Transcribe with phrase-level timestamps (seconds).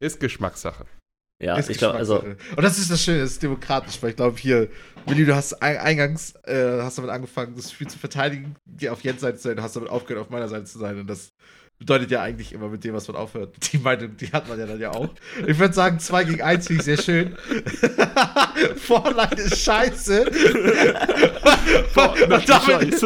[0.00, 0.86] Ist Geschmackssache.
[1.40, 2.20] Ja, Ist ich glaube, also.
[2.20, 4.68] Und das ist das Schöne, das ist demokratisch, weil ich glaube, hier,
[5.06, 9.02] Willi, du hast ein- eingangs äh, hast damit angefangen, das Spiel zu verteidigen, dir auf
[9.02, 10.98] Jens Seite zu sein, du hast damit aufgehört, auf meiner Seite zu sein.
[10.98, 11.28] Und das
[11.78, 13.54] bedeutet ja eigentlich immer mit dem, was man aufhört.
[13.72, 15.10] Die Meinung, die hat man ja dann ja auch.
[15.46, 17.36] Ich würde sagen, 2 gegen 1 finde ich sehr schön.
[18.76, 20.24] Fortnite ist scheiße.
[20.26, 20.34] Und
[21.94, 23.02] damit-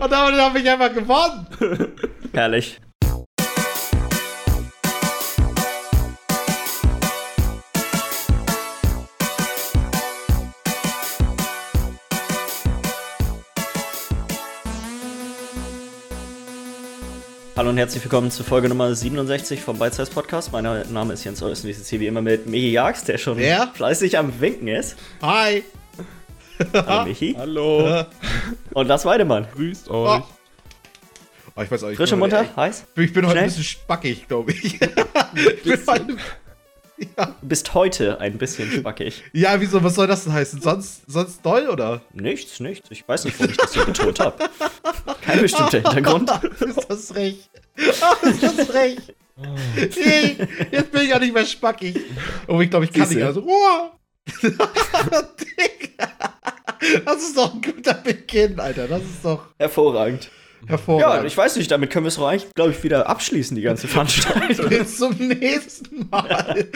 [0.00, 1.46] Und damit habe ich einfach gewonnen.
[2.32, 2.80] herrlich.
[17.60, 20.50] Hallo und herzlich willkommen zu Folge Nummer 67 vom Bite Size Podcast.
[20.50, 23.36] Mein Name ist Jens Olsen, ich sitze hier wie immer mit Michi Jags, der schon
[23.36, 23.68] Wer?
[23.74, 24.96] fleißig am Winken ist.
[25.20, 25.62] Hi.
[26.72, 27.34] Hallo Michi.
[27.38, 28.06] Hallo,
[28.72, 29.46] Und Lars Weidemann.
[29.54, 30.22] grüßt euch.
[31.54, 31.98] Oh, ich weiß auch nicht.
[31.98, 32.86] Frisch und munter, heiß.
[32.96, 33.42] Ich bin heute Schnell?
[33.44, 34.64] ein bisschen spackig, glaube ich.
[34.64, 36.16] ich bin heute,
[37.16, 37.26] ja.
[37.40, 39.22] Du bist heute ein bisschen spackig.
[39.32, 40.60] ja, wieso, was soll das denn heißen?
[40.60, 42.02] Sonst, sonst doll, oder?
[42.12, 42.88] Nichts, nichts.
[42.90, 44.36] Ich weiß nicht, warum ich das so betont habe.
[45.22, 46.30] Kein bestimmter Hintergrund.
[46.60, 47.50] ist das recht?
[47.78, 49.14] Oh, ist das recht?
[49.36, 50.36] Nee,
[50.70, 51.98] jetzt bin ich ja nicht mehr spackig.
[52.46, 53.14] Oh, ich glaube, ich kann Siehste?
[53.16, 53.26] nicht.
[53.26, 53.90] Also, oh.
[57.04, 58.88] Das ist doch ein guter Beginn, Alter.
[58.88, 60.30] Das ist doch Hervorragend.
[60.62, 61.26] Ja, hervorragend.
[61.26, 63.88] ich weiß nicht, damit können wir es doch eigentlich, glaube ich, wieder abschließen, die ganze
[63.88, 64.68] Veranstaltung.
[64.68, 66.68] Bis zum nächsten Mal.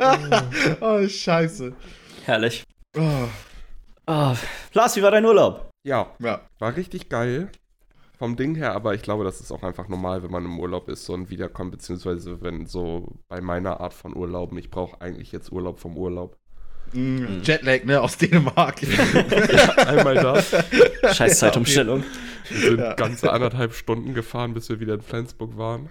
[0.80, 1.72] oh, scheiße.
[2.24, 2.64] Herrlich.
[2.96, 3.26] Oh,
[4.06, 4.34] Ah,
[4.72, 5.70] Lars, wie war dein Urlaub?
[5.86, 6.40] Ja, ja.
[6.58, 7.50] war richtig geil.
[8.18, 10.88] Vom Ding her, aber ich glaube, das ist auch einfach normal, wenn man im Urlaub
[10.88, 15.32] ist so und wiederkommt, beziehungsweise wenn so bei meiner Art von Urlauben, ich brauche eigentlich
[15.32, 16.36] jetzt Urlaub vom Urlaub.
[16.92, 18.80] Mm, Jetlag, ne, aus Dänemark.
[19.86, 20.54] Einmal das.
[21.16, 22.04] Scheiß Zeitumstellung.
[22.48, 22.94] Wir sind Ja.
[22.94, 25.90] ganze anderthalb Stunden gefahren, bis wir wieder in Flensburg waren.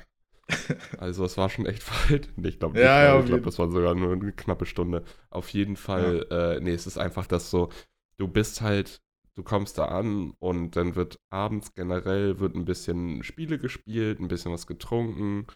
[0.98, 2.30] Also es war schon echt weit.
[2.36, 5.04] Nee, ich glaube, Ja, ja, ich glaube, das war sogar nur eine knappe Stunde.
[5.30, 7.70] Auf jeden Fall, äh, nee, es ist einfach das so,
[8.18, 9.00] du bist halt,
[9.36, 14.28] du kommst da an und dann wird abends generell wird ein bisschen Spiele gespielt, ein
[14.28, 15.48] bisschen was getrunken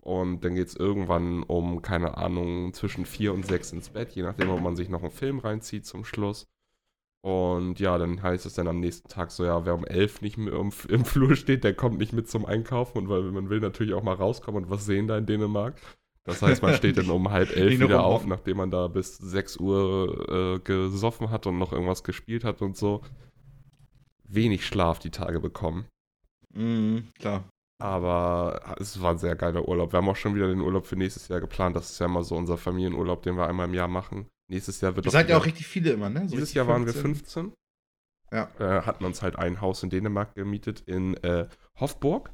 [0.00, 4.22] und dann geht es irgendwann um, keine Ahnung, zwischen vier und sechs ins Bett, je
[4.22, 6.46] nachdem, ob man sich noch einen Film reinzieht zum Schluss.
[7.22, 10.38] Und ja, dann heißt es dann am nächsten Tag so, ja, wer um elf nicht
[10.38, 12.98] mehr im, im Flur steht, der kommt nicht mit zum Einkaufen.
[12.98, 15.80] Und weil man will natürlich auch mal rauskommen und was sehen da in Dänemark.
[16.24, 19.56] Das heißt, man steht dann um halb elf wieder auf, nachdem man da bis 6
[19.56, 23.02] Uhr äh, gesoffen hat und noch irgendwas gespielt hat und so.
[24.24, 25.86] Wenig Schlaf die Tage bekommen.
[26.54, 27.44] mm, klar.
[27.82, 29.92] Aber es war ein sehr geiler Urlaub.
[29.92, 31.74] Wir haben auch schon wieder den Urlaub für nächstes Jahr geplant.
[31.74, 34.26] Das ist ja immer so unser Familienurlaub, den wir einmal im Jahr machen.
[34.48, 36.28] Nächstes Jahr wird Ihr das seid ja auch richtig viele immer, ne?
[36.28, 37.50] So dieses Jahr waren wir 15.
[37.50, 37.52] 15.
[38.30, 38.48] Ja.
[38.60, 41.48] Äh, hatten uns halt ein Haus in Dänemark gemietet in äh,
[41.80, 42.30] Hofburg.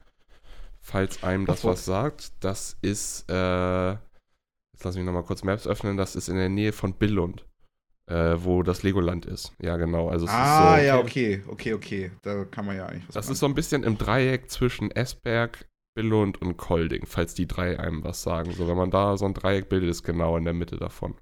[0.80, 1.72] Falls einem das Hofburg.
[1.72, 6.36] was sagt, das ist, äh, jetzt lass mich nochmal kurz Maps öffnen, das ist in
[6.36, 7.46] der Nähe von Billund,
[8.08, 9.52] äh, wo das Legoland ist.
[9.60, 10.08] Ja, genau.
[10.08, 12.10] Also Ah, ist so, ja, okay, okay, okay.
[12.22, 13.32] Da kann man ja eigentlich was Das machen.
[13.34, 18.04] ist so ein bisschen im Dreieck zwischen Esberg, Billund und Kolding, falls die drei einem
[18.04, 18.52] was sagen.
[18.52, 21.14] So, wenn man da so ein Dreieck bildet, ist genau in der Mitte davon.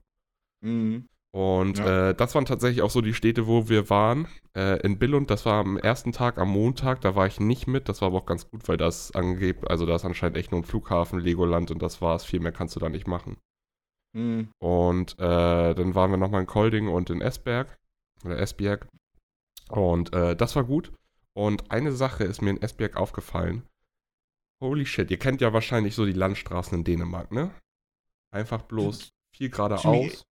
[0.63, 1.09] Mhm.
[1.33, 2.11] Und Ja.
[2.11, 4.27] äh, das waren tatsächlich auch so die Städte, wo wir waren.
[4.57, 7.89] Äh, in Billund, das war am ersten Tag, am Montag, da war ich nicht mit.
[7.91, 10.61] Das war aber auch ganz gut, weil das angeht, also da ist anscheinend echt nur
[10.61, 12.25] ein Flughafen, Legoland und das war's.
[12.25, 13.37] Viel mehr kannst du da nicht machen.
[14.17, 14.49] Mhm.
[14.59, 17.79] Und äh, dann waren wir nochmal in Kolding und in Esberg.
[18.25, 18.89] Oder Esbjerg.
[19.69, 20.91] Und äh, das war gut.
[21.35, 23.63] Und eine Sache ist mir in Esbjerg aufgefallen.
[24.63, 27.51] Holy shit, ihr kennt ja wahrscheinlich so die Landstraßen in Dänemark, ne?
[28.31, 30.25] Einfach bloß viel geradeaus.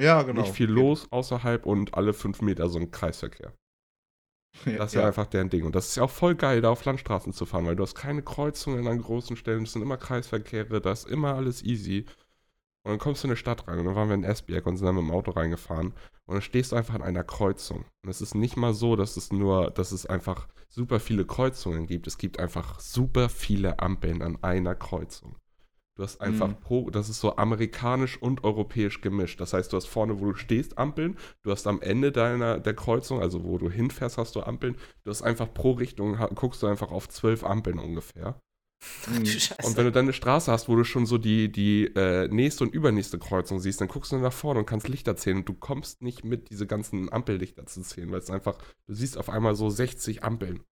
[0.00, 0.42] Ja, genau.
[0.42, 3.54] Nicht viel los außerhalb und alle fünf Meter so ein Kreisverkehr.
[4.64, 5.06] Das ist ja.
[5.06, 5.64] einfach deren Ding.
[5.64, 7.94] Und das ist ja auch voll geil, da auf Landstraßen zu fahren, weil du hast
[7.94, 12.06] keine Kreuzungen an großen Stellen, es sind immer Kreisverkehre, da ist immer alles easy.
[12.88, 14.78] Und dann kommst du in eine Stadt rein und dann waren wir in Esbjerg und
[14.78, 15.88] sind dann mit dem Auto reingefahren
[16.24, 17.84] und dann stehst du einfach an einer Kreuzung.
[18.02, 21.86] Und es ist nicht mal so, dass es nur, dass es einfach super viele Kreuzungen
[21.86, 22.06] gibt.
[22.06, 25.36] Es gibt einfach super viele Ampeln an einer Kreuzung.
[25.96, 26.60] Du hast einfach Mhm.
[26.60, 29.38] pro, das ist so amerikanisch und europäisch gemischt.
[29.38, 31.18] Das heißt, du hast vorne, wo du stehst, Ampeln.
[31.42, 34.78] Du hast am Ende deiner der Kreuzung, also wo du hinfährst, hast du Ampeln.
[35.04, 38.40] Du hast einfach pro Richtung, guckst du einfach auf zwölf Ampeln ungefähr.
[39.08, 39.24] Mhm.
[39.64, 42.64] Und wenn du dann eine Straße hast, wo du schon so die, die äh, nächste
[42.64, 45.54] und übernächste Kreuzung siehst, dann guckst du nach vorne und kannst Lichter zählen und du
[45.54, 49.56] kommst nicht mit, diese ganzen Ampellichter zu zählen, weil es einfach, du siehst auf einmal
[49.56, 50.62] so 60 Ampeln.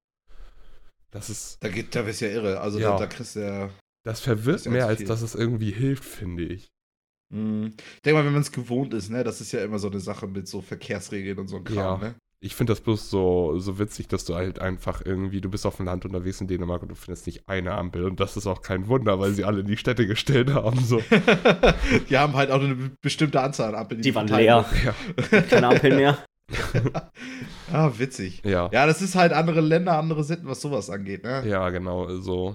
[1.11, 2.61] Das ist, Da, geht, da ja irre.
[2.61, 2.91] Also Ja.
[2.93, 3.71] da, da kriegst du ja.
[4.05, 6.69] das verwirrt ja mehr, als dass es irgendwie hilft, finde ich.
[7.33, 7.75] Mhm.
[7.97, 10.01] Ich denke mal, wenn man es gewohnt ist, ne, das ist ja immer so eine
[10.01, 12.09] Sache mit so Verkehrsregeln und so ein Kram, Ja.
[12.09, 12.15] ne?
[12.41, 15.77] Ich finde das bloß so, so witzig, dass du halt einfach irgendwie, du bist auf
[15.77, 18.05] dem Land unterwegs in Dänemark und du findest nicht eine Ampel.
[18.05, 20.79] Und das ist auch kein Wunder, weil sie alle in die Städte gestellt haben.
[20.81, 21.01] So.
[22.11, 24.03] die haben halt auch eine bestimmte Anzahl an Ampeln.
[24.03, 24.67] Die, die waren leer.
[24.85, 25.41] Ja.
[25.43, 26.19] Keine Ampeln mehr.
[27.73, 28.43] ah, witzig.
[28.45, 28.69] Ja.
[28.73, 31.43] Ja, das ist halt andere Länder, andere Sitten, was sowas angeht, ne?
[31.47, 32.09] Ja, genau.
[32.19, 32.55] So.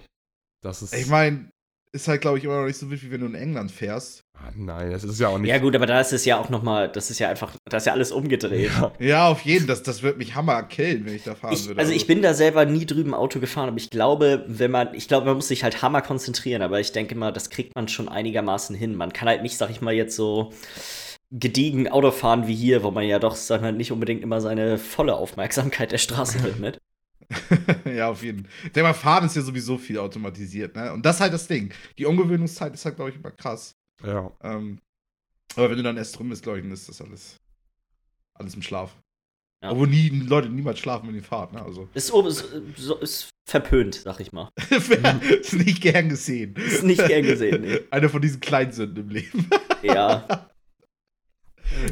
[0.61, 0.93] Das ist.
[0.93, 1.51] Ich meine,
[1.93, 4.23] ist halt, glaube ich, immer noch nicht so wild, wie wenn du in England fährst.
[4.33, 5.49] Ah, nein, das ist ja auch nicht.
[5.49, 7.85] Ja, gut, aber da ist es ja auch nochmal, das ist ja einfach, da ist
[7.85, 8.71] ja alles umgedreht.
[8.71, 9.67] Ja, ja auf jeden Fall.
[9.67, 11.79] Das, das wird mich hammer killen, wenn ich da fahren ich, würde.
[11.79, 15.07] Also, ich bin da selber nie drüben Auto gefahren, aber ich glaube, wenn man, ich
[15.07, 18.07] glaube, man muss sich halt hammer konzentrieren, aber ich denke mal, das kriegt man schon
[18.07, 18.95] einigermaßen hin.
[18.95, 20.53] Man kann halt nicht, sag ich mal, jetzt so
[21.29, 24.77] gediegen Auto fahren wie hier, wo man ja doch, sag mal, nicht unbedingt immer seine
[24.77, 26.79] volle Aufmerksamkeit der Straße widmet.
[27.85, 28.51] ja, auf jeden Fall.
[28.65, 30.91] Ich denke mal, Fahren ist ja sowieso viel automatisiert, ne?
[30.93, 31.73] Und das ist halt das Ding.
[31.97, 33.75] Die Ungewöhnungszeit ist halt, glaube ich, immer krass.
[34.03, 34.31] Ja.
[34.41, 34.79] Ähm,
[35.55, 37.37] aber wenn du dann erst drum bist, glaube ich, dann ist das alles,
[38.33, 38.95] alles im Schlaf.
[39.63, 39.71] Ja.
[39.71, 41.61] Obwohl nie, Leute niemals schlafen, wenn die fahren, ne?
[41.61, 41.87] Also.
[41.93, 42.45] Ist, ist,
[43.01, 44.49] ist verpönt, sag ich mal.
[44.69, 46.55] ist nicht gern gesehen.
[46.55, 47.79] Ist nicht gern gesehen, nee.
[47.91, 49.49] Eine von diesen kleinen Sünden im Leben.
[49.83, 50.47] ja.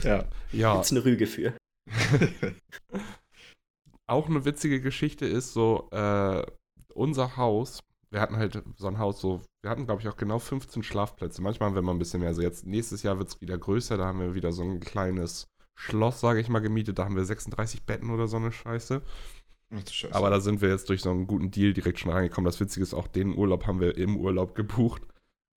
[0.03, 0.25] Ja.
[0.51, 0.73] Ja.
[0.73, 1.53] Gibt's eine Rüge für.
[4.09, 6.43] Auch eine witzige Geschichte ist so, äh,
[6.93, 10.39] unser Haus, wir hatten halt so ein Haus, so, wir hatten, glaube ich, auch genau
[10.39, 11.41] 15 Schlafplätze.
[11.41, 12.29] Manchmal haben wir mal ein bisschen mehr.
[12.29, 15.47] Also jetzt, nächstes Jahr wird es wieder größer, da haben wir wieder so ein kleines
[15.75, 16.99] Schloss, sage ich mal, gemietet.
[16.99, 19.01] Da haben wir 36 Betten oder so eine Scheiße.
[19.89, 20.15] Scheiße.
[20.15, 22.45] Aber da sind wir jetzt durch so einen guten Deal direkt schon reingekommen.
[22.45, 25.03] Das Witzige ist, auch den Urlaub haben wir im Urlaub gebucht.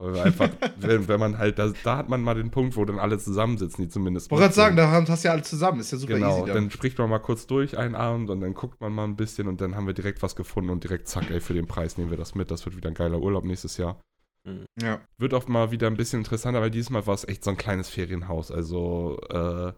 [0.02, 2.84] Weil wir einfach, wenn, wenn man halt, da, da, hat man mal den Punkt, wo
[2.84, 4.26] dann alle zusammensitzen, die zumindest.
[4.26, 6.46] Ich wollte gerade sagen, da hast du ja alle zusammen, ist ja super genau, easy.
[6.46, 6.54] Dann.
[6.56, 9.46] dann spricht man mal kurz durch einen Abend und dann guckt man mal ein bisschen
[9.46, 12.10] und dann haben wir direkt was gefunden und direkt zack, ey, für den Preis nehmen
[12.10, 12.50] wir das mit.
[12.50, 14.00] Das wird wieder ein geiler Urlaub nächstes Jahr.
[14.44, 14.64] Mhm.
[14.82, 15.00] Ja.
[15.18, 17.56] Wird auch mal wieder ein bisschen interessanter, weil dieses Mal war es echt so ein
[17.56, 18.50] kleines Ferienhaus.
[18.50, 19.72] Also, äh,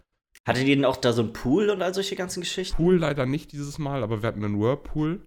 [0.46, 2.76] Hattet ihr denn auch da so ein Pool und all solche ganzen Geschichten?
[2.76, 5.26] Pool leider nicht dieses Mal, aber wir hatten einen Whirlpool.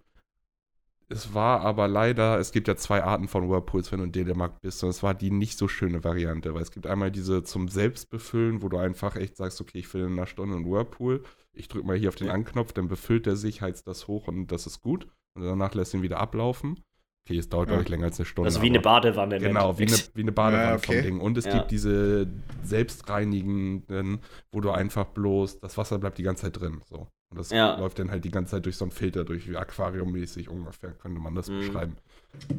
[1.10, 4.60] Es war aber leider, es gibt ja zwei Arten von Whirlpools, wenn du in Dänemark
[4.60, 4.82] bist.
[4.84, 8.62] Und es war die nicht so schöne Variante, weil es gibt einmal diese zum Selbstbefüllen,
[8.62, 11.22] wo du einfach echt sagst, okay, ich will in einer Stunde einen Whirlpool.
[11.52, 14.52] Ich drücke mal hier auf den Anknopf, dann befüllt der sich, heizt das hoch und
[14.52, 15.08] das ist gut.
[15.34, 16.78] Und danach lässt ihn wieder ablaufen.
[17.26, 17.74] Okay, es dauert, ja.
[17.74, 18.48] glaube ich, länger als eine Stunde.
[18.48, 19.38] Also wie eine Badewanne.
[19.38, 20.94] Genau, wie eine, wie eine Badewanne ja, okay.
[20.94, 21.20] vom Ding.
[21.20, 21.58] Und es Ja.
[21.58, 22.26] gibt diese
[22.62, 24.20] selbstreinigenden,
[24.52, 26.80] wo du einfach bloß, das Wasser bleibt die ganze Zeit drin.
[26.86, 27.08] So.
[27.30, 27.78] Und das Ja.
[27.78, 31.20] läuft dann halt die ganze Zeit durch so einen Filter, durch wie aquariummäßig ungefähr, könnte
[31.20, 31.58] man das Mhm.
[31.60, 31.96] beschreiben.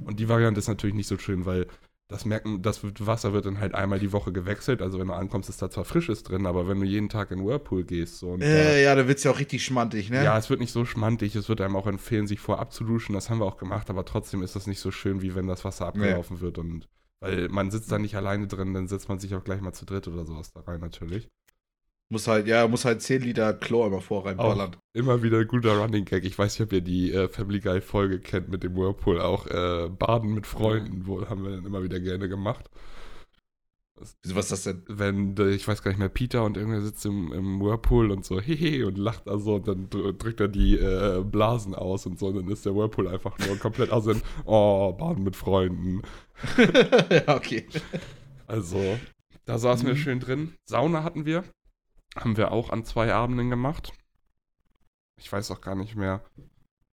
[0.06, 1.68] Und die Variante ist natürlich nicht so schön, weil
[2.08, 4.82] das merken, das wird- Wasser wird dann halt einmal die Woche gewechselt.
[4.82, 7.38] Also wenn du ankommst, ist da zwar Frisches drin, aber wenn du jeden Tag in
[7.40, 10.24] den Whirlpool gehst, so und da- Äh, ja, da wird's ja auch richtig schmantig, ne?
[10.24, 11.36] ja, es wird nicht so schmantig.
[11.36, 13.14] Es wird einem auch empfehlen, sich vorab abzuduschen.
[13.14, 15.64] Das haben wir auch gemacht, aber trotzdem ist das nicht so schön, wie wenn das
[15.66, 16.58] Wasser abgelaufen wird.
[16.58, 16.88] Und
[17.22, 19.86] weil man sitzt da nicht alleine drin, dann setzt man sich auch gleich mal zu
[19.86, 21.28] dritt oder sowas da rein, natürlich.
[22.12, 24.76] Muss halt, ja, muss halt 10 Liter Chlor immer vor reinballern.
[24.94, 26.24] Immer wieder ein guter Running Gag.
[26.26, 29.22] Ich weiß nicht, ob ihr die äh, Family Guy Folge kennt mit dem Whirlpool.
[29.22, 32.66] Auch äh, Baden mit Freunden, wo haben wir dann immer wieder gerne gemacht.
[34.24, 34.84] Wieso, was ist das denn?
[34.88, 38.26] Wenn, äh, ich weiß gar nicht mehr, Peter und irgendwer sitzt im, im Whirlpool und
[38.26, 42.18] so, hehe, und lacht also und dann dr- drückt er die äh, Blasen aus und
[42.18, 46.02] so, und dann ist der Whirlpool einfach nur komplett aus und, oh, Baden mit Freunden.
[47.12, 47.66] ja, okay.
[48.48, 48.98] Also,
[49.46, 49.98] da saßen wir Mhm.
[50.00, 50.54] schön drin.
[50.66, 51.44] Sauna hatten wir.
[52.20, 53.94] Haben wir auch an zwei Abenden gemacht.
[55.18, 56.22] Ich weiß auch gar nicht mehr.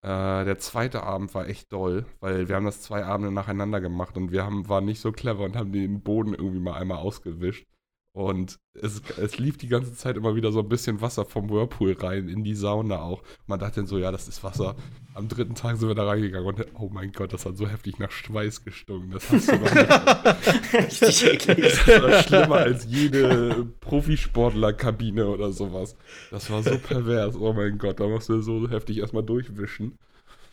[0.03, 4.17] Äh, der zweite Abend war echt doll, weil wir haben das zwei Abende nacheinander gemacht
[4.17, 7.67] und wir haben, waren nicht so clever und haben den Boden irgendwie mal einmal ausgewischt.
[8.13, 11.93] Und es, es lief die ganze Zeit immer wieder so ein bisschen Wasser vom Whirlpool
[11.95, 13.23] rein, in die Sauna auch.
[13.47, 14.77] Man dachte dann so, ja, das ist Wasser.
[15.17, 17.99] Am dritten Tag sind wir da reingegangen und oh mein Gott, das hat so heftig
[17.99, 19.13] nach Schweiß gestunken.
[19.13, 21.75] Das hast du noch nicht Richtig eklig.
[21.87, 25.97] das war schlimmer als jede Profisportler-Kabine oder sowas.
[26.31, 27.35] Das war so pervers.
[27.35, 29.97] Oh mein Gott, da musst du so heftig erstmal durchwischen.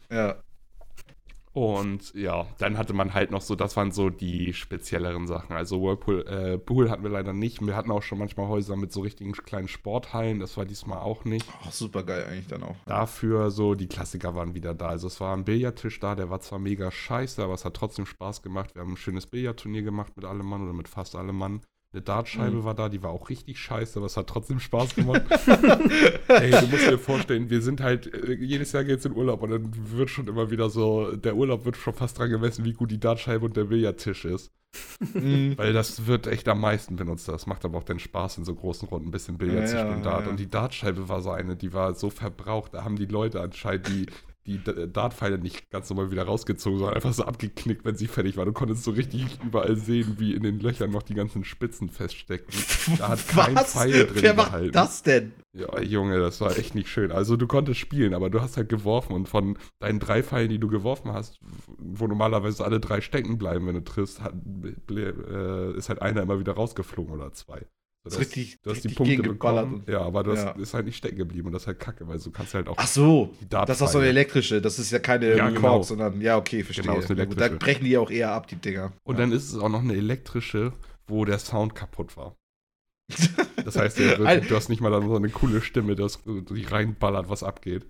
[0.10, 0.42] Ja.
[1.54, 5.56] Und ja, dann hatte man halt noch so, das waren so die spezielleren Sachen.
[5.56, 7.62] Also Whirlpool, äh, Pool hatten wir leider nicht.
[7.62, 10.40] Wir hatten auch schon manchmal Häuser mit so richtigen kleinen Sporthallen.
[10.40, 11.48] Das war diesmal auch nicht.
[11.64, 12.76] Ach, super geil eigentlich dann auch.
[12.88, 14.88] Dafür so, die Klassiker waren wieder da.
[14.88, 18.08] Also es war ein Billardtisch da, der war zwar mega scheiße, aber es hat trotzdem
[18.08, 18.74] Spaß gemacht.
[18.74, 21.62] Wir haben ein schönes Billardturnier gemacht mit allem Mann oder mit fast allem Mann.
[21.94, 22.64] Eine Dartscheibe Mhm.
[22.64, 25.22] war da, die war auch richtig scheiße, aber es hat trotzdem Spaß gemacht.
[26.28, 29.52] Ey, du musst dir vorstellen, wir sind halt, äh, jedes Jahr geht's in Urlaub und
[29.52, 32.90] dann wird schon immer wieder so, der Urlaub wird schon fast dran gemessen, wie gut
[32.92, 34.52] die Dartscheibe und der Billardtisch ist.
[35.14, 35.54] Mhm.
[35.56, 37.28] Weil das wird echt am meisten benutzt.
[37.28, 39.82] Das macht aber auch den Spaß in so großen Runden, ein bisschen Billard zu Ja,
[39.84, 40.04] ja, spielen.
[40.04, 40.24] Dart.
[40.26, 40.32] ja.
[40.32, 42.74] Und die Dartscheibe war so eine, die war so verbraucht.
[42.74, 44.08] Da haben die Leute anscheinend die
[44.46, 48.36] die D- Dartpfeile nicht ganz normal wieder rausgezogen, sondern einfach so abgeknickt, wenn sie fertig
[48.38, 48.46] war.
[48.46, 52.60] Du konntest so richtig überall sehen, wie in den Löchern noch die ganzen Spitzen feststeckten.
[52.98, 54.72] Da hat kein Pfeil drin Wer macht gehalten.
[54.74, 55.32] das denn?
[55.54, 57.12] Ja, Junge, das war echt nicht schön.
[57.12, 60.60] Also du konntest spielen, aber du hast halt geworfen und von deinen drei Pfeilen, die
[60.60, 61.40] du geworfen hast,
[61.78, 64.34] wo normalerweise alle drei stecken bleiben, wenn du triffst, hat,
[64.90, 67.66] äh, ist halt einer immer wieder rausgeflogen oder zwei.
[68.04, 69.84] Das ist richtig, du hast die richtig Punkte gegengeballert bekommen.
[69.88, 70.52] Ja, aber das Ja.
[70.52, 72.76] ist halt nicht stecken geblieben und das ist halt kacke, weil du kannst halt auch
[72.78, 74.62] Ach so, die das ist auch so eine elektrische.
[74.62, 75.82] Das ist ja keine Ja, genau.
[75.84, 76.84] sondern ja, okay, verstehe.
[76.84, 77.60] Genau, ist eine Ja, gut, elektrische.
[77.60, 78.92] da brechen die ja auch eher ab, die Dinger.
[79.04, 80.74] Und dann ist es auch noch eine elektrische,
[81.08, 82.36] wo der Sound kaputt war.
[83.64, 87.44] Das heißt, du hast nicht mal dann so eine coole Stimme, dass die reinballert, was
[87.44, 87.86] abgeht.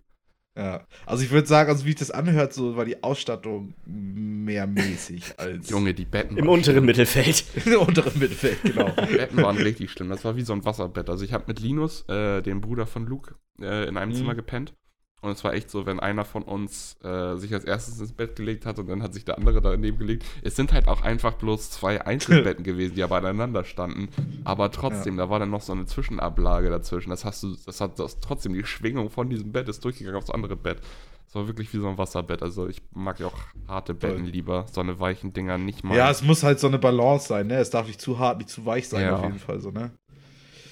[0.55, 0.86] Ja.
[1.07, 5.33] Also ich würde sagen, also wie ich das anhört, so war die Ausstattung mehr mäßig
[5.38, 7.43] als Junge, die Betten Im unteren Mittelfeld.
[7.65, 8.89] im unteren Mittelfeld, genau.
[9.10, 10.10] Die Betten waren richtig schlimm.
[10.10, 11.10] Das war wie so ein Wasserbett.
[11.10, 14.15] Also ich habe mit Linus, äh, dem Bruder von Luke, äh, in einem Mhm.
[14.15, 14.74] Zimmer gepennt.
[15.23, 18.35] Und es war echt so, wenn einer von uns äh, sich als erstes ins Bett
[18.35, 20.25] gelegt hat und dann hat sich der andere daneben gelegt.
[20.43, 24.09] Es sind halt auch einfach bloß zwei Einzelbetten gewesen, die aber aneinander standen.
[24.43, 27.09] Aber trotzdem, da war dann noch so eine Zwischenablage dazwischen.
[27.09, 30.29] Das hast du, das hat das trotzdem die Schwingung von diesem Bett ist durchgegangen aufs
[30.29, 30.81] andere Bett.
[31.25, 32.43] Es war wirklich wie so ein Wasserbett.
[32.43, 33.37] Also ich mag ja auch
[33.67, 34.65] harte Betten lieber.
[34.71, 35.95] So eine weichen Dinger nicht mal.
[35.97, 37.55] Ja, es muss halt so eine Balance sein, ne?
[37.59, 39.15] Es darf nicht zu hart, nicht zu weich sein, Ja.
[39.15, 39.91] auf jeden Fall so, ne?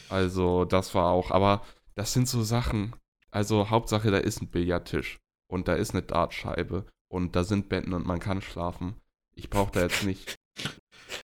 [0.09, 1.61] Also, das war auch, aber
[1.95, 2.93] das sind so Sachen.
[3.31, 5.17] Also, Hauptsache, da ist ein Billardtisch
[5.51, 8.95] und da ist eine Dartscheibe und da sind Betten und man kann schlafen.
[9.35, 10.35] Ich brauche da jetzt nicht.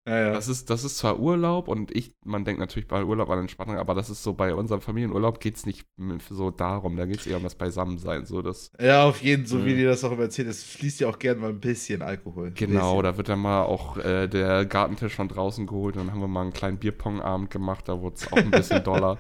[0.07, 0.33] Ja, ja.
[0.33, 3.77] Das ist, das ist zwar Urlaub und ich, man denkt natürlich bei Urlaub an Entspannung,
[3.77, 5.87] aber das ist so, bei unserem Familienurlaub geht es nicht
[6.31, 8.25] so darum, da geht es eher um das Beisammensein.
[8.25, 9.77] So das, ja, auf jeden, so wie Mhm.
[9.77, 12.53] dir das auch immer erzählt, es fließt ja auch gerne mal ein bisschen Alkohol.
[12.53, 13.03] Genau, bisschen.
[13.03, 16.29] da wird dann mal auch äh, der Gartentisch von draußen geholt und dann haben wir
[16.29, 19.19] mal einen kleinen Bierpongabend gemacht, da wurde es auch ein bisschen doller.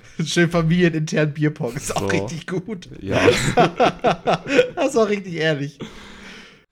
[0.24, 2.06] Schön familienintern Bierpong, ist auch So.
[2.06, 2.88] richtig gut.
[3.00, 3.20] Ja.
[4.74, 5.78] das ist auch richtig ehrlich.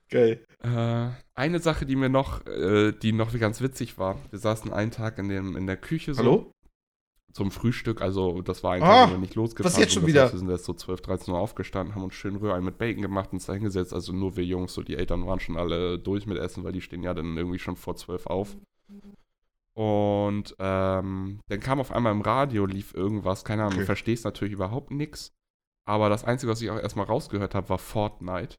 [0.09, 0.45] Geil.
[0.63, 4.91] Äh, eine Sache, die mir noch, äh, die noch ganz witzig war, wir saßen einen
[4.91, 6.51] Tag in, dem, in der Küche so Hallo?
[7.33, 10.23] zum Frühstück, also das war ein Tag, wo wir nicht losgefahren was jetzt schon wieder?
[10.23, 13.01] heißt, wir sind erst so 12, 13 Uhr aufgestanden, haben uns schön Rührei mit Bacon
[13.01, 15.97] gemacht und uns da hingesetzt, also nur wir Jungs, so die Eltern waren schon alle
[15.97, 18.57] durch mit Essen, weil die stehen ja dann irgendwie schon vor 12 auf.
[19.81, 23.79] Und ähm, dann kam auf einmal im Radio, lief irgendwas, keine Ahnung, Okay.
[23.79, 25.33] du verstehst natürlich überhaupt nichts.
[25.87, 28.57] Aber das Einzige, was ich auch erstmal rausgehört habe, war Fortnite.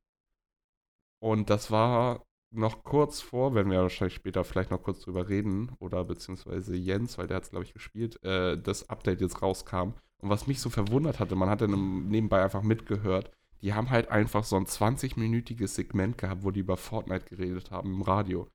[1.21, 5.71] Und das war noch kurz vor, wenn wir wahrscheinlich später vielleicht noch kurz drüber reden,
[5.79, 9.95] oder beziehungsweise Jens, weil der hat es, glaube ich, gespielt, äh, das Update jetzt rauskam.
[10.21, 14.11] Und was mich so verwundert hatte, man hat dann nebenbei einfach mitgehört, die haben halt
[14.11, 18.49] einfach so ein 20-minütiges Segment gehabt, wo die über Fortnite geredet haben im Radio.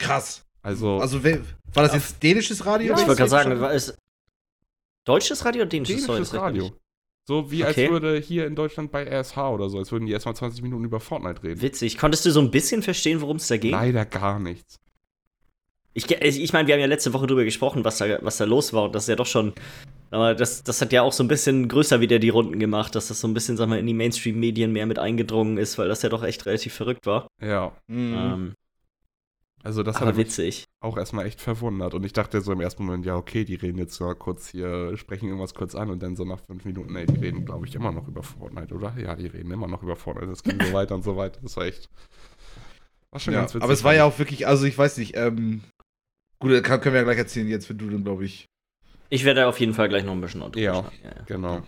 [0.00, 0.44] Krass.
[0.62, 1.40] Also, Also, wer,
[1.74, 2.88] war das jetzt dänisches Radio?
[2.88, 3.96] Ja, ich wollte ist gerade das sagen, war es
[5.06, 6.02] deutsches Radio oder dänisches?
[6.04, 6.72] Sorry, dänisches ich Radio.
[7.28, 7.84] So wie Okay.
[7.84, 10.84] als würde hier in Deutschland bei RSH oder so, als würden die erstmal 20 Minuten
[10.84, 11.62] über Fortnite reden.
[11.62, 11.96] Witzig.
[11.96, 13.70] Konntest du so ein bisschen verstehen, worum es da ging?
[13.70, 14.76] Leider gar nichts.
[15.92, 18.72] Ich, ich meine, wir haben ja letzte Woche drüber gesprochen, was da, was da los
[18.72, 18.84] war.
[18.84, 19.52] Und das ist ja doch schon.
[20.10, 23.08] Aber das, das hat ja auch so ein bisschen größer wieder die Runden gemacht, dass
[23.08, 26.02] das so ein bisschen, sag mal, in die Mainstream-Medien mehr mit eingedrungen ist, weil das
[26.02, 27.28] ja doch echt relativ verrückt war.
[27.40, 28.14] Ja, Mhm.
[28.16, 28.54] Ähm,
[29.62, 30.64] also das aber hat mich witzig.
[30.80, 31.94] auch erstmal echt verwundert.
[31.94, 34.96] Und ich dachte so im ersten Moment, ja, okay, die reden jetzt mal kurz hier,
[34.96, 37.74] sprechen irgendwas kurz an und dann so nach fünf Minuten, ey, die reden, glaube ich,
[37.74, 38.94] immer noch über Fortnite, oder?
[38.98, 40.28] Ja, die reden immer noch über Fortnite.
[40.28, 41.40] Das ging so weiter und so weiter.
[41.42, 41.90] Das war echt.
[43.10, 43.64] War schon ja, ganz witzig.
[43.64, 45.62] aber es war ja auch wirklich, also ich weiß nicht, ähm,
[46.38, 48.46] gut, kann, können wir ja gleich erzählen, jetzt wenn du dann, glaube ich.
[49.10, 50.74] Ich werde auf jeden Fall gleich noch ein bisschen drüber Ja.
[51.02, 51.22] ja, ja.
[51.26, 51.62] Genau.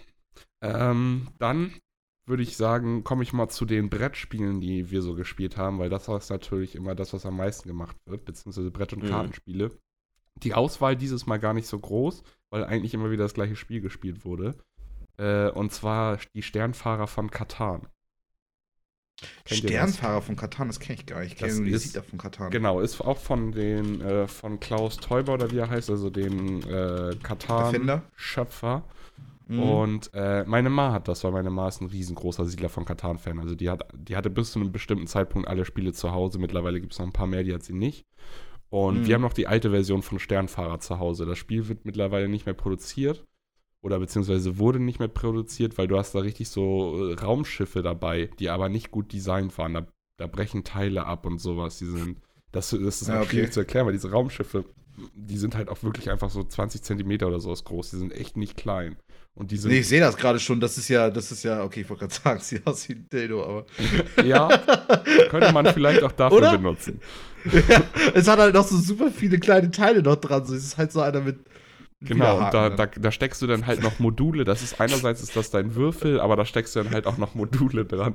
[0.63, 1.75] Ähm, dann
[2.27, 5.91] würde ich sagen, komme ich mal zu den Brettspielen, die wir so gespielt haben, weil
[5.91, 9.09] das ist natürlich immer das, was am meisten gemacht wird, beziehungsweise Brett- und Mhm.
[9.09, 9.71] Kartenspiele.
[10.37, 13.81] Die Auswahl dieses Mal gar nicht so groß, weil eigentlich immer wieder das gleiche Spiel
[13.81, 14.55] gespielt wurde.
[15.19, 17.87] Äh, und zwar die Sternfahrer von Katan.
[19.45, 19.61] Kennt?
[19.61, 21.33] Sternfahrer von Katan, das kenne ich gar nicht.
[21.33, 22.51] Ich kenne nur die Siedler von Katan.
[22.51, 26.63] Genau, ist auch von den äh, von Klaus Teuber oder wie er heißt, also den
[26.63, 28.03] äh, Katan Erfinder.
[28.15, 28.85] Schöpfer.
[29.53, 29.63] Mhm.
[29.63, 33.39] Und äh, meine Ma hat das, weil meine Ma ist ein riesengroßer Siedler von Katan-Fan.
[33.41, 36.39] Also die hat, die hatte bis zu einem bestimmten Zeitpunkt alle Spiele zu Hause.
[36.39, 38.07] Mittlerweile gibt es noch ein paar mehr, die hat sie nicht.
[38.71, 39.07] Und Mhm.
[39.07, 41.27] wir haben noch die alte Version von Sternfahrer zu Hause.
[41.27, 43.25] Das Spiel wird mittlerweile nicht mehr produziert.
[43.83, 48.31] Oder beziehungsweise wurde nicht mehr produziert, weil du hast da richtig so äh, Raumschiffe dabei,
[48.39, 49.75] die aber nicht gut designt waren.
[49.75, 49.87] Da,
[50.19, 51.79] da brechen Teile ab und sowas.
[51.79, 52.19] Die sind,
[52.53, 53.31] das, das ist Ja, auch okay.
[53.31, 54.65] schwierig zu erklären, weil diese Raumschiffe,
[55.17, 57.91] die sind halt auch wirklich einfach so 20 Zentimeter oder sowas groß.
[57.91, 58.97] Die sind echt nicht klein.
[59.35, 60.61] Und die sind Nee, ich sehe das gerade schon.
[60.61, 63.09] Das ist ja, das ist ja, okay, ich wollte gerade sagen, sieht aus wie ein
[63.11, 63.67] Dildo, aber.
[64.25, 64.49] Ja,
[65.31, 66.53] könnte man vielleicht auch dafür Oder?
[66.59, 67.01] benutzen.
[68.15, 70.45] es hat halt noch so super viele kleine Teile noch dran.
[70.45, 71.41] So, es ist halt so einer mit,
[72.05, 74.45] Genau, und da, da, da steckst du dann halt noch Module.
[74.45, 77.35] Das ist einerseits ist das dein Würfel, aber da steckst du dann halt auch noch
[77.35, 78.15] Module dran.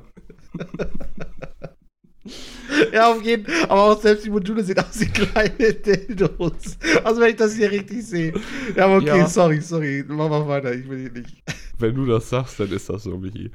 [2.92, 3.64] Ja, auf jeden Fall.
[3.70, 6.76] Aber auch selbst die Module sehen aus wie kleine Dildos.
[7.04, 8.34] Also, wenn ich das hier richtig sehe.
[8.76, 9.28] Ja, aber okay, Ja.
[9.28, 10.04] sorry, sorry.
[10.06, 11.42] Mach mal weiter, ich will hier nicht.
[11.78, 13.52] Wenn du das sagst, dann ist das so, Michi.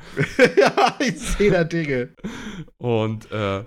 [0.58, 2.14] ja, ich sehe da Dinge.
[2.78, 3.66] Und äh,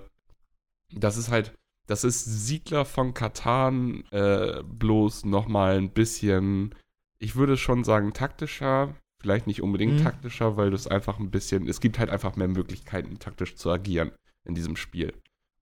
[0.91, 1.53] das ist halt,
[1.85, 6.73] das ist Siedler von Katan, äh, bloß nochmal ein bisschen,
[7.19, 8.95] ich würde schon sagen, taktischer.
[9.21, 10.03] Vielleicht nicht unbedingt Mhm.
[10.03, 14.11] taktischer, weil das einfach ein bisschen, es gibt halt einfach mehr Möglichkeiten, taktisch zu agieren
[14.47, 15.13] in diesem Spiel.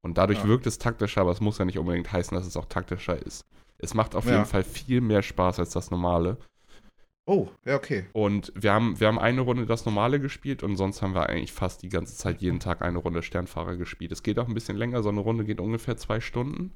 [0.02, 0.48] Und dadurch Ja.
[0.48, 3.46] wirkt es taktischer, aber es muss ja nicht unbedingt heißen, dass es auch taktischer ist.
[3.80, 4.34] Es macht auf Ja.
[4.34, 6.38] jeden Fall viel mehr Spaß als das normale.
[7.28, 8.06] Oh, ja, okay.
[8.14, 11.52] Und wir haben, wir haben eine Runde das normale gespielt und sonst haben wir eigentlich
[11.52, 14.12] fast die ganze Zeit jeden Tag eine Runde Sternfahrer gespielt.
[14.12, 16.72] Es geht auch ein bisschen länger, so eine Runde geht ungefähr zwei Stunden.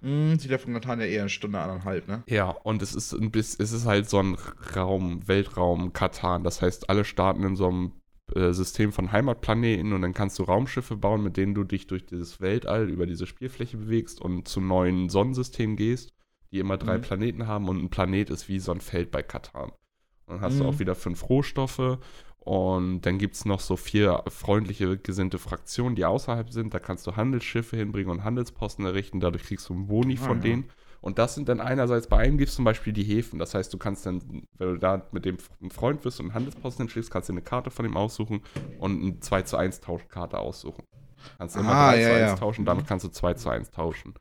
[0.00, 2.22] Hm, sieht ja von Katan ja eher eine Stunde, anderthalb, ne?
[2.28, 4.36] Ja, und es ist ein bisschen, es ist halt so ein
[4.74, 6.44] Raum, Weltraum, Katan.
[6.44, 7.92] Das heißt, alle starten in so einem
[8.32, 12.40] System von Heimatplaneten und dann kannst du Raumschiffe bauen, mit denen du dich durch dieses
[12.40, 16.12] Weltall über diese Spielfläche bewegst und zu neuen Sonnensystemen gehst,
[16.50, 17.02] die immer drei Mhm.
[17.02, 19.70] Planeten haben und ein Planet ist wie so ein Feld bei Katan.
[20.26, 20.70] Und dann hast du Mhm.
[20.70, 21.98] auch wieder fünf Rohstoffe
[22.38, 26.72] und dann gibt es noch so vier freundliche gesinnte Fraktionen, die außerhalb sind.
[26.72, 29.20] Da kannst du Handelsschiffe hinbringen und Handelsposten errichten.
[29.20, 30.42] Dadurch kriegst du einen Boni Ah, von ja.
[30.44, 30.64] denen.
[31.04, 33.38] Und das sind dann einerseits, bei einem gibt es zum Beispiel die Häfen.
[33.38, 34.22] Das heißt, du kannst dann,
[34.56, 35.36] wenn du da mit dem
[35.70, 38.40] Freund bist und einen Handelsposten hinschickst, kannst du eine Karte von ihm aussuchen
[38.78, 40.82] und eine 2 zu 1 Tauschkarte aussuchen.
[41.36, 42.36] Kannst immer Ah, 3 ja, zu 1 ja.
[42.36, 44.14] tauschen, damit kannst du 2 zu 1 tauschen.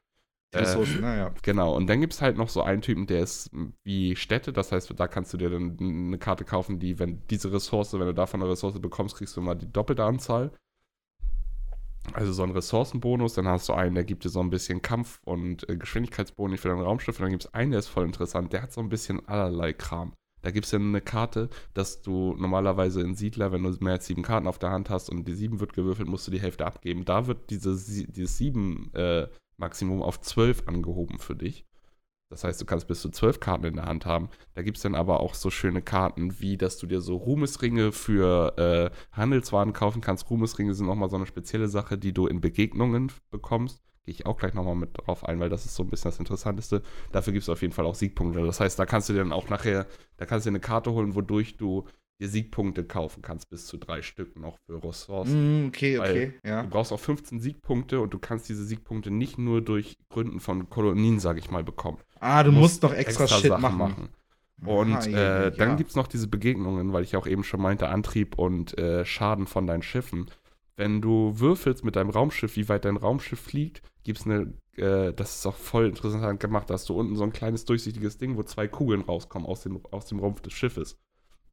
[0.54, 1.32] Die Äh, Ressourcen, naja.
[1.42, 3.50] Genau, und dann gibt es halt noch so einen Typen, der ist
[3.86, 7.52] wie Städte, das heißt, da kannst du dir dann eine Karte kaufen, die, wenn diese
[7.54, 10.52] Ressource, wenn du davon eine Ressource bekommst, kriegst du immer die doppelte Anzahl.
[12.12, 15.22] Also so ein Ressourcenbonus, dann hast du einen, der gibt dir so ein bisschen Kampf-
[15.24, 18.52] und äh, Geschwindigkeitsboni für dein Raumschiff, und dann gibt es einen, der ist voll interessant,
[18.52, 20.14] der hat so ein bisschen allerlei Kram.
[20.42, 24.06] Da gibt es dann eine Karte, dass du normalerweise in Siedler, wenn du mehr als
[24.06, 26.66] sieben Karten auf der Hand hast und die sieben wird gewürfelt, musst du die Hälfte
[26.66, 27.06] abgeben.
[27.06, 31.66] Da wird diese, dieses sieben äh, Maximum auf zwölf angehoben für dich.
[32.34, 34.28] Das heißt, du kannst bis zu zwölf Karten in der Hand haben.
[34.56, 37.92] Da gibt es dann aber auch so schöne Karten, wie dass du dir so Ruhmesringe
[37.92, 40.30] für äh, Handelswaren kaufen kannst.
[40.32, 43.84] Ruhmesringe sind nochmal so eine spezielle Sache, die du in Begegnungen bekommst.
[44.04, 46.20] Gehe ich auch gleich nochmal mit drauf ein, weil das ist so ein bisschen das
[46.20, 46.82] Interessanteste.
[47.12, 48.44] Dafür gibt es auf jeden Fall auch Siegpunkte.
[48.44, 49.86] Das heißt, da kannst du dir dann auch nachher,
[50.18, 51.86] da kannst du dir eine Karte holen, wodurch du
[52.20, 55.68] dir Siegpunkte kaufen kannst, bis zu drei Stück noch für Ressourcen.
[55.68, 56.64] Okay, okay, Du ja.
[56.64, 61.20] brauchst auch 15 Siegpunkte und du kannst diese Siegpunkte nicht nur durch Gründen von Kolonien,
[61.20, 61.98] sage ich mal, bekommen.
[62.24, 64.10] Ah, du musst noch extra, Shit Sachen machen.
[64.66, 65.50] Und Ah, ja, äh, ja.
[65.50, 69.04] dann gibt es noch diese Begegnungen, weil ich auch eben schon meinte, Antrieb und äh,
[69.04, 70.32] Schaden von deinen Schiffen.
[70.78, 75.14] Wenn du würfelst mit deinem Raumschiff, wie weit dein Raumschiff fliegt, gibt es eine, äh,
[75.14, 78.38] das ist auch voll interessant gemacht, da hast du unten so ein kleines durchsichtiges Ding,
[78.38, 80.98] wo zwei Kugeln rauskommen aus dem, aus dem Rumpf des Schiffes.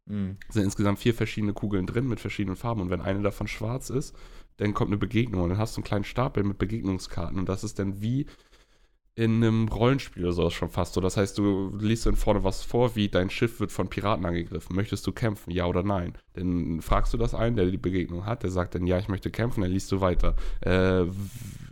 [0.09, 0.37] Hm.
[0.49, 2.81] Es sind insgesamt vier verschiedene Kugeln drin mit verschiedenen Farben.
[2.81, 4.15] Und wenn eine davon schwarz ist,
[4.57, 5.43] dann kommt eine Begegnung.
[5.43, 7.39] Und dann hast du einen kleinen Stapel mit Begegnungskarten.
[7.39, 8.27] Und das ist dann wie
[9.21, 11.01] in einem Rollenspiel oder sowas schon fast so.
[11.03, 14.75] Das heißt, du liest dann vorne was vor, wie dein Schiff wird von Piraten angegriffen.
[14.75, 15.51] Möchtest du kämpfen?
[15.51, 16.15] Ja oder nein?
[16.33, 18.45] Dann fragst du das einen, der die Begegnung hat.
[18.45, 19.61] Der sagt dann, ja, ich möchte kämpfen.
[19.61, 20.37] Dann liest du weiter.
[20.63, 21.05] Äh,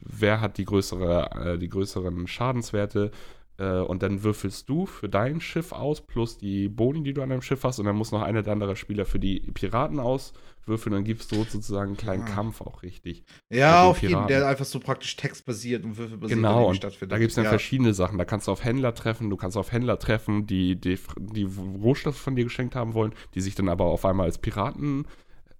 [0.02, 3.12] wer hat die, größere, äh, die größeren Schadenswerte?
[3.58, 7.30] Äh, und dann würfelst du für dein Schiff aus, plus die Boni, die du an
[7.30, 7.78] deinem Schiff hast.
[7.78, 10.92] Und dann muss noch einer der anderen Spieler für die Piraten auswürfeln.
[10.94, 12.26] Dann gibst du sozusagen einen kleinen Ah.
[12.34, 13.24] Kampf auch richtig.
[13.50, 17.12] Ja, auf jeden der einfach so praktisch textbasiert und würfelbasiert Genau, und stattfindet.
[17.12, 17.50] Da gibt es dann ja.
[17.50, 18.16] verschiedene Sachen.
[18.18, 21.48] Da kannst du auf Händler treffen, du kannst auf Händler treffen, die, die, die
[21.82, 25.06] Rohstoffe von dir geschenkt haben wollen, die sich dann aber auf einmal als Piraten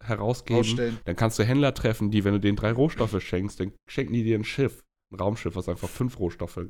[0.01, 0.61] herausgeben.
[0.61, 0.99] Ausstellen.
[1.05, 4.23] Dann kannst du Händler treffen, die, wenn du denen drei Rohstoffe schenkst, dann schenken die
[4.23, 6.61] dir ein Schiff, ein Raumschiff, was einfach fünf Rohstoffe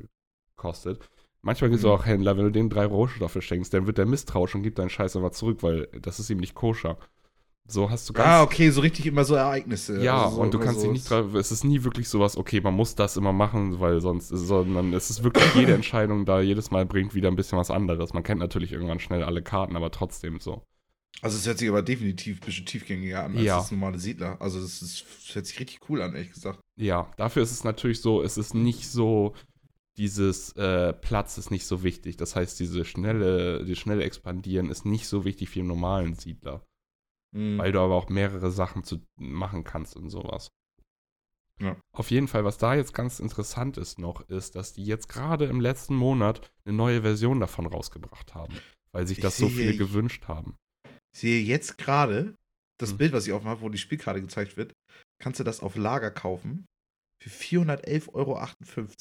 [0.55, 1.09] kostet.
[1.41, 1.91] Manchmal gibt es Mhm.
[1.91, 4.89] auch Händler, wenn du denen drei Rohstoffe schenkst, dann wird der misstrauisch und gibt deinen
[4.89, 6.97] Scheiß aber zurück, weil das ist ihm nicht koscher.
[7.67, 10.01] So hast du ganz Ah, okay, so richtig immer so Ereignisse.
[10.03, 12.35] ja, Also so und du kannst so dich nicht drauf, es ist nie wirklich sowas,
[12.35, 16.41] okay, man muss das immer machen, weil sonst, sondern es ist wirklich jede Entscheidung da,
[16.41, 18.11] jedes Mal bringt wieder ein bisschen was anderes.
[18.13, 20.63] Man kennt natürlich irgendwann schnell alle Karten, aber trotzdem so.
[21.21, 23.57] Also es hört sich aber definitiv ein bisschen tiefgängiger an als Ja.
[23.57, 24.37] das normale Siedler.
[24.41, 26.59] Also das, ist, das hört sich richtig cool an, ehrlich gesagt.
[26.77, 29.33] Ja, dafür ist es natürlich so, es ist nicht so,
[29.99, 32.17] dieses äh, Platz ist nicht so wichtig.
[32.17, 36.65] Das heißt, diese schnelle, die schnelle Expandieren ist nicht so wichtig wie im normalen Siedler,
[37.35, 37.59] Mhm.
[37.59, 40.49] weil du aber auch mehrere Sachen zu machen kannst und sowas.
[41.61, 41.75] Ja.
[41.91, 45.45] Auf jeden Fall, was da jetzt ganz interessant ist noch, ist, dass die jetzt gerade
[45.45, 48.55] im letzten Monat eine neue Version davon rausgebracht haben,
[48.93, 50.55] weil sich Ich das so sehe- viele gewünscht haben.
[51.13, 52.35] Ich sehe jetzt gerade
[52.79, 52.97] das Hm.
[52.97, 54.71] Bild, was ich aufmache, wo die Spielkarte gezeigt wird.
[55.21, 56.65] Kannst du das auf Lager kaufen?
[57.21, 58.39] Für 411,58 Euro.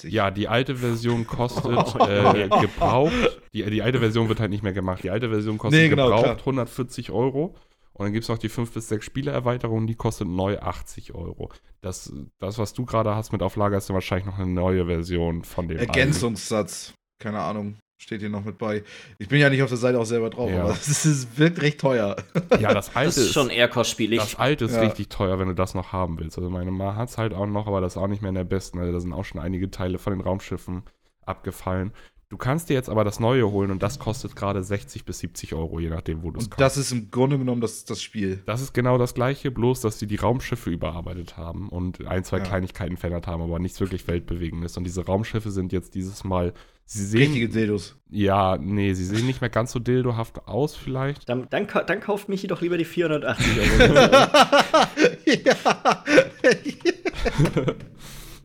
[0.04, 4.72] Ja, die alte Version kostet äh, gebraucht, die, die alte Version wird halt nicht mehr
[4.72, 5.04] gemacht.
[5.04, 6.38] Die alte Version kostet Nee, genau, gebraucht klar.
[6.38, 7.54] 140 Euro.
[7.92, 11.50] Und dann gibt es noch die 5 bis 6 Spielererweiterung, die kostet neu 80 Euro.
[11.80, 14.86] Das, das was du gerade hast mit auf Lager, ist dann wahrscheinlich noch eine neue
[14.86, 15.78] Version von dem.
[15.78, 16.94] Ergänzungssatz.
[17.20, 17.76] Keine Ahnung.
[18.00, 18.84] Steht hier noch mit bei.
[19.18, 20.62] Ich bin ja nicht auf der Seite auch selber drauf, Ja.
[20.64, 22.16] aber es ist, wirkt recht teuer.
[22.60, 24.20] Ja, das alte Das ist schon eher kostspielig.
[24.20, 24.82] Das alte ist Ja.
[24.82, 26.38] richtig teuer, wenn du das noch haben willst.
[26.38, 28.34] Also meine Ma hat es halt auch noch, aber das ist auch nicht mehr in
[28.36, 28.78] der besten.
[28.78, 30.82] Also da sind auch schon einige Teile von den Raumschiffen
[31.26, 31.92] abgefallen.
[32.30, 35.54] Du kannst dir jetzt aber das neue holen und das kostet gerade 60 bis 70
[35.54, 36.60] Euro, je nachdem, wo du es Und kaufst.
[36.60, 38.42] das ist im Grunde genommen das, das Spiel.
[38.44, 42.36] Das ist genau das gleiche, bloß dass sie die Raumschiffe überarbeitet haben und ein, zwei
[42.38, 42.44] Ja.
[42.44, 44.76] Kleinigkeiten verändert haben, aber nichts wirklich weltbewegendes.
[44.76, 46.52] Und diese Raumschiffe sind jetzt dieses Mal,
[46.88, 47.96] sie sehen, Richtige Dildos.
[48.08, 51.28] ja, nee, sie sehen nicht mehr ganz so dildohaft aus vielleicht.
[51.28, 53.46] Dann, dann, dann kauft Michi doch lieber die 480
[53.80, 53.94] Euro.
[55.44, 55.54] ja.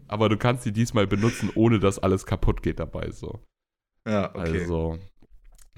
[0.07, 3.39] Aber du kannst sie diesmal benutzen, ohne dass alles kaputt geht dabei so.
[4.07, 4.59] ja, okay.
[4.59, 4.99] Also,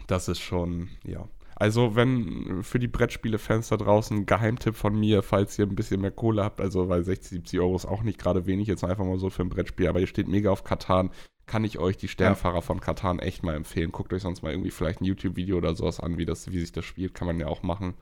[0.08, 1.30] das ist schon, ja.
[1.56, 6.02] Also, wenn für die Brettspiele-Fans da draußen ein Geheimtipp von mir, falls ihr ein bisschen
[6.02, 9.06] mehr Kohle habt, also weil 60, 70 Euro ist auch nicht gerade wenig, jetzt einfach
[9.06, 11.12] mal so für ein Brettspiel, aber ihr steht mega auf Katan,
[11.46, 13.92] kann ich euch die Sternfahrer von Katan echt mal empfehlen.
[13.92, 16.72] Guckt euch sonst mal irgendwie vielleicht ein YouTube-Video oder sowas an, wie, das, wie sich
[16.72, 17.94] das spielt, kann man ja auch machen.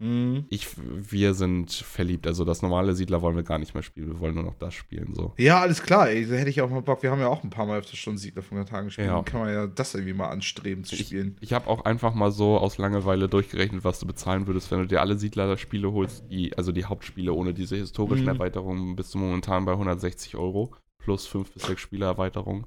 [0.00, 0.44] Mhm.
[0.48, 4.20] Ich, wir sind verliebt, also das normale Siedler wollen wir gar nicht mehr spielen, wir
[4.20, 5.34] wollen nur noch das spielen, so.
[5.38, 6.24] Ja, alles klar, ey.
[6.24, 7.02] Da hätte ich auch mal Bock.
[7.02, 9.08] Wir haben ja auch ein paar Mal öfter schon Siedler von Tagen gespielt.
[9.08, 9.22] Ja.
[9.22, 11.36] Kann man ja das irgendwie mal anstreben zu spielen.
[11.40, 14.86] Ich habe auch einfach mal so aus Langeweile durchgerechnet, was du bezahlen würdest, wenn du
[14.86, 18.28] dir alle Siedler-Spiele holst, die, also die Hauptspiele ohne diese historischen Mhm.
[18.28, 20.72] Erweiterungen, bist du momentan bei 160 Euro
[21.08, 22.66] plus 5 bis 6 Spielererweiterungen.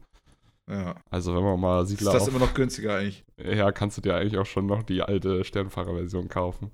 [0.67, 0.95] Ja.
[1.11, 3.23] Also wenn man mal Ist Siedler das auf, immer noch günstiger eigentlich?
[3.37, 6.71] ja, kannst du dir eigentlich auch schon noch die alte Sternfahrer-Version kaufen.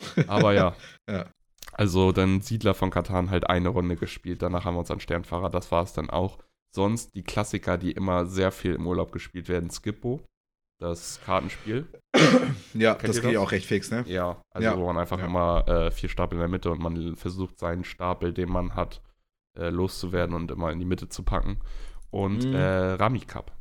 [0.26, 0.74] Aber ja.
[1.08, 1.26] Ja.
[1.72, 5.50] Also dann Siedler von Katan halt eine Runde gespielt, danach haben wir uns an Sternfahrer,
[5.50, 6.38] das war es dann auch.
[6.74, 10.20] Sonst die Klassiker, die immer sehr viel im Urlaub gespielt werden, Skippo,
[10.80, 11.86] das Kartenspiel.
[12.74, 14.04] Ja, Kennt das geht ja auch recht fix, ne?
[14.08, 14.76] Ja, also Ja.
[14.78, 15.26] wo man einfach Ja.
[15.26, 19.00] immer äh, vier Stapel in der Mitte und man versucht seinen Stapel, den man hat,
[19.58, 21.58] äh, loszuwerden und immer in die Mitte zu packen.
[22.10, 22.54] Und Mhm.
[22.54, 23.52] äh, Rami Cup.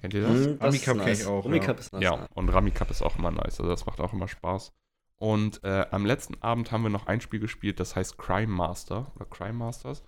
[0.00, 0.30] Kennt ihr das?
[0.32, 1.64] Hm, das Rummy Cup ist kenn ich auch, Rummy ja.
[1.64, 2.02] Cup ist nice.
[2.02, 4.72] Ja, und Rami Cup ist auch immer nice, also das macht auch immer Spaß.
[5.18, 9.12] Und äh, am letzten Abend haben wir noch ein Spiel gespielt, das heißt Crime Master
[9.14, 10.02] oder Crime Masters.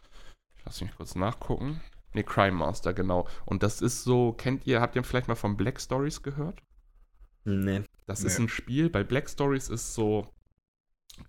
[0.56, 1.80] Ich lass mich kurz nachgucken.
[2.12, 3.28] Ne, Crime Master, genau.
[3.44, 6.60] Und das ist so, kennt ihr, habt ihr vielleicht mal von Black Stories gehört?
[7.44, 7.82] Nee.
[8.06, 8.26] Das Nee.
[8.26, 8.90] ist ein Spiel.
[8.90, 10.26] Bei Black Stories ist so,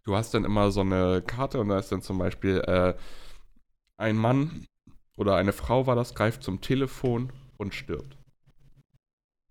[0.03, 2.95] du hast dann immer so eine Karte und da ist dann zum Beispiel äh,
[3.97, 4.65] ein Mann
[5.17, 8.17] oder eine Frau war das, greift zum Telefon und stirbt.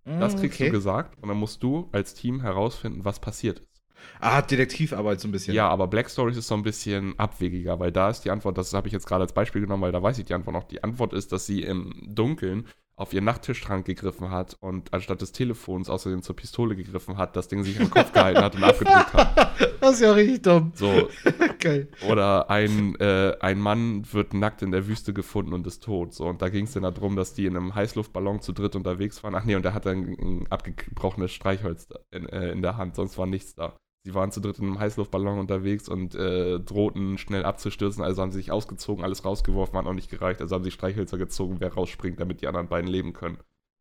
[0.05, 3.75] Das kriegst du gesagt und dann musst du als Team herausfinden, was passiert ist.
[4.19, 5.55] Ah, Detektivarbeit so ein bisschen.
[5.55, 8.73] Ja, aber Black Stories ist so ein bisschen abwegiger, weil da ist die Antwort, das
[8.73, 10.63] habe ich jetzt gerade als Beispiel genommen, weil da weiß ich die Antwort noch.
[10.65, 15.33] Die Antwort ist, dass sie im Dunkeln auf ihren Nachttischschrank gegriffen hat und anstatt des
[15.33, 19.13] Telefons außerdem zur Pistole gegriffen hat, das Ding sich am Kopf gehalten hat und abgedrückt
[19.13, 19.51] hat.
[19.81, 20.71] Das ist ja richtig dumm.
[20.73, 21.09] So,
[21.59, 21.87] Geil.
[22.09, 26.13] Oder ein, äh, ein Mann wird nackt in der Wüste gefunden und ist tot.
[26.13, 29.23] So, und da ging es dann darum, dass die in einem Heißluftballon zu dritt unterwegs
[29.23, 29.35] waren.
[29.35, 33.17] Ach nee, und der hatte ein, ein abgebrochenes Streichholz in, äh, in der Hand, sonst
[33.17, 33.77] war nichts da.
[34.05, 38.29] Sie waren zu dritt in einem Heißluftballon unterwegs und äh, drohten schnell abzustürzen, also haben
[38.29, 41.73] sie sich ausgezogen, alles rausgeworfen, hat noch nicht gereicht, also haben sie Streichhölzer gezogen, wer
[41.73, 43.39] rausspringt, damit die anderen beiden leben können.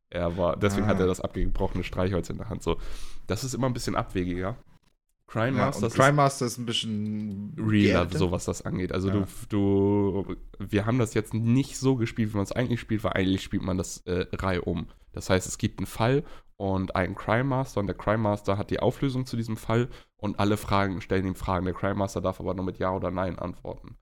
[0.08, 0.88] Er war, deswegen Ah.
[0.90, 2.62] hat er das abgebrochene Streichholz in der Hand.
[2.62, 2.78] So,
[3.26, 4.56] das ist immer ein bisschen abwegiger.
[5.34, 7.70] Crime Ja, Masters Crime Master ist ein bisschen realer,
[8.06, 8.18] geerdeter.
[8.18, 8.92] so was das angeht.
[8.92, 9.26] Also Ja.
[9.48, 13.12] du, du, wir haben das jetzt nicht so gespielt, wie man es eigentlich spielt, weil
[13.14, 14.86] eigentlich spielt man das äh, Reihe um.
[15.12, 16.22] Das heißt, es gibt einen Fall
[16.56, 20.38] und einen Crime Master und der Crime Master hat die Auflösung zu diesem Fall und
[20.38, 21.64] alle Fragen stellen ihm Fragen.
[21.64, 23.96] Der Crime Master darf aber nur mit Ja oder Nein antworten.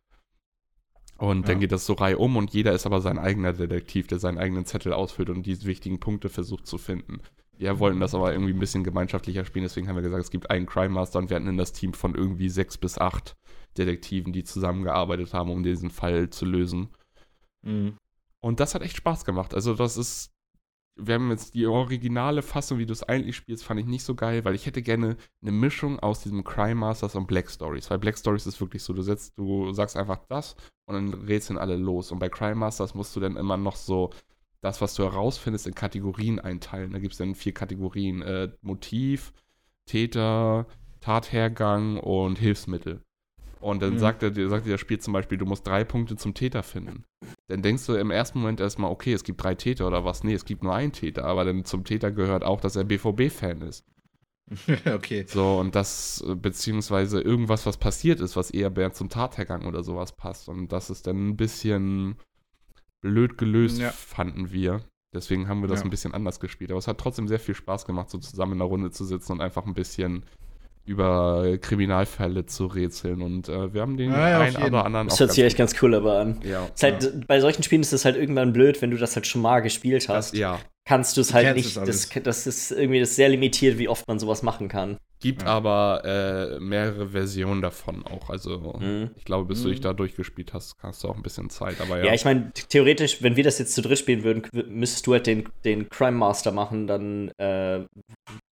[1.19, 1.61] Und dann Ja.
[1.61, 4.67] geht das so Reihe um und jeder ist aber sein eigener Detektiv, der seinen eigenen
[4.67, 7.21] Zettel ausfüllt und die wichtigen Punkte versucht zu finden.
[7.63, 10.51] Wir wollten das aber irgendwie ein bisschen gemeinschaftlicher spielen, deswegen haben wir gesagt, es gibt
[10.51, 13.37] einen Crime Master und wir hatten in das Team von irgendwie sechs bis acht
[13.79, 16.89] Detektiven, die zusammengearbeitet haben, um diesen Fall zu lösen.
[17.65, 17.97] Mhm.
[18.41, 19.55] Und das hat echt Spaß gemacht.
[19.55, 20.33] Also, das ist.
[20.97, 24.15] Wir haben jetzt die originale Fassung, wie du es eigentlich spielst, fand ich nicht so
[24.15, 27.89] geil, weil ich hätte gerne eine Mischung aus diesem Crime Masters und Black Stories.
[27.91, 30.55] Weil Black Stories ist wirklich so, du setzt, du sagst einfach das
[30.87, 32.11] und dann rätseln alle los.
[32.11, 34.11] Und bei Crime Masters musst du dann immer noch so
[34.63, 36.93] das, was du herausfindest, in Kategorien einteilen.
[36.93, 39.33] Da gibt es dann vier Kategorien: äh, Motiv,
[39.87, 40.67] Täter,
[41.01, 43.03] Tathergang und Hilfsmittel.
[43.61, 43.99] Und dann Mhm.
[43.99, 47.05] sagt, er, sagt dir das Spiel zum Beispiel, du musst drei Punkte zum Täter finden.
[47.49, 50.25] Dann denkst du im ersten Moment erstmal, okay, es gibt drei Täter oder was?
[50.25, 53.63] Nee, es gibt nur einen Täter, aber dann zum Täter gehört auch, dass er BVB-Fan
[53.63, 53.85] ist.
[54.87, 55.25] okay.
[55.29, 59.85] So, und das, äh, beziehungsweise irgendwas, was passiert ist, was eher mehr zum Tathergang oder
[59.85, 60.49] sowas passt.
[60.49, 62.17] Und das ist dann ein bisschen
[63.03, 63.91] blöd gelöst, Ja.
[63.91, 64.81] fanden wir.
[65.15, 65.85] Deswegen haben wir das Ja.
[65.85, 66.71] ein bisschen anders gespielt.
[66.71, 69.33] Aber es hat trotzdem sehr viel Spaß gemacht, so zusammen in der Runde zu sitzen
[69.33, 70.25] und einfach ein bisschen
[70.85, 73.23] über Kriminalfälle zu rätseln.
[73.23, 75.59] Und äh, wir haben den Ja, ja, einen oder anderen Das hört sich ganz echt
[75.59, 76.41] ganz cool aber an.
[76.45, 76.67] ja.
[76.67, 79.43] Ist halt, Bei solchen Spielen ist es halt irgendwann blöd, wenn du das halt schon
[79.43, 80.33] mal gespielt hast.
[80.33, 81.67] Das, ja, Kannst du es Du halt nicht.
[81.67, 84.99] es Das, das ist irgendwie das ist sehr limitiert, wie oft man sowas machen kann.
[85.21, 85.49] gibt Ja.
[85.49, 88.29] aber äh, mehrere Versionen davon auch.
[88.31, 89.11] Also Mhm.
[89.17, 89.83] ich glaube, bis du dich Mhm.
[89.85, 91.81] da durchgespielt hast, hast du auch ein bisschen Zeit.
[91.81, 95.07] Aber ja, Ja, ich meine, theoretisch, wenn wir das jetzt zu dritt spielen würden, müsstest
[95.07, 97.85] du halt den, den Crime Master machen, dann äh,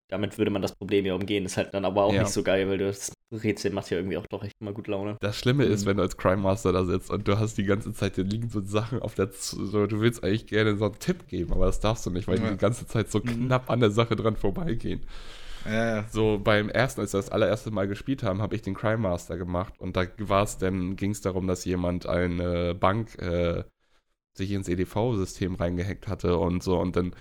[0.10, 1.46] damit würde man das Problem ja umgehen.
[1.46, 2.24] Ist halt dann aber auch Ja.
[2.24, 5.18] nicht so geil, weil das Rätsel macht ja irgendwie auch doch echt immer gut Laune.
[5.22, 5.90] Das Schlimme ist, Mhm.
[5.90, 8.50] wenn du als Crime Master da sitzt und du hast die ganze Zeit, da liegen
[8.50, 11.68] so Sachen auf der, Z so, du willst eigentlich gerne so einen Tipp geben, aber
[11.68, 12.52] das darfst du nicht, weil die Ja.
[12.52, 13.48] die ganze Zeit so Mhm.
[13.48, 15.02] knapp an der Sache dran vorbeigehen.
[15.66, 16.08] Ja, ja.
[16.10, 19.38] So beim ersten, als wir das allererste Mal gespielt haben, habe ich den Crime Master
[19.38, 23.64] gemacht und da war es dann, ging es darum, dass jemand eine Bank äh,
[24.34, 27.14] sich ins EDV-System reingehackt hatte und so und dann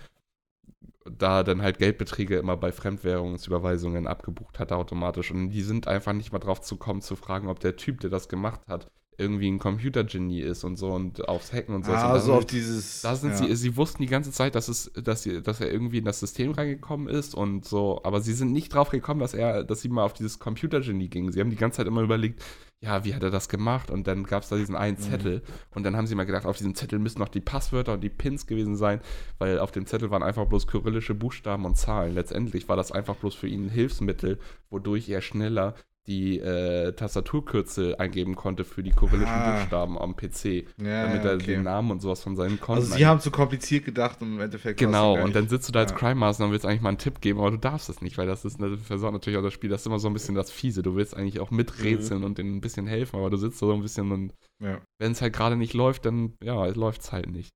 [1.17, 6.33] da dann halt Geldbeträge immer bei Fremdwährungsüberweisungen abgebucht hatte automatisch und die sind einfach nicht
[6.33, 9.59] mal drauf zu kommen zu fragen, ob der Typ, der das gemacht hat, irgendwie ein
[9.59, 11.93] Computergenie ist und so und aufs Hacken und so.
[11.93, 13.03] Ah, und da so sind auf dieses.
[13.03, 13.37] da sind ja.
[13.37, 16.21] sie, sie wussten die ganze Zeit, dass, es, dass, sie, dass er irgendwie in das
[16.21, 19.89] System reingekommen ist und so, aber sie sind nicht drauf gekommen, dass er, dass sie
[19.89, 21.33] mal auf dieses Computergenie gingen.
[21.33, 22.45] Sie haben die ganze Zeit immer überlegt,
[22.81, 23.91] ja, wie hat er das gemacht?
[23.91, 25.03] Und dann gab es da diesen einen Mhm.
[25.03, 25.43] Zettel
[25.75, 28.09] und dann haben sie mal gedacht, auf diesem Zettel müssen noch die Passwörter und die
[28.09, 29.01] Pins gewesen sein,
[29.39, 32.15] weil auf dem Zettel waren einfach bloß kyrillische Buchstaben und Zahlen.
[32.15, 34.39] Letztendlich war das einfach bloß für ihn ein Hilfsmittel,
[34.71, 35.75] wodurch er schneller
[36.09, 39.59] die äh, Tastaturkürzel eingeben konnte für die kyrillischen Ah.
[39.61, 41.47] Buchstaben am PC ja, damit er okay.
[41.47, 42.83] den Namen und sowas von seinen Konten.
[42.83, 44.81] Also, sie haben zu kompliziert gedacht und im Endeffekt.
[44.81, 45.97] genau, und dann sitzt du da als Ja.
[45.99, 48.27] Crime Master und willst eigentlich mal einen Tipp geben, aber du darfst es nicht, weil
[48.27, 50.51] das ist eine Versorgung natürlich auch das Spiel, das ist immer so ein bisschen das
[50.51, 50.83] Fiese.
[50.83, 53.75] Du willst eigentlich auch miträtseln und denen ein bisschen helfen, aber du sitzt da so
[53.75, 54.81] ein bisschen und Ja.
[54.99, 57.51] wenn es halt gerade nicht läuft, dann ja, es läuft es halt nicht.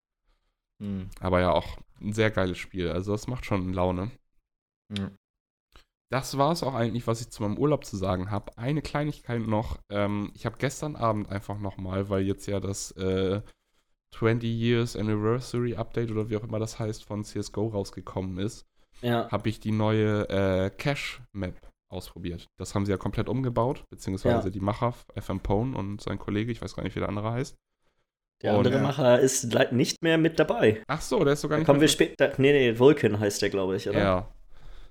[0.79, 1.09] Mhm.
[1.21, 2.91] Aber ja, auch ein sehr geiles Spiel.
[2.91, 4.11] Also das macht schon Laune.
[4.97, 5.11] Ja.
[6.13, 8.57] Das war es auch eigentlich, was ich zu meinem Urlaub zu sagen habe.
[8.59, 9.79] Eine Kleinigkeit noch.
[9.91, 13.41] Ähm, ich habe gestern Abend einfach nochmal, weil jetzt ja das äh,
[14.15, 18.67] 20 Years Anniversary Update oder wie auch immer das heißt von CSGO rausgekommen ist,
[19.01, 19.31] Ja.
[19.31, 21.57] habe ich die neue äh, Cache-Map
[21.89, 22.47] ausprobiert.
[22.59, 24.51] Das haben sie ja komplett umgebaut, beziehungsweise Ja.
[24.51, 27.57] die Macher, FM Pone und sein Kollege, ich weiß gar nicht, wie der andere heißt.
[28.43, 28.83] Der Und- andere Ja.
[28.83, 30.83] Macher ist nicht mehr mit dabei.
[30.89, 32.33] Ach so, der ist sogar Da nicht kommen wir später.
[32.37, 33.99] Nee, nee, Vulcan heißt der, glaube ich, oder?
[33.99, 34.33] Ja,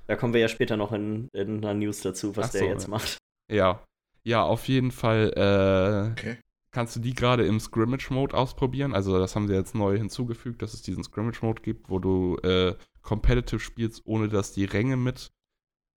[0.08, 2.68] Da kommen wir ja später noch in, in einer News dazu, was Ach der so,
[2.68, 2.90] jetzt ja.
[2.90, 3.18] macht.
[3.52, 3.84] ja.
[4.24, 6.38] Ja, auf jeden Fall äh, Okay.
[6.72, 8.94] kannst du die gerade im Scrimmage-Mode ausprobieren.
[8.94, 12.76] Also das haben sie jetzt neu hinzugefügt, dass es diesen Scrimmage-Mode gibt, wo du äh,
[13.02, 15.32] Competitive spielst, ohne dass die Ränge mit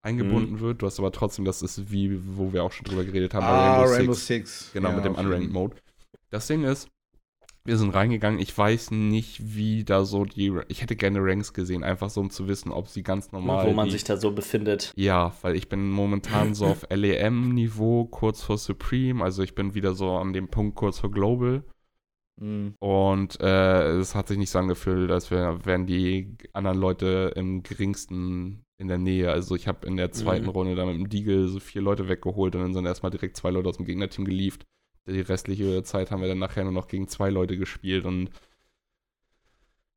[0.05, 0.81] eingebunden wird.
[0.81, 3.49] Du hast aber trotzdem, das ist wie, wo wir auch schon drüber geredet haben, bei
[3.51, 4.27] Ah, Rainbow Rainbow Six.
[4.59, 4.73] Six.
[4.73, 5.75] Genau, Ja, mit dem Unranked Mode.
[6.29, 6.87] Das Ding ist,
[7.65, 8.39] wir sind reingegangen.
[8.39, 10.51] Ich weiß nicht, wie da so die.
[10.67, 13.65] Ich hätte gerne Ranks gesehen, einfach so, um zu wissen, ob sie ganz normal.
[13.67, 14.91] wo man sich da so befindet.
[14.95, 19.23] ja, weil ich bin momentan so auf LEM-Niveau, kurz vor Supreme.
[19.23, 21.63] Also ich bin wieder so an dem Punkt kurz vor Global.
[22.41, 22.73] Mhm.
[22.79, 27.63] Und äh, es hat sich nicht so angefühlt, als wär, wären die anderen Leute im
[27.63, 29.31] geringsten in der Nähe.
[29.31, 30.49] Also ich habe in der zweiten Mhm.
[30.49, 33.51] Runde dann mit dem Deagle so vier Leute weggeholt und dann sind erstmal direkt zwei
[33.51, 34.63] Leute aus dem Gegnerteam gelieft.
[35.05, 38.29] Die restliche Zeit haben wir dann nachher nur noch gegen zwei Leute gespielt und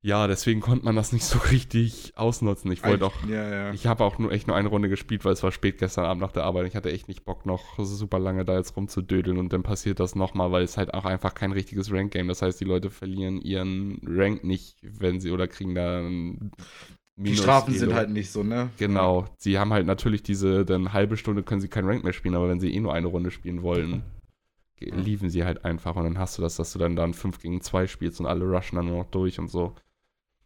[0.02, 2.70] ja, deswegen konnte man das nicht so richtig ausnutzen.
[2.70, 3.72] Ich wollte auch Ja, ja.
[3.72, 6.22] ich habe auch nur echt nur eine Runde gespielt, weil es war spät gestern Abend
[6.22, 6.68] nach der Arbeit.
[6.68, 10.14] Ich hatte echt nicht Bock, noch super lange da jetzt rumzudödeln und dann passiert das
[10.14, 12.28] nochmal, weil es halt auch einfach kein richtiges Rank-Game.
[12.28, 16.52] Das heißt, die Leute verlieren ihren Rank nicht, wenn sie oder kriegen da ein
[17.16, 17.80] Die Minus Strafen Elo.
[17.80, 18.70] sind halt nicht so, ne?
[18.76, 19.26] Genau.
[19.38, 22.48] Sie haben halt natürlich diese, dann halbe Stunde können sie kein Rank mehr spielen, aber
[22.48, 24.04] wenn sie eh nur eine Runde spielen wollen.
[24.80, 27.60] Liefen sie halt einfach und dann hast du das, dass du dann dann 5 gegen
[27.60, 29.74] 2 spielst und alle rushen dann nur noch durch und so.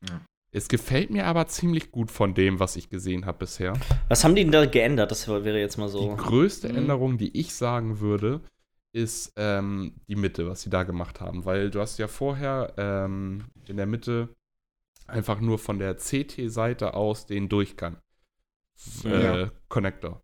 [0.09, 0.21] Ja.
[0.53, 3.73] Es gefällt mir aber ziemlich gut von dem, was ich gesehen habe bisher.
[4.09, 5.11] Was haben die denn da geändert?
[5.13, 6.11] Das wäre jetzt mal so.
[6.11, 6.77] Die größte Mhm.
[6.79, 8.41] Änderung, die ich sagen würde,
[8.93, 11.45] ist ähm, die Mitte, was sie da gemacht haben.
[11.45, 14.29] Weil du hast ja vorher ähm, in der Mitte
[15.07, 17.99] einfach nur von der CT-Seite aus den Durchgang.
[19.05, 19.51] Äh, Ja.
[19.69, 20.23] Connector.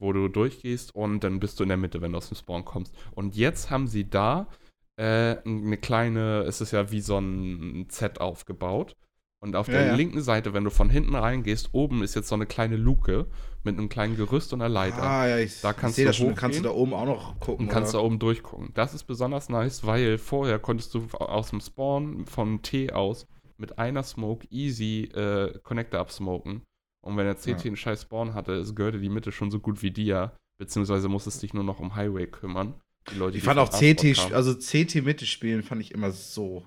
[0.00, 2.64] Wo du durchgehst und dann bist du in der Mitte, wenn du aus dem Spawn
[2.64, 2.92] kommst.
[3.12, 4.48] Und jetzt haben sie da
[4.96, 8.96] äh, eine kleine, es ist ja wie so ein Z aufgebaut.
[9.42, 9.94] Und auf Ja, der ja.
[9.94, 13.26] linken Seite, wenn du von hinten reingehst, oben ist jetzt so eine kleine Luke
[13.62, 15.02] mit einem kleinen Gerüst und einer Leiter.
[15.02, 16.34] Ah, ja, ich, Da ich kannst sehe du das schon.
[16.34, 17.66] Kannst du da oben auch noch gucken.
[17.66, 18.06] und kannst da oder?
[18.06, 18.70] oben durchgucken.
[18.74, 23.78] Das ist besonders nice, weil vorher konntest du aus dem Spawn von T aus mit
[23.78, 26.62] einer Smoke easy äh, Connector absmoken
[27.02, 27.56] Und wenn der CT Ja.
[27.66, 31.26] einen scheiß Spawn hatte, ist Görde die Mitte schon so gut wie dir, beziehungsweise muss
[31.26, 32.74] es dich nur noch um Highway kümmern.
[33.10, 36.66] Die Leute, Ich die fand auch CT, also CT Mitte spielen fand ich immer so.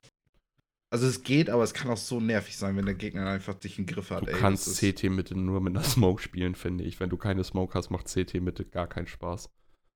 [0.91, 3.79] Also es geht, aber es kann auch so nervig sein, wenn der Gegner einfach dich
[3.79, 4.23] im Griff hat.
[4.27, 6.99] Du ey, kannst CT Mitte nur mit einer Smoke spielen, finde ich.
[6.99, 9.49] Wenn du keine Smoke hast, macht CT Mitte gar keinen Spaß.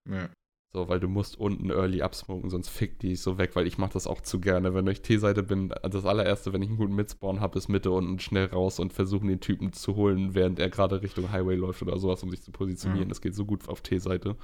[0.09, 0.29] Ja.
[0.73, 3.93] So, weil du musst unten early absmoken, sonst fickt die so weg, weil ich mache
[3.93, 4.73] das auch zu gerne.
[4.73, 8.19] Wenn ich T-Seite bin, das allererste, wenn ich einen guten Midspawn habe, ist Mitte unten
[8.19, 11.97] schnell raus und versuchen den Typen zu holen, während er gerade Richtung Highway läuft oder
[11.97, 13.07] sowas, um sich zu positionieren.
[13.07, 13.09] Ja.
[13.09, 14.35] Das geht so gut auf T-Seite.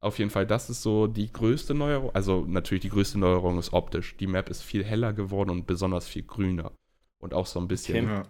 [0.00, 2.10] Auf jeden Fall, das ist so die größte Neuerung.
[2.14, 4.16] Also natürlich die größte Neuerung ist optisch.
[4.16, 6.72] Die Map ist viel heller geworden und besonders viel grüner.
[7.18, 8.22] Und auch so ein bisschen Ja.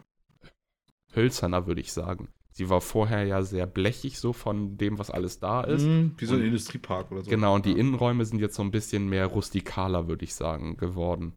[1.14, 2.28] hölzerner, würde ich sagen.
[2.54, 5.84] Sie war vorher ja sehr blechig so von dem, was alles da ist.
[5.84, 7.30] Mhm, wie so ein Und- Industriepark oder so.
[7.30, 7.72] Genau, und die.
[7.72, 11.34] Innenräume sind jetzt so ein bisschen mehr rustikaler, würde ich sagen, geworden.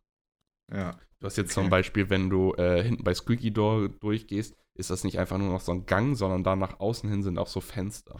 [0.71, 0.97] Ja.
[1.19, 1.61] Du hast jetzt Okay.
[1.63, 5.49] zum Beispiel, wenn du äh, hinten bei Squeaky Door durchgehst, ist das nicht einfach nur
[5.49, 8.19] noch so ein Gang, sondern da nach außen hin sind auch so Fenster.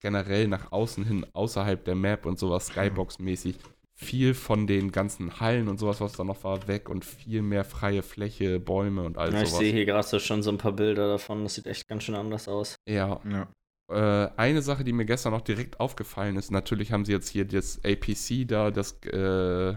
[0.00, 3.56] Generell nach außen hin, außerhalb der Map und sowas Skybox-mäßig,
[4.04, 7.64] viel von den ganzen Hallen und sowas, was da noch war, weg und viel mehr
[7.64, 9.60] freie Fläche, Bäume und all Ja, ich sowas.
[9.60, 11.42] sehe hier gerade so schon so ein paar Bilder davon.
[11.42, 12.76] Das sieht echt ganz schön anders aus.
[12.88, 13.48] Ja, Ja.
[13.90, 17.44] Äh, eine Sache, die mir gestern noch direkt aufgefallen ist, natürlich haben sie jetzt hier
[17.44, 19.74] das APC da, das äh,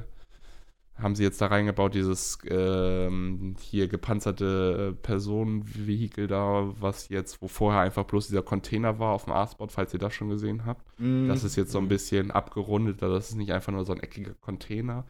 [0.98, 7.82] haben sie jetzt da reingebaut, dieses ähm, hier gepanzerte Personenvehikel da, was jetzt, wo vorher
[7.82, 10.88] einfach bloß dieser Container war auf dem A-Spot, falls ihr das schon gesehen habt.
[11.00, 11.28] Mhm.
[11.28, 14.34] Das ist jetzt so ein bisschen abgerundeter, das ist nicht einfach nur so ein eckiger
[14.36, 15.06] Container.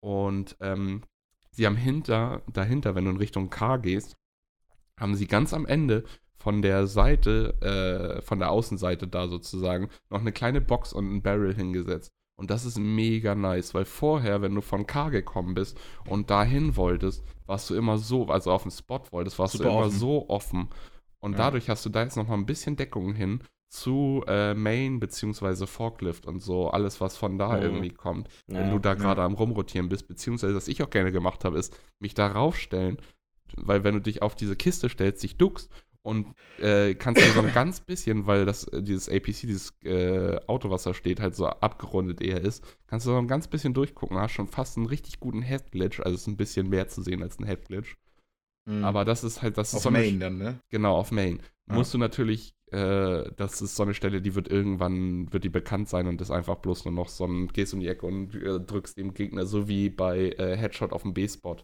[0.00, 1.02] Und ähm,
[1.50, 4.16] sie haben hinter, dahinter, wenn du in Richtung K gehst,
[4.98, 6.04] haben sie ganz am Ende
[6.36, 11.22] von der Seite, äh, von der Außenseite da sozusagen, noch eine kleine Box und ein
[11.22, 12.12] Barrel hingesetzt.
[12.38, 16.76] Und das ist mega nice, weil vorher, wenn du von K gekommen bist und dahin
[16.76, 19.98] wolltest, warst du immer so, also auf dem Spot wolltest, warst Super du immer offen.
[19.98, 20.68] so offen.
[21.20, 21.38] Und Ja.
[21.38, 25.66] dadurch hast du da jetzt noch mal ein bisschen Deckung hin zu äh, Main beziehungsweise
[25.66, 27.62] Forklift und so, alles, was von da Mhm.
[27.62, 28.28] irgendwie kommt.
[28.46, 28.72] Wenn Ja.
[28.72, 28.94] du da ja.
[28.96, 32.98] gerade am Rumrotieren bist, beziehungsweise was ich auch gerne gemacht habe, ist mich da raufstellen,
[33.56, 35.70] weil wenn du dich auf diese Kiste stellst, dich duckst
[36.06, 40.38] und äh, kannst du so ein ganz bisschen, weil das äh, dieses APC, dieses äh,
[40.46, 43.74] Auto, was da steht, halt so abgerundet eher ist, kannst du so ein ganz bisschen
[43.74, 44.16] durchgucken.
[44.16, 47.24] Hast schon fast einen richtig guten Head-Glitch, also es ist ein bisschen mehr zu sehen
[47.24, 47.96] als ein Head-Glitch.
[48.66, 48.84] Mhm.
[48.84, 50.60] Aber das ist halt, das ist auf so eine Main dann, ne?
[50.70, 51.40] Genau, auf Main.
[51.68, 51.74] Ja.
[51.74, 55.88] Musst du natürlich, äh, das ist so eine Stelle, die wird irgendwann, wird die bekannt
[55.88, 58.60] sein und ist einfach bloß nur noch so ein, gehst um die Ecke und äh,
[58.60, 61.56] drückst dem Gegner, so wie bei äh, Headshot auf dem B-Spot.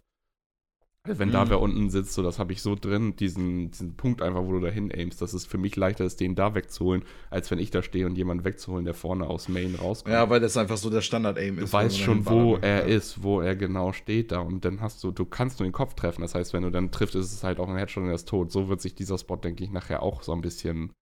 [1.05, 1.51] Also Wenn da Mhm.
[1.51, 4.61] wer unten sitzt, so das habe ich so drin, diesen, diesen Punkt einfach, wo du
[4.61, 7.83] dahin aimst, dass es für mich leichter ist, den da wegzuholen, als wenn ich da
[7.83, 10.13] stehe und jemanden wegzuholen, der vorne aus Main rauskommt.
[10.15, 11.73] Ja, weil das einfach so der Standard-Aim Du ist.
[11.73, 12.95] weißt wenn schon, wo er will.
[12.95, 15.95] ist, wo er genau steht da und dann hast du, du kannst nur den Kopf
[15.95, 16.23] treffen.
[16.23, 18.29] Das heißt, wenn du dann triffst, ist es halt auch ein Headshot und er ist
[18.29, 18.53] tot.
[18.53, 20.93] So wird sich dieser Spot, denke ich, nachher auch so ein bisschen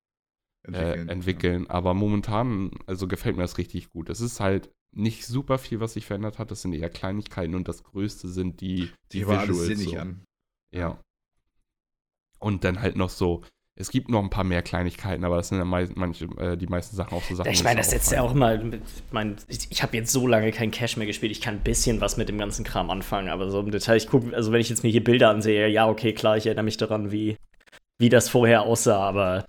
[0.62, 1.08] entwickeln.
[1.08, 1.66] Äh, entwickeln.
[1.68, 4.08] Aber momentan, also gefällt mir das richtig gut.
[4.08, 6.50] Es ist halt nicht super viel, was sich verändert hat.
[6.50, 9.94] Das sind eher Kleinigkeiten und das Größte sind die, die Die war alles Visuals sinnig
[9.94, 9.98] so.
[9.98, 10.24] an.
[10.72, 11.00] Ja.
[12.38, 13.42] Und dann halt noch so,
[13.76, 16.66] es gibt noch ein paar mehr Kleinigkeiten, aber das sind ja meist, manche, äh, die
[16.66, 17.50] meisten Sachen auch so Sachen.
[17.50, 18.54] Ich meine, das setzt ja auch immer.
[18.54, 21.32] Ich, mein, ich, ich habe jetzt so lange kein Cash mehr gespielt.
[21.32, 24.08] Ich kann ein bisschen was mit dem ganzen Kram anfangen, aber so im Detail, ich
[24.08, 26.76] gucke, also wenn ich jetzt mir hier Bilder ansehe, ja, okay, klar, ich erinnere mich
[26.76, 27.36] daran, wie,
[27.98, 29.46] wie das vorher aussah, aber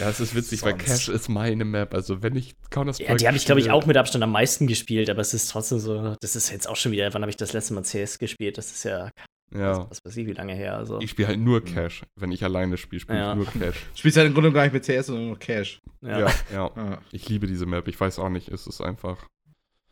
[0.00, 1.94] Ja, es ist witzig, weil Sonst- Cash ist meine Map.
[1.94, 4.66] Also wenn ich Counter-Strike ja, die habe ich, glaube ich, auch mit Abstand am meisten
[4.66, 7.36] gespielt, aber es ist trotzdem so, das ist jetzt auch schon wieder, wann habe ich
[7.36, 8.56] das letzte Mal CS gespielt?
[8.58, 9.10] Das ist ja,
[9.54, 9.88] Ja.
[9.90, 11.00] was weiß ich, wie lange her, also.
[11.00, 12.02] Ich spiele halt nur Cash.
[12.16, 13.30] Wenn ich alleine spiele, spiele Ja.
[13.32, 13.76] ich nur Cash.
[13.94, 15.80] Spielst halt im Grunde gar nicht mit CS, sondern nur Cash.
[16.02, 16.20] ja.
[16.20, 16.70] Ja, ja.
[16.76, 16.98] Ja.
[17.12, 17.86] Ich liebe diese Map.
[17.88, 19.26] Ich weiß auch nicht, es ist einfach.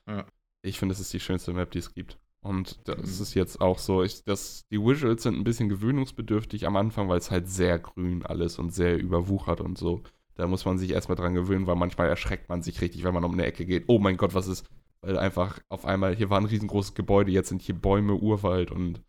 [0.08, 0.24] Ja.
[0.62, 2.18] Ich finde, es ist die schönste Map, die es gibt.
[2.40, 3.22] Und das Mhm.
[3.22, 4.03] ist jetzt auch so.
[4.03, 8.24] Ich, das, die Visuals sind ein bisschen gewöhnungsbedürftig am Anfang, weil es halt sehr grün
[8.24, 10.03] alles und sehr überwuchert und so.
[10.37, 13.24] Da muss man sich erstmal dran gewöhnen, weil manchmal erschreckt man sich richtig, wenn man
[13.24, 13.85] um eine Ecke geht.
[13.88, 14.66] Oh mein Gott, was ist.
[15.01, 19.03] Weil einfach auf einmal, hier war ein riesengroßes Gebäude, jetzt sind hier Bäume, Urwald und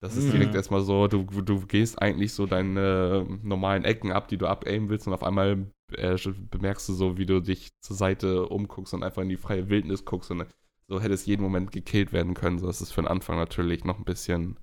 [0.00, 0.32] das ist Mhm.
[0.32, 4.88] direkt erstmal so, du, du gehst eigentlich so deine normalen Ecken ab, die du abaimen
[4.88, 6.16] willst und auf einmal äh,
[6.50, 10.06] bemerkst du so, wie du dich zur Seite umguckst und einfach in die freie Wildnis
[10.06, 10.46] guckst und
[10.90, 12.58] so hätte es jeden Moment gekillt werden können.
[12.58, 14.58] So, ist für den Anfang natürlich noch ein bisschen,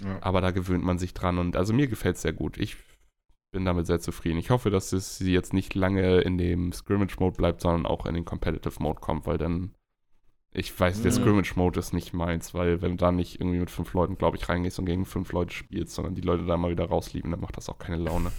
[0.00, 0.18] Ja.
[0.22, 2.58] aber da gewöhnt man sich dran und also mir gefällt es sehr gut.
[2.58, 2.76] Ich
[3.50, 4.38] bin damit sehr zufrieden.
[4.38, 8.14] Ich hoffe, dass es sie jetzt nicht lange in dem Scrimmage-Mode bleibt, sondern auch in
[8.14, 9.74] den Competitive-Mode kommt, weil dann
[10.52, 11.16] ich weiß, der Mhm.
[11.16, 14.48] Scrimmage-Mode ist nicht meins, weil wenn du da nicht irgendwie mit fünf Leuten, glaube ich,
[14.48, 17.56] reingehst und gegen fünf Leute spielst, sondern die Leute da mal wieder rauslieben, dann macht
[17.56, 18.30] das auch keine Laune.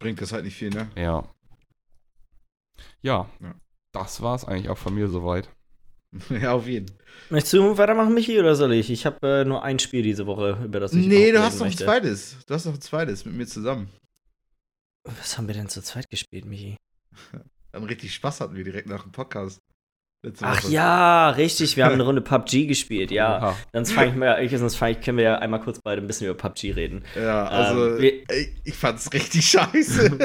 [0.00, 0.88] Bringt das halt nicht viel, ne?
[0.96, 1.28] Ja.
[3.02, 3.54] Ja, Ja.
[3.92, 5.48] das war es eigentlich auch von mir soweit.
[6.30, 6.90] ja, auf jeden.
[7.30, 8.90] Möchtest du weitermachen, Michi, oder soll ich?
[8.90, 11.66] Ich habe äh, nur ein Spiel diese Woche, über das ich Nee, du hast noch
[11.66, 12.36] ein zweites.
[12.46, 13.88] Du hast noch ein zweites mit mir zusammen.
[15.04, 16.76] Was haben wir denn zu zweit gespielt, Michi?
[17.72, 19.60] Dann richtig Spaß hatten wir direkt nach dem Podcast.
[20.40, 23.38] Ach ja, richtig, wir haben eine Runde PUBG gespielt, ja.
[23.38, 23.56] Oha.
[23.72, 26.06] Sonst fange ich mal, ich, sonst fang ich, können wir ja einmal kurz beide ein
[26.06, 27.04] bisschen über PUBG reden.
[27.14, 30.06] Ja, also Ähm, ey, ich fand's richtig scheiße.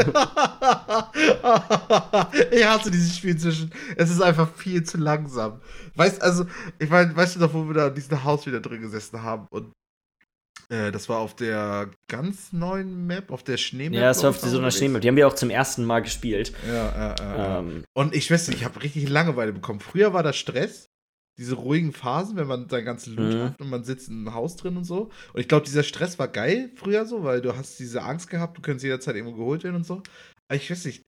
[2.52, 3.72] ich hasse dieses Spiel zwischen.
[3.96, 5.62] Es ist einfach viel zu langsam.
[5.96, 6.46] Weißt also,
[6.80, 9.48] ich meine, weißt du noch, wo wir da in diesem Haus wieder drin gesessen haben
[9.52, 9.72] und
[10.72, 13.99] äh, das war auf der ganz neuen Map, auf der Schneemap.
[13.99, 14.72] Ja, es war auf so einer.
[14.72, 15.01] Schneemap.
[15.01, 16.53] Die haben wir auch zum ersten Mal gespielt.
[16.65, 17.38] Ja, ja, ja.
[17.38, 17.59] ja.
[17.59, 19.80] Ähm, Und ich weiß nicht, ich habe richtig Langeweile bekommen.
[19.80, 20.88] Früher war das Stress,
[21.38, 23.43] diese ruhigen Phasen, wenn man seinen ganzen Loot Mhm.
[23.43, 25.09] hat und man sitzt in einem Haus drin und so.
[25.34, 28.57] Und ich glaube, dieser Stress war geil früher so, weil du hast diese Angst gehabt,
[28.57, 30.03] du könntest jederzeit irgendwo geholt werden und so.
[30.47, 31.03] Aber ich weiß nicht,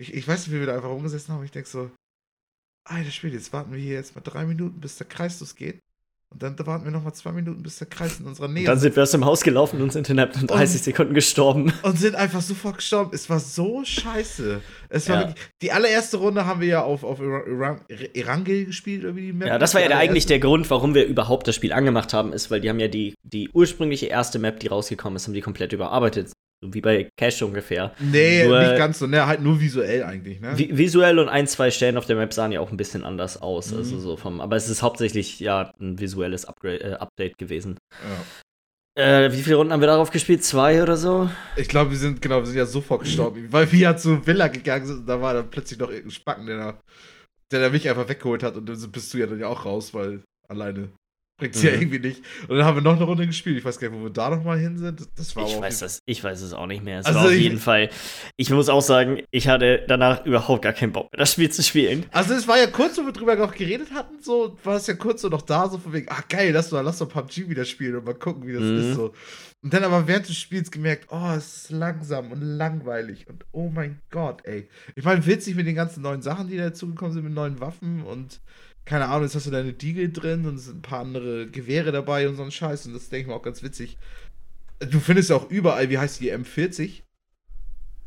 [0.00, 1.44] ich, ich weiß nicht, wie wir da einfach rumgesessen haben.
[1.44, 1.90] Ich denke so,
[2.86, 5.80] Alter Spiel, jetzt warten wir hier jetzt mal drei Minuten, bis der Kreis losgeht.
[6.34, 8.74] Und dann warten wir noch mal zwei Minuten, bis der Kreis in unserer Nähe dann
[8.76, 8.82] ist.
[8.82, 11.72] sind wir aus dem Haus gelaufen und sind innerhalb von 30 Sekunden gestorben.
[11.82, 13.10] Und sind einfach sofort gestorben.
[13.14, 14.60] Es war so scheiße.
[14.88, 15.28] Es war Ja.
[15.28, 17.20] wirklich, die allererste Runde haben wir ja auf, auf
[18.14, 20.94] Erangel gespielt, oder wie die Map Ja, das war ja der, eigentlich der Grund, warum
[20.94, 24.38] wir überhaupt das Spiel angemacht haben, ist, weil die haben ja die, die ursprüngliche erste
[24.38, 26.32] Map, die rausgekommen ist, haben die komplett überarbeitet.
[26.72, 27.92] Wie bei Cash ungefähr.
[27.98, 30.56] Nee, Nur- nicht ganz so, ne, halt nur visuell eigentlich, ne?
[30.56, 33.40] Vi visuell und ein, zwei Stellen auf der Map sahen ja auch ein bisschen anders
[33.42, 33.72] aus.
[33.72, 33.78] Mhm.
[33.78, 37.78] Also so vom, aber es ist hauptsächlich ja ein visuelles Upgrade, äh, Update gewesen.
[38.02, 38.24] Ja.
[38.96, 40.44] Äh, wie viele Runden haben wir darauf gespielt?
[40.44, 41.28] Zwei oder so?
[41.56, 43.46] Ich glaube, wir sind, genau, wir sind ja sofort gestorben.
[43.50, 46.46] Weil wir ja zur Villa gegangen sind und da war dann plötzlich noch irgendein Spacken,
[46.46, 46.80] der da,
[47.50, 49.94] der da mich einfach weggeholt hat und dann bist du ja dann ja auch raus,
[49.94, 50.90] weil alleine
[51.36, 51.80] bringt's ja Mhm.
[51.82, 52.22] irgendwie nicht.
[52.48, 53.58] Und dann haben wir noch eine Runde gespielt.
[53.58, 55.00] Ich weiß gar nicht, wo wir da noch mal hin sind.
[55.16, 57.00] Das- war Ich weiß, das, ich weiß es auch nicht mehr.
[57.00, 57.90] Es Also war auf jeden Fall.
[58.36, 61.62] Ich muss auch sagen, ich hatte danach überhaupt gar keinen Bock mehr, das Spiel zu
[61.62, 62.06] spielen.
[62.12, 64.94] Also es war ja kurz, wo wir drüber noch geredet hatten, so war es ja
[64.94, 67.64] kurz so noch da, so von wegen, ach geil, lass doch, lass doch PUBG wieder
[67.64, 68.78] spielen und mal gucken, wie das Mhm.
[68.78, 69.12] ist so.
[69.62, 73.70] Und dann aber während des Spiels gemerkt, oh, es ist langsam und langweilig und oh
[73.70, 74.68] mein Gott, ey.
[74.94, 78.40] Ich meine, witzig mit den ganzen neuen Sachen, die dazugekommen sind, mit neuen Waffen und
[78.84, 81.90] keine Ahnung, jetzt hast du deine Diegel drin und es sind ein paar andere Gewehre
[81.92, 83.96] dabei und so ein Scheiß und das denke ich mir auch ganz witzig.
[84.80, 87.00] Du findest ja auch überall, wie heißt die M40?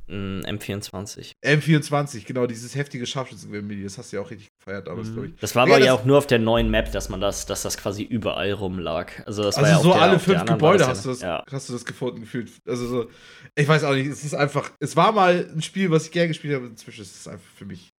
[0.09, 1.33] Mm, M24.
[1.43, 5.35] M24, genau, dieses heftige Scharfschützengewehr, das hast du ja auch richtig gefeiert damals, glaube ich.
[5.41, 7.45] Das war Ja, aber ja das- auch nur auf der neuen Map, dass man das,
[7.45, 9.11] dass das quasi überall rumlag.
[9.25, 11.21] Also, das war Also ja auf so der, alle fünf Gebäude ja- hast du, das,
[11.21, 11.43] Ja.
[11.51, 12.51] hast du das gefunden gefühlt.
[12.65, 13.09] Also so,
[13.55, 16.29] ich weiß auch nicht, es ist einfach, es war mal ein Spiel, was ich gerne
[16.29, 17.89] gespielt habe, inzwischen ist es einfach für mich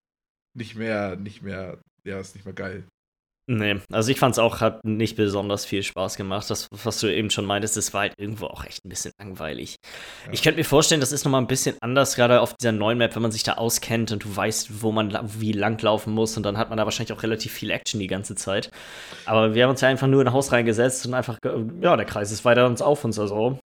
[0.54, 1.78] nicht mehr, nicht mehr,
[2.08, 2.84] ja, ist nicht mehr geil.
[3.50, 6.50] Nee, also ich fand's auch, hat nicht besonders viel Spaß gemacht.
[6.50, 9.76] Das, was du eben schon meintest, das war halt irgendwo auch echt ein bisschen langweilig.
[10.26, 10.32] Ja.
[10.34, 13.14] Ich könnte mir vorstellen, das ist nochmal ein bisschen anders, gerade auf dieser neuen Map,
[13.14, 16.42] wenn man sich da auskennt und du weißt, wo man wie lang laufen muss und
[16.42, 18.70] dann hat man da wahrscheinlich auch relativ viel Action die ganze Zeit.
[19.24, 21.38] Aber wir haben uns ja einfach nur in ein Haus reingesetzt und einfach,
[21.80, 23.58] ja, der Kreis ist weiter uns auf uns, also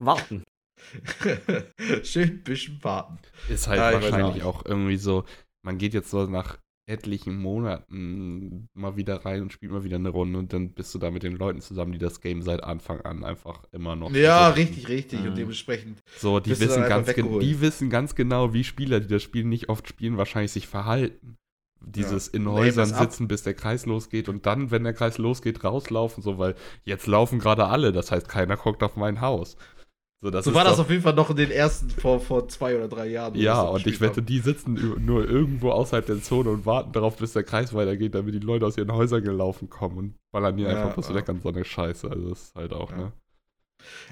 [0.00, 0.44] warten.
[2.04, 3.18] Schön ein bisschen warten.
[3.48, 5.24] Ist halt Ja, wahrscheinlich auch irgendwie so,
[5.64, 6.58] man geht jetzt so nach
[6.88, 10.98] etlichen Monaten mal wieder rein und spielt mal wieder eine Runde und dann bist du
[10.98, 14.48] da mit den Leuten zusammen, die das Game seit Anfang an einfach immer noch Ja,
[14.48, 14.62] suchten.
[14.62, 15.20] richtig, richtig.
[15.20, 15.28] Mhm.
[15.28, 19.00] Und dementsprechend, So, die Bist du dann wissen, ganz die wissen ganz genau, wie Spieler,
[19.00, 21.36] die das Spiel nicht oft spielen, wahrscheinlich sich verhalten.
[21.80, 25.62] Dieses in Leben Häusern sitzen, bis der Kreis losgeht und dann, wenn der Kreis losgeht,
[25.62, 29.56] rauslaufen, so, weil jetzt laufen gerade alle, das heißt, keiner guckt auf mein Haus.
[30.20, 32.48] So, das so war das doch- auf jeden Fall noch in den ersten, vor, vor
[32.48, 33.34] zwei oder drei Jahren.
[33.36, 34.26] Ja, das und ich wette, haben.
[34.26, 38.34] die sitzen nur irgendwo außerhalb der Zone und warten darauf, bis der Kreis weitergeht, damit
[38.34, 41.14] die Leute aus ihren Häusern gelaufen kommen und ballern hier Ja, einfach was ja.
[41.14, 42.10] weg an so eine Scheiße.
[42.10, 42.96] Also das ist halt auch, Ja.
[42.96, 43.12] ne?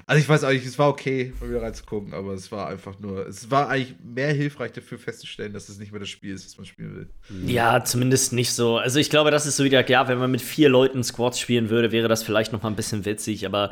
[0.05, 2.97] Also ich weiß auch nicht, es war okay, mal wieder reinzugucken, aber es war einfach
[2.99, 6.45] nur, es war eigentlich mehr hilfreich dafür festzustellen, dass es nicht mehr das Spiel ist,
[6.47, 7.09] was man spielen will.
[7.45, 8.77] Ja, zumindest nicht so.
[8.77, 11.69] Also ich glaube, das ist so wieder, ja, wenn man mit vier Leuten Squads spielen
[11.69, 13.71] würde, wäre das vielleicht noch mal ein bisschen witzig, aber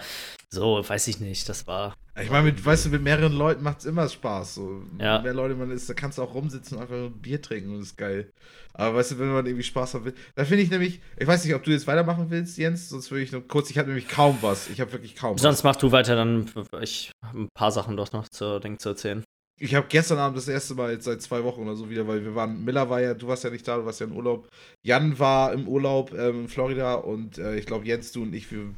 [0.49, 1.95] so, weiß ich nicht, das war.
[2.21, 4.55] Ich meine, mit, weißt du, mit mehreren Leuten macht es immer Spaß.
[4.55, 4.83] So.
[4.99, 5.21] Ja.
[5.21, 7.79] Mehr Leute man ist, da kannst du auch rumsitzen und einfach ein Bier trinken und
[7.79, 8.31] das ist geil.
[8.73, 11.43] Aber weißt du, wenn man irgendwie Spaß haben will, da finde ich nämlich, ich weiß
[11.43, 14.07] nicht, ob du jetzt weitermachen willst, Jens, sonst würde ich noch kurz, ich habe nämlich
[14.07, 14.69] kaum was.
[14.69, 16.49] Ich habe wirklich kaum Sonst mach du weiter, dann
[16.81, 19.23] ich ein paar Sachen doch noch zu, denk, zu erzählen.
[19.57, 22.23] Ich habe gestern Abend das erste Mal jetzt seit zwei Wochen oder so wieder, weil
[22.23, 24.49] wir waren, Miller war ja, du warst ja nicht da, du warst ja im Urlaub.
[24.83, 28.51] Jan war im Urlaub ähm, in Florida und äh, ich glaube Jens, du und ich,
[28.51, 28.73] wir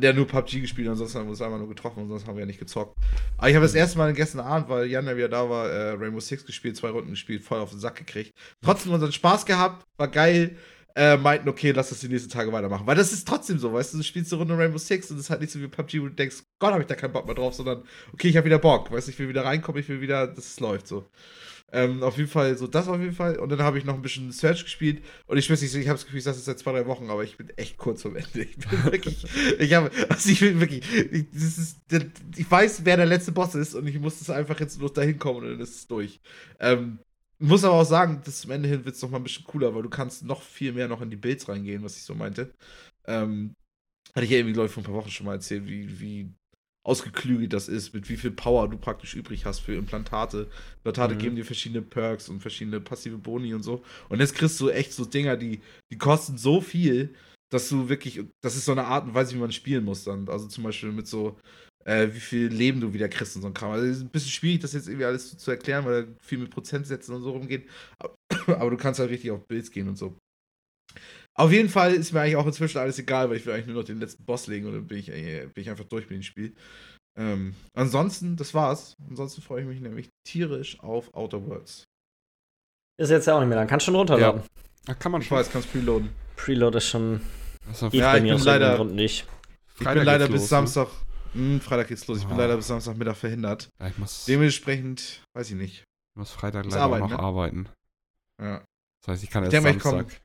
[0.00, 2.46] ja nur PUBG gespielt, ansonsten haben wir uns einmal nur getroffen sonst haben wir ja
[2.46, 2.96] nicht gezockt.
[3.38, 5.90] Aber ich habe das erste Mal gestern Abend, weil Jan ja wieder da war, äh,
[5.92, 8.32] Rainbow Six gespielt, zwei Runden gespielt, voll auf den Sack gekriegt.
[8.62, 10.56] Trotzdem unseren Spaß gehabt, war geil.
[10.96, 12.86] Äh, meinten, okay, lass das die nächsten Tage weitermachen.
[12.86, 15.24] Weil das ist trotzdem so, weißt du, du spielst eine Runde Rainbow Six und es
[15.24, 17.26] ist halt nicht so wie PUBG, wo du denkst, Gott, habe ich da keinen Bock
[17.26, 19.88] mehr drauf, sondern okay, ich habe wieder Bock, weißt du, ich will wieder reinkommen, ich
[19.88, 21.06] will wieder, dass es läuft so.
[21.72, 23.38] Ähm, auf jeden Fall, so das auf jeden Fall.
[23.38, 25.04] Und dann habe ich noch ein bisschen Search gespielt.
[25.26, 27.10] Und ich weiß nicht, ich habe das Gefühl, ich sage das seit zwei, drei Wochen,
[27.10, 28.42] aber ich bin echt kurz vom Ende.
[28.42, 29.24] Ich bin wirklich,
[29.58, 31.78] ich habe, also ich bin wirklich, ich, das ist,
[32.36, 35.18] ich weiß, wer der letzte Boss ist und ich muss das einfach jetzt bloß dahin
[35.18, 36.20] kommen und dann ist es durch.
[36.58, 36.98] Ähm,
[37.38, 39.74] muss aber auch sagen, dass zum Ende hin wird es noch mal ein bisschen cooler,
[39.74, 42.52] weil du kannst noch viel mehr noch in die Builds reingehen, was ich so meinte.
[43.06, 43.54] Ähm,
[44.14, 46.34] hatte ich ja irgendwie, glaube ich, vor ein paar Wochen schon mal erzählt, wie, wie
[46.90, 50.48] ausgeklügelt das ist, mit wie viel Power du praktisch übrig hast für Implantate.
[50.78, 51.18] Implantate mhm.
[51.18, 53.84] geben dir verschiedene Perks und verschiedene passive Boni und so.
[54.08, 55.60] Und jetzt kriegst du echt so Dinger, die,
[55.92, 57.14] die kosten so viel,
[57.52, 60.28] dass du wirklich, das ist so eine Art und Weise, wie man spielen muss dann.
[60.28, 61.38] Also zum Beispiel mit so,
[61.84, 63.70] äh, wie viel Leben du wieder kriegst und so ein Kram.
[63.70, 66.12] Also es ist ein bisschen schwierig, das jetzt irgendwie alles zu, zu erklären, weil da
[66.20, 67.68] viel mit Prozentsätzen und so rumgeht.
[67.98, 68.14] Aber,
[68.60, 70.16] aber du kannst halt richtig auf Builds gehen und so.
[71.40, 73.76] Auf jeden Fall ist mir eigentlich auch inzwischen alles egal, weil ich will eigentlich nur
[73.76, 76.22] noch den letzten Boss legen und dann bin ich, bin ich einfach durch mit dem
[76.22, 76.54] Spiel.
[77.18, 78.94] Ähm, ansonsten, das war's.
[79.08, 81.84] Ansonsten freue ich mich nämlich tierisch auf Outer Worlds.
[82.98, 83.66] Ist jetzt ja auch nicht mehr lang.
[83.66, 84.42] Kannst schon runterladen.
[84.42, 84.62] Ja.
[84.88, 85.38] Ach, kann man schon.
[85.38, 86.10] Ich weiß, kannst preloaden.
[86.36, 87.22] Preload ist schon.
[87.66, 88.76] Also, ja, ich bin leider.
[88.76, 89.26] Grund nicht.
[89.78, 90.46] Ich bin leider bis los, ne?
[90.46, 90.88] Samstag.
[91.32, 91.56] Ne?
[91.56, 92.18] Mh, Freitag geht's los.
[92.18, 92.38] Ich bin oh.
[92.38, 93.70] leider bis Samstagmittag verhindert.
[93.80, 95.84] Ja, ich muss, Dementsprechend, weiß ich nicht.
[96.14, 97.24] Ich muss Freitag leider arbeiten, auch noch ne?
[97.24, 97.68] arbeiten.
[98.38, 98.64] Ja.
[99.00, 100.20] Das heißt, ich kann erst ich denke, Samstag.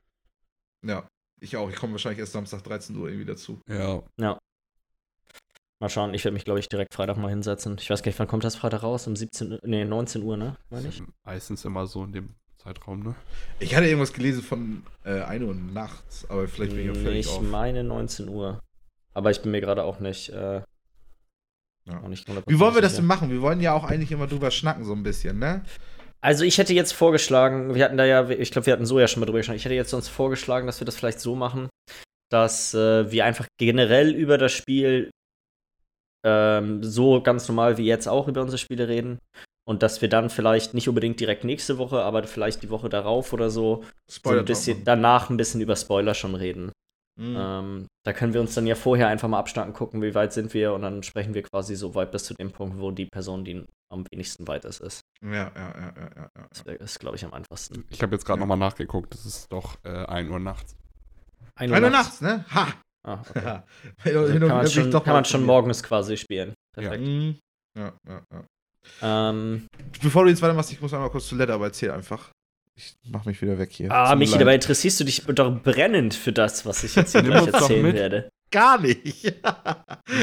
[0.85, 1.07] Ja,
[1.39, 1.69] ich auch.
[1.69, 3.59] Ich komme wahrscheinlich erst Samstag 13 Uhr irgendwie dazu.
[3.67, 4.01] Ja.
[4.17, 4.37] Ja.
[5.79, 7.77] Mal schauen, ich werde mich, glaube ich, direkt Freitag mal hinsetzen.
[7.79, 9.07] Ich weiß gar nicht, wann kommt das Freitag raus?
[9.07, 10.55] Um 17, nee, 19 Uhr, ne?
[10.69, 11.03] Meine ich?
[11.25, 13.15] Meistens immer so in dem Zeitraum, ne?
[13.59, 17.25] Ich hatte irgendwas gelesen von äh, 1 Uhr nachts, aber vielleicht bin ich auch völlig
[17.25, 17.41] Ich auf.
[17.41, 18.61] meine 19 Uhr.
[19.13, 20.61] Aber ich bin mir gerade auch nicht, äh,
[21.85, 22.01] ja.
[22.01, 23.29] auch nicht Wie wollen wir das denn machen?
[23.29, 25.63] Wir wollen ja auch eigentlich immer drüber schnacken, so ein bisschen, ne?
[26.25, 29.07] Also ich hätte jetzt vorgeschlagen, wir hatten da ja, ich glaube, wir hatten so ja
[29.07, 31.69] schon mal drüber gesprochen, ich hätte jetzt sonst vorgeschlagen, dass wir das vielleicht so machen,
[32.31, 35.11] dass äh, wir einfach generell über das Spiel
[36.25, 39.19] ähm, so ganz normal wie jetzt auch über unsere Spiele reden.
[39.67, 43.31] Und dass wir dann vielleicht nicht unbedingt direkt nächste Woche, aber vielleicht die Woche darauf
[43.31, 46.71] oder so, so ein bisschen danach ein bisschen über Spoiler schon reden.
[47.17, 47.35] Mhm.
[47.37, 50.53] Ähm, da können wir uns dann ja vorher einfach mal abschnacken, gucken, wie weit sind
[50.53, 53.45] wir und dann sprechen wir quasi so weit bis zu dem Punkt, wo die Person,
[53.45, 55.01] die am wenigsten weit ist, ist.
[55.23, 56.47] Ja, ja, ja, ja, ja.
[56.49, 57.85] Das ist, glaube ich, am einfachsten.
[57.89, 58.45] Ich habe jetzt gerade ja.
[58.45, 60.75] nochmal nachgeguckt, das ist doch äh, 1 Uhr nachts.
[61.55, 62.21] 1 Uhr, 1 Uhr nachts.
[62.21, 62.45] nachts, ne?
[62.53, 62.73] Ha!
[63.07, 63.61] Ah, okay.
[64.17, 66.53] also kann man schon, kann man schon morgens quasi spielen.
[66.73, 67.03] Perfekt.
[67.03, 67.37] Mhm.
[67.77, 68.45] Ja, ja, ja.
[69.01, 69.67] Ähm,
[70.01, 72.31] Bevor du jetzt weitermachst, ich muss einmal kurz zu Leder, aber erzähl einfach.
[72.77, 73.89] Ich mach mich wieder weg hier.
[73.89, 77.47] Ah, Michi, dabei interessierst du dich doch brennend für das, was ich jetzt hier gleich
[77.47, 78.29] erzählen werde.
[78.51, 79.33] Gar nicht.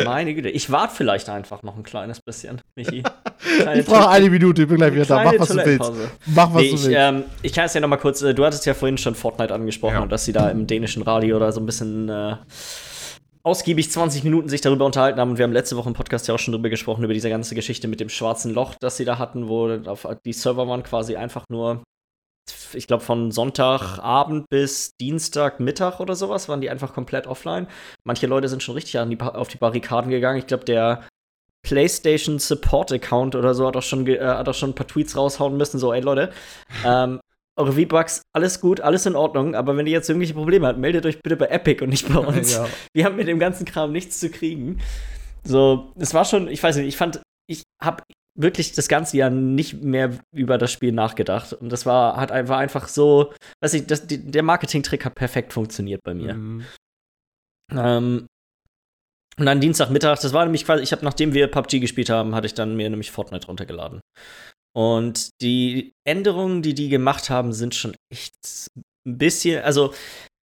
[0.04, 3.02] Meine Güte, ich warte vielleicht einfach noch ein kleines bisschen, Michi.
[3.74, 5.24] ich brauche eine Minute, ich bin gleich wieder da.
[5.24, 5.92] Mach, was du willst.
[6.26, 6.88] Mach, was nee, du willst.
[6.92, 9.52] Ähm, ich kann es ja noch mal kurz, äh, du hattest ja vorhin schon Fortnite
[9.52, 10.00] angesprochen ja.
[10.02, 12.36] und dass sie da im dänischen Radio oder so ein bisschen äh,
[13.42, 15.30] ausgiebig 20 Minuten sich darüber unterhalten haben.
[15.30, 17.54] Und wir haben letzte Woche im Podcast ja auch schon darüber gesprochen, über diese ganze
[17.54, 19.78] Geschichte mit dem schwarzen Loch, das sie da hatten, wo
[20.24, 21.82] die Server waren quasi einfach nur
[22.74, 27.66] ich glaube, von Sonntagabend bis Dienstagmittag oder sowas waren die einfach komplett offline.
[28.04, 30.38] Manche Leute sind schon richtig die, auf die Barrikaden gegangen.
[30.38, 31.06] Ich glaube, der
[31.62, 35.16] PlayStation Support Account oder so hat auch schon, äh, hat auch schon ein paar Tweets
[35.16, 35.78] raushauen müssen.
[35.78, 36.32] So, ey Leute,
[36.84, 37.20] ähm,
[37.56, 41.04] eure V-Bucks, alles gut, alles in Ordnung, aber wenn ihr jetzt irgendwelche Probleme habt, meldet
[41.04, 42.54] euch bitte bei Epic und nicht bei uns.
[42.54, 42.66] Ja.
[42.94, 44.80] Wir haben mit dem ganzen Kram nichts zu kriegen.
[45.44, 48.02] So, es war schon, ich weiß nicht, ich fand, ich habe
[48.38, 51.52] wirklich das ganze Jahr nicht mehr über das Spiel nachgedacht.
[51.52, 55.52] Und das war, hat einfach, einfach so, weiß ich, das, die, der Marketing-Trick hat perfekt
[55.52, 56.34] funktioniert bei mir.
[56.34, 56.64] Mhm.
[57.72, 58.26] Ähm,
[59.38, 62.46] und dann Dienstagmittag, das war nämlich quasi, ich habe, nachdem wir PUBG gespielt haben, hatte
[62.46, 64.00] ich dann mir nämlich Fortnite runtergeladen.
[64.74, 68.34] Und die Änderungen, die die gemacht haben, sind schon echt
[69.06, 69.94] ein bisschen, also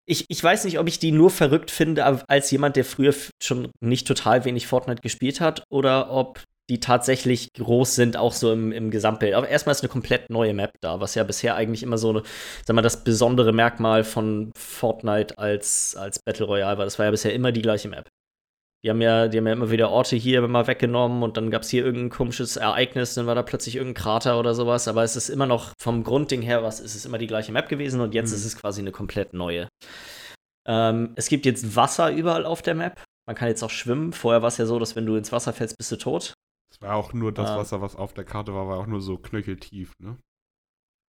[0.09, 3.13] ich, ich weiß nicht, ob ich die nur verrückt finde als jemand, der früher
[3.43, 8.51] schon nicht total wenig Fortnite gespielt hat, oder ob die tatsächlich groß sind, auch so
[8.51, 9.33] im, im Gesamtbild.
[9.33, 12.21] Aber erstmal ist eine komplett neue Map da, was ja bisher eigentlich immer so,
[12.65, 16.85] sag mal, das besondere Merkmal von Fortnite als, als Battle Royale war.
[16.85, 18.09] Das war ja bisher immer die gleiche Map.
[18.83, 21.63] Die haben ja, die haben ja immer wieder Orte hier immer weggenommen und dann gab
[21.63, 24.87] es hier irgendein komisches Ereignis, dann war da plötzlich irgendein Krater oder sowas.
[24.87, 27.69] Aber es ist immer noch vom Grundding her, was ist es immer die gleiche Map
[27.69, 28.35] gewesen und jetzt mhm.
[28.35, 29.67] ist es quasi eine komplett neue.
[30.67, 33.01] Ähm, es gibt jetzt Wasser überall auf der Map.
[33.25, 34.13] Man kann jetzt auch schwimmen.
[34.13, 36.33] Vorher war es ja so, dass wenn du ins Wasser fällst, bist du tot.
[36.79, 37.57] Es war auch nur das ah.
[37.57, 40.17] Wasser, was auf der Karte war, war auch nur so knöcheltief, ne?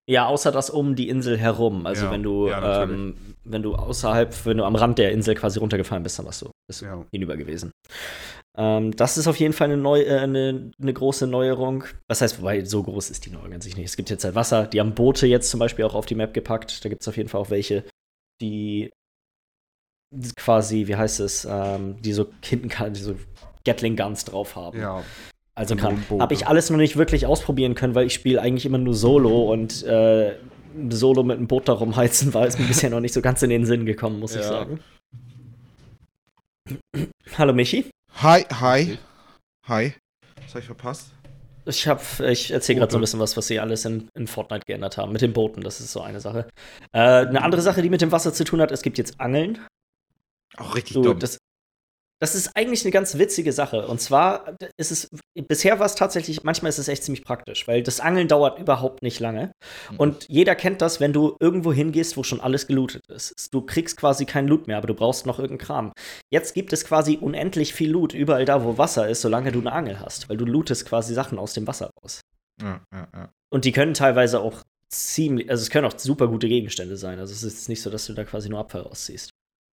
[0.10, 1.86] Ja, außer das um die Insel herum.
[1.86, 5.36] Also ja, wenn du, ja, ähm, wenn du außerhalb, wenn du am Rand der Insel
[5.36, 7.04] quasi runtergefallen bist, dann warst du bist ja.
[7.12, 7.72] hinüber gewesen.
[8.58, 11.84] Ähm, das ist auf jeden Fall eine, neu, äh, eine, eine, große Neuerung.
[12.08, 13.86] Was heißt, wobei so groß ist die Neuerung an sich nicht.
[13.86, 16.34] Es gibt jetzt halt Wasser, die haben Boote jetzt zum Beispiel auch auf die Map
[16.34, 16.86] gepackt.
[16.86, 17.84] Da gibt es auf jeden Fall auch welche,
[18.42, 18.90] die
[20.38, 23.16] quasi, wie heißt es, ähm, die so hinten die so
[23.66, 24.80] Gatling Guns drauf haben.
[24.80, 25.04] Ja.
[25.58, 28.94] Also habe ich alles noch nicht wirklich ausprobieren können, weil ich spiele eigentlich immer nur
[28.94, 30.36] Solo und äh,
[30.90, 33.50] Solo mit einem Boot darum heizen war ist mir bisher noch nicht so ganz in
[33.50, 34.42] den Sinn gekommen, muss ja.
[34.42, 34.80] ich sagen.
[37.40, 37.90] Hallo Michi.
[38.22, 39.00] Hi, hi.
[39.68, 39.96] Hi.
[40.44, 41.10] Was habe ich verpasst?
[41.66, 44.64] Ich habe, ich erzähle gerade so ein bisschen was, was sie alles in, in, Fortnite
[44.68, 45.12] geändert haben.
[45.12, 46.48] Mit den Booten, das ist so eine Sache.
[46.94, 49.58] Äh, eine andere Sache, die mit dem Wasser zu tun hat, es gibt jetzt Angeln.
[50.56, 51.18] Auch richtig so, dumm.
[51.18, 51.40] Das,
[52.20, 53.88] das ist eigentlich eine ganz witzige Sache.
[53.88, 55.10] Und zwar ist es,
[55.48, 59.04] bisher war es tatsächlich, manchmal ist es echt ziemlich praktisch, weil das Angeln dauert überhaupt
[59.04, 59.52] nicht lange.
[59.92, 59.98] Mhm.
[59.98, 63.54] Und jeder kennt das, wenn du irgendwo hingehst, wo schon alles gelootet ist.
[63.54, 65.94] Du kriegst quasi keinen Loot mehr, aber du brauchst noch irgendeinen Kram.
[66.32, 69.72] Jetzt gibt es quasi unendlich viel Loot überall da, wo Wasser ist, solange du eine
[69.72, 72.22] Angel hast, weil du lootest quasi Sachen aus dem Wasser raus.
[72.62, 73.32] Ja, ja, ja.
[73.54, 77.20] Und die können teilweise auch ziemlich, also es können auch super gute Gegenstände sein.
[77.20, 79.30] Also es ist nicht so, dass du da quasi nur Abfall rausziehst.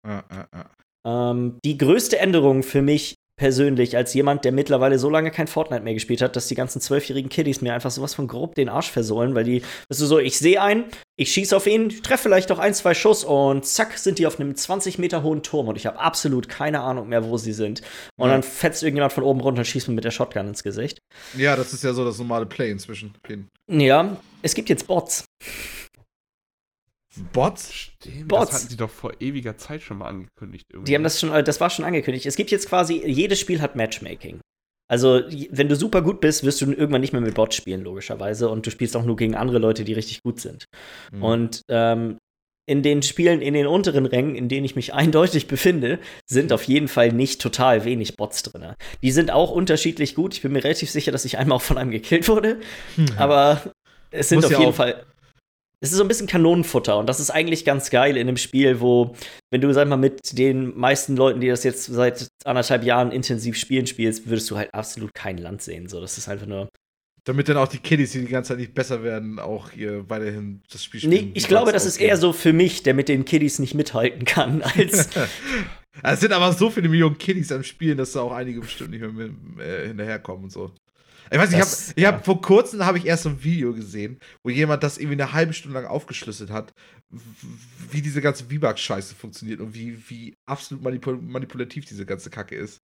[0.06, 0.70] Ja, ja, ja.
[1.06, 5.82] Ähm, die größte Änderung für mich persönlich als jemand, der mittlerweile so lange kein Fortnite
[5.82, 8.90] mehr gespielt hat, dass die ganzen zwölfjährigen Kiddies mir einfach sowas von grob den Arsch
[8.90, 10.84] versohlen, weil die, das ist so, ich sehe einen,
[11.16, 14.38] ich schieße auf ihn, treffe vielleicht noch ein, zwei Schuss und zack, sind die auf
[14.38, 17.82] einem 20 Meter hohen Turm und ich habe absolut keine Ahnung mehr, wo sie sind.
[18.16, 20.98] Und dann fetzt irgendjemand von oben runter und schießt mir mit der Shotgun ins Gesicht.
[21.36, 23.14] Ja, das ist ja so das normale Play inzwischen.
[23.68, 25.24] Ja, es gibt jetzt Bots.
[27.32, 27.72] Bots?
[27.72, 28.50] Stimmt, Bots.
[28.50, 30.66] Das hatten sie doch vor ewiger Zeit schon mal angekündigt.
[30.72, 30.90] Irgendwie.
[30.90, 32.26] Die haben das schon, äh, das war schon angekündigt.
[32.26, 34.40] Es gibt jetzt quasi, jedes Spiel hat Matchmaking.
[34.90, 38.48] Also, wenn du super gut bist, wirst du irgendwann nicht mehr mit Bots spielen, logischerweise.
[38.48, 40.66] Und du spielst auch nur gegen andere Leute, die richtig gut sind.
[41.10, 41.22] Mhm.
[41.22, 42.18] Und ähm,
[42.66, 46.64] in den Spielen in den unteren Rängen, in denen ich mich eindeutig befinde, sind auf
[46.64, 48.74] jeden Fall nicht total wenig Bots drin.
[49.02, 50.34] Die sind auch unterschiedlich gut.
[50.34, 52.60] Ich bin mir relativ sicher, dass ich einmal auch von einem gekillt wurde.
[52.96, 53.06] Mhm.
[53.16, 53.62] Aber
[54.10, 55.04] es sind Muss auf jeden Fall
[55.84, 58.80] es ist so ein bisschen Kanonenfutter und das ist eigentlich ganz geil in einem Spiel,
[58.80, 59.14] wo,
[59.50, 63.58] wenn du, sag mal, mit den meisten Leuten, die das jetzt seit anderthalb Jahren intensiv
[63.58, 65.86] spielen, spielst, würdest du halt absolut kein Land sehen.
[65.90, 66.70] So, das ist einfach nur.
[67.24, 70.62] Damit dann auch die Kiddies, die die ganze Zeit nicht besser werden, auch hier weiterhin
[70.72, 71.26] das Spiel spielen.
[71.26, 74.24] Nee, ich glaube, das ist eher so für mich, der mit den Kiddies nicht mithalten
[74.24, 75.10] kann, als.
[76.02, 79.00] es sind aber so viele Millionen Kiddies am Spielen, dass da auch einige bestimmt nicht
[79.02, 80.72] mehr mit, äh, hinterherkommen und so.
[81.30, 84.18] Ich weiß, das, ich habe hab, vor kurzem habe ich erst so ein Video gesehen,
[84.42, 86.72] wo jemand das irgendwie eine halbe Stunde lang aufgeschlüsselt hat,
[87.90, 92.80] wie diese ganze V-Bucks-Scheiße funktioniert und wie, wie absolut manipul manipulativ diese ganze Kacke ist.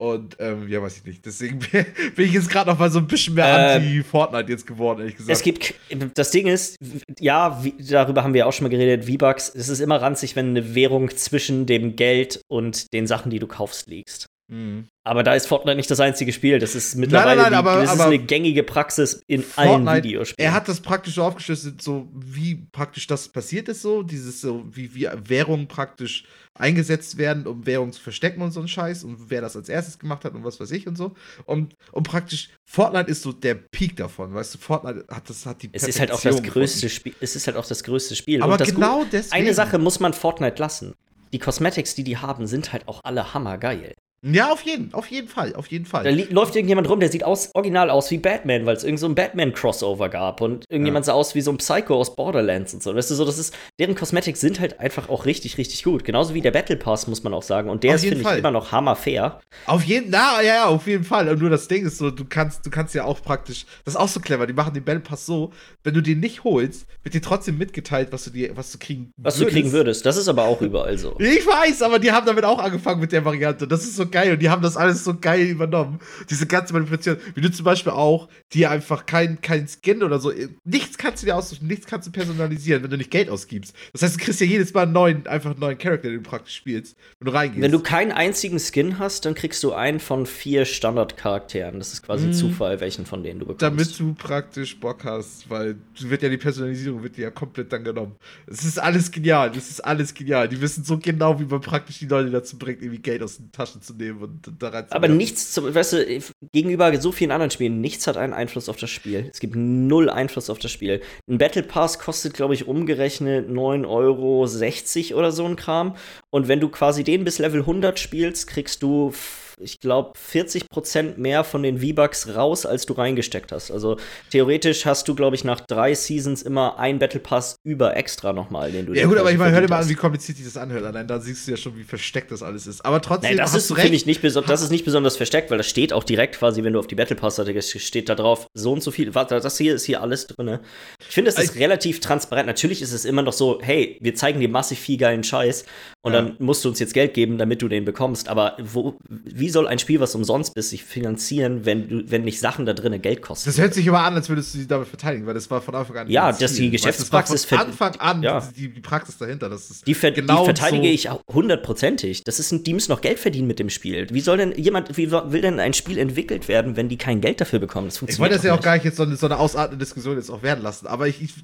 [0.00, 1.26] Und ähm, ja, weiß ich nicht.
[1.26, 1.58] Deswegen
[2.16, 5.16] bin ich jetzt gerade noch mal so ein bisschen mehr ähm, anti-Fortnite jetzt geworden, ehrlich
[5.16, 5.36] gesagt.
[5.36, 5.74] Es gibt,
[6.14, 6.76] das Ding ist,
[7.18, 10.48] ja, wie, darüber haben wir auch schon mal geredet, V-Bucks, es ist immer ranzig, wenn
[10.48, 14.26] eine Währung zwischen dem Geld und den Sachen, die du kaufst, liegst.
[14.50, 14.88] Mhm.
[15.04, 16.58] Aber da ist Fortnite nicht das einzige Spiel.
[16.58, 20.04] Das ist mittlerweile nein, nein, nein, aber, das ist eine gängige Praxis in Fortnite, allen
[20.04, 20.50] Videospielen.
[20.50, 24.64] Er hat das praktisch so aufgeschlüsselt, so wie praktisch das passiert ist, so dieses so
[24.70, 26.24] wie, wie Währungen praktisch
[26.54, 29.98] eingesetzt werden, um Währungen zu verstecken und so ein Scheiß und wer das als erstes
[29.98, 31.14] gemacht hat und was weiß ich und so.
[31.46, 34.58] Und, und praktisch Fortnite ist so der Peak davon, weißt du?
[34.58, 37.14] Fortnite hat das hat die Es ist halt auch das größte Spiel.
[37.20, 38.42] Es ist halt auch das größte Spiel.
[38.42, 39.34] Aber genau deswegen.
[39.34, 40.94] Eine Sache muss man Fortnite lassen.
[41.32, 43.94] Die Cosmetics, die die haben, sind halt auch alle hammergeil.
[44.22, 46.04] Ja, auf jeden, auf jeden Fall, auf jeden Fall.
[46.04, 49.06] Da läuft irgendjemand rum, der sieht aus, original aus wie Batman, weil es irgend so
[49.06, 51.12] ein Batman-Crossover gab und irgendjemand ja.
[51.12, 52.94] sah aus wie so ein Psycho aus Borderlands und so.
[52.94, 56.04] Weißt du, so, das ist, deren Cosmetics sind halt einfach auch richtig, richtig gut.
[56.04, 57.70] Genauso wie der Battle Pass, muss man auch sagen.
[57.70, 59.40] Und der ist, finde ich, immer noch hammerfair.
[59.64, 61.30] Auf jeden, na, ja, ja, auf jeden Fall.
[61.30, 64.00] Und nur das Ding ist so, du kannst, du kannst ja auch praktisch, das ist
[64.00, 65.50] auch so clever, die machen den Battle Pass so,
[65.82, 69.12] wenn du den nicht holst, wird dir trotzdem mitgeteilt, was du dir, was du kriegen
[69.16, 69.50] Was würdest.
[69.50, 70.04] du kriegen würdest.
[70.04, 71.18] Das ist aber auch überall so.
[71.18, 73.66] Ich weiß, aber die haben damit auch angefangen mit der Variante.
[73.66, 76.00] Das ist so geil und die haben das alles so geil übernommen.
[76.28, 77.16] Diese ganze Manipulation.
[77.34, 80.32] Wie du zum Beispiel auch, die einfach kein, kein Skin oder so.
[80.64, 83.74] Nichts kannst du dir aussuchen, nichts kannst du personalisieren, wenn du nicht Geld ausgibst.
[83.92, 86.28] Das heißt, du kriegst ja jedes Mal einen neuen, einfach einen neuen Charakter, den du
[86.28, 87.62] praktisch spielst, wenn du reingehst.
[87.62, 91.78] Wenn du keinen einzigen Skin hast, dann kriegst du einen von vier Standardcharakteren.
[91.78, 92.32] Das ist quasi mhm.
[92.32, 93.62] Zufall, welchen von denen du bekommst.
[93.62, 97.84] Damit du praktisch Bock hast, weil wird ja die Personalisierung wird dir ja komplett dann
[97.84, 98.16] genommen.
[98.46, 100.48] Es ist alles genial, das ist alles genial.
[100.48, 103.52] Die wissen so genau, wie man praktisch die Leute dazu bringt, irgendwie Geld aus den
[103.52, 106.22] Taschen zu nehmen und da rein aber nichts, zu, weißt du,
[106.52, 109.28] gegenüber so vielen anderen Spielen, nichts hat einen Einfluss auf das Spiel.
[109.32, 111.00] Es gibt null Einfluss auf das Spiel.
[111.28, 115.96] Ein Battle Pass kostet, glaube ich, umgerechnet 9,60 Euro oder so ein Kram.
[116.30, 119.12] Und wenn du quasi den bis Level 100 spielst, kriegst du
[119.60, 123.70] ich glaube, 40% mehr von den V-Bucks raus, als du reingesteckt hast.
[123.70, 123.96] Also
[124.30, 128.72] theoretisch hast du, glaube ich, nach drei Seasons immer ein Battle Pass über extra nochmal,
[128.72, 130.56] den du Ja, gut, aber ich meine, hör dir mal an, wie komkompliziert sich das
[130.56, 130.84] anhört.
[130.84, 132.84] Allein da siehst du ja schon, wie versteckt das alles ist.
[132.84, 133.30] Aber trotzdem.
[133.32, 136.04] Nee, das ist, finde ich, nicht, das ist nicht besonders versteckt, weil das steht auch
[136.04, 138.90] direkt quasi, wenn du auf die Battle Pass-Seite gehst, steht da drauf, so und so
[138.90, 139.14] viel.
[139.14, 140.58] Warte, das hier ist hier alles drin.
[141.00, 142.46] Ich finde, es ist ich relativ transparent.
[142.46, 145.64] Natürlich ist es immer noch so, hey, wir zeigen dir massiv viel geilen Scheiß
[146.02, 146.22] und ja.
[146.22, 148.28] dann musst du uns jetzt Geld geben, damit du den bekommst.
[148.28, 152.40] Aber wo, wie soll ein Spiel, was umsonst ist, sich finanzieren, wenn, du, wenn nicht
[152.40, 153.48] Sachen da drin Geld kosten?
[153.48, 155.74] Das hört sich immer an, als würdest du sie damit verteidigen, weil das war von
[155.74, 156.10] Anfang an.
[156.10, 157.34] Ja, dass die Geschäftspraxis.
[157.34, 158.48] Weißt, das von Anfang an ja.
[158.56, 159.48] die, die Praxis dahinter.
[159.48, 160.92] Das ist die, ver genau die verteidige so.
[160.92, 162.24] ich hundertprozentig.
[162.24, 164.06] Das ist ein, die müssen noch Geld verdienen mit dem Spiel.
[164.10, 167.40] Wie soll denn jemand, wie will denn ein Spiel entwickelt werden, wenn die kein Geld
[167.40, 167.86] dafür bekommen?
[167.86, 168.64] Das Ich funktioniert wollte das ja auch nicht.
[168.64, 171.22] gar nicht jetzt so eine, so eine ausartende Diskussion jetzt auch werden lassen, aber ich,
[171.22, 171.34] ich,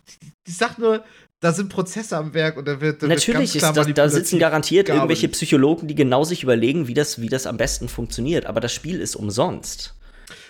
[0.46, 1.02] ich sag nur,
[1.46, 3.04] da sind Prozesse am Werk und da wird.
[3.04, 6.94] Da Natürlich wird ist das, da sitzen garantiert irgendwelche Psychologen, die genau sich überlegen, wie
[6.94, 8.46] das, wie das am besten funktioniert.
[8.46, 9.94] Aber das Spiel ist umsonst.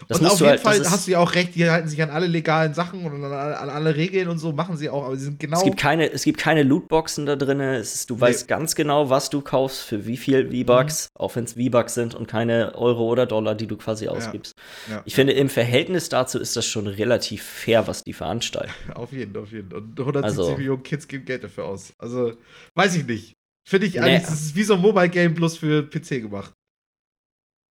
[0.09, 2.11] Das und auf jeden halt- Fall hast du ja auch recht, die halten sich an
[2.11, 5.16] alle legalen Sachen und an alle, an alle Regeln und so, machen sie auch, aber
[5.16, 5.59] sie sind genau.
[5.59, 7.61] Es gibt keine, es gibt keine Lootboxen da drin.
[7.61, 11.20] Es ist, du weißt ganz genau, was du kaufst, für wie viel V-Bucks, Mhm.
[11.20, 14.55] auch wenn es V-Bucks sind und keine Euro oder Dollar, die du quasi ausgibst.
[14.91, 15.03] ja.
[15.05, 18.72] Ich finde, im Verhältnis dazu ist das schon relativ fair, was die veranstalten.
[18.95, 19.72] Auf jeden, auf jeden.
[19.72, 21.93] Und 170 Also- Millionen Kids geben Geld dafür aus.
[21.99, 22.33] Also,
[22.74, 23.35] weiß ich nicht.
[23.68, 24.01] Finde ich Nee.
[24.01, 26.53] eigentlich, das ist wie so ein Mobile-Game bloß für PC gemacht.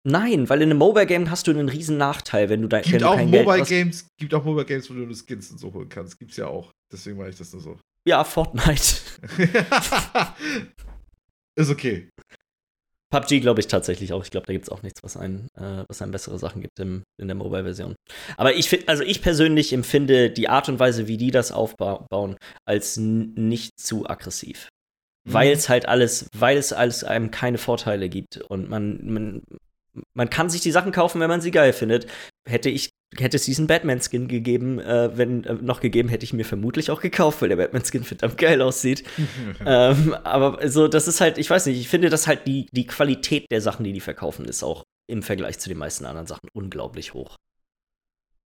[0.07, 3.03] Nein, weil in einem Mobile-Game hast du einen riesen Nachteil, wenn du, da, wenn Gibt
[3.03, 6.19] du auch kein Geld Mobile-Games, gibt auch Mobile-Games, wo du Skins und so holen kannst.
[6.19, 6.71] Gibt's ja auch.
[6.93, 7.79] Deswegen meine ich das nur so.
[8.07, 9.01] Ja, Fortnite.
[11.57, 12.11] ist okay.
[13.11, 14.25] PUBG glaube ich tatsächlich auch.
[14.25, 16.79] Ich glaube, da gibt es auch nichts, was einen, äh, was einen bessere Sachen gibt
[16.81, 17.95] im, in der Mobile-Version.
[18.37, 22.37] Aber ich finde, also ich persönlich empfinde die Art und Weise, wie die das aufbauen,
[22.67, 24.69] als nicht zu aggressiv.
[25.27, 29.43] Weil es halt alles, weil es alles einem keine Vorteile gibt und man, man,
[30.15, 32.07] man kann sich die Sachen kaufen, wenn man sie geil findet.
[32.49, 36.45] Hätte ich, hätte es diesen Batman-Skin gegeben, äh, wenn äh, noch gegeben, hätte ich mir
[36.45, 39.05] vermutlich auch gekauft, weil der Batman-Skin verdammt geil aussieht.
[39.67, 42.87] ähm, aber so, das ist halt, ich weiß nicht, ich finde, dass halt die, die
[42.87, 46.49] Qualität der Sachen, die die verkaufen, ist auch im Vergleich zu den meisten anderen Sachen
[46.55, 47.37] unglaublich hoch.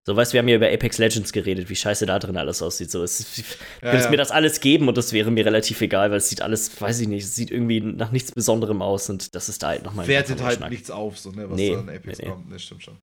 [0.08, 2.62] So, weißt du, wir haben ja über Apex Legends geredet, wie scheiße da drin alles
[2.62, 2.90] aussieht.
[2.90, 3.44] So, es, ich
[3.82, 4.10] Ja, könnte ja.
[4.10, 7.00] mir das alles geben und das wäre mir relativ egal, weil es sieht alles, weiß
[7.00, 10.06] ich nicht, es sieht irgendwie nach nichts Besonderem aus und das ist da halt nochmal
[10.08, 10.70] Wertet halt Schnack.
[10.70, 12.30] nichts auf, so, ne, was Nee, da in Apex nee, nee.
[12.30, 12.48] kommt.
[12.48, 12.98] Ne, stimmt schon.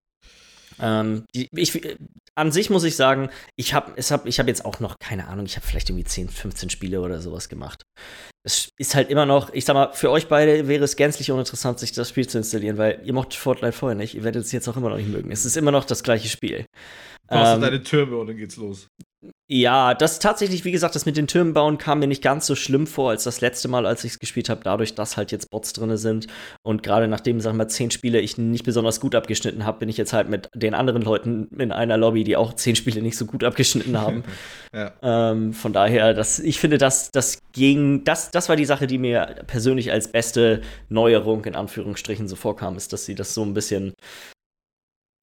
[0.80, 1.96] Ähm, ich, äh,
[2.36, 5.46] an sich muss ich sagen, ich habe hab, ich hab jetzt auch noch, keine Ahnung,
[5.46, 7.84] ich habe vielleicht irgendwie 10, 15 Spiele oder sowas gemacht.
[8.44, 11.80] Es ist halt immer noch, ich sag mal, für euch beide wäre es gänzlich uninteressant,
[11.80, 14.68] sich das Spiel zu installieren, weil ihr mochtet Fortnite vorher nicht, ihr werdet es jetzt
[14.68, 15.32] auch immer noch nicht mögen.
[15.32, 16.66] Es ist immer noch das gleiche Spiel.
[17.30, 18.88] Du hast Ähm, deine Türme und dann geht's los.
[19.48, 22.56] Ja, das tatsächlich, wie gesagt, das mit den Türmen bauen kam mir nicht ganz so
[22.56, 25.52] schlimm vor als das letzte Mal, als ich es gespielt habe, dadurch, dass halt jetzt
[25.52, 26.26] Bots drin sind.
[26.64, 29.90] Und gerade nachdem, sagen wir mal, zehn Spiele ich nicht besonders gut abgeschnitten habe, bin
[29.90, 33.18] ich jetzt halt mit den anderen Leuten in einer Lobby, die auch zehn Spiele nicht
[33.18, 34.24] so gut abgeschnitten haben.
[34.74, 34.92] Ja.
[35.04, 38.98] ähm, von daher, das, ich finde, das, das ging, das, das war die Sache, die
[38.98, 43.54] mir persönlich als beste Neuerung in Anführungsstrichen so vorkam, ist, dass sie das so ein
[43.54, 43.94] bisschen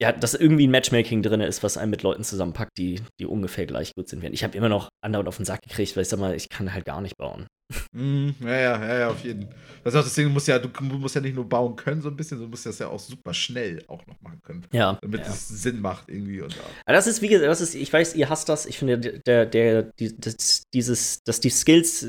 [0.02, 3.66] ja, dass irgendwie ein Matchmaking drin ist, was einen mit Leuten zusammenpackt, die, die ungefähr
[3.66, 4.24] gleich gut sind.
[4.24, 6.74] Ich habe immer noch andauernd auf den Sack gekriegt, weil ich sag mal, ich kann
[6.74, 7.46] halt gar nicht bauen.
[7.92, 9.54] Mhm, ja, ja, ja, ja, auf jeden Fall.
[9.84, 12.02] Das ist auch das Ding, du musst ja, du musst ja nicht nur bauen können,
[12.02, 14.66] so ein bisschen, sondern du musst das ja auch super schnell auch noch machen können.
[14.72, 14.98] Ja.
[15.00, 15.28] Damit ja.
[15.28, 16.62] es Sinn macht irgendwie und ja.
[16.84, 18.66] Aber das ist, wie gesagt, das ist, ich weiß, ihr hasst das.
[18.66, 22.04] Ich finde, der, der, die, das, dieses, dass die Skills,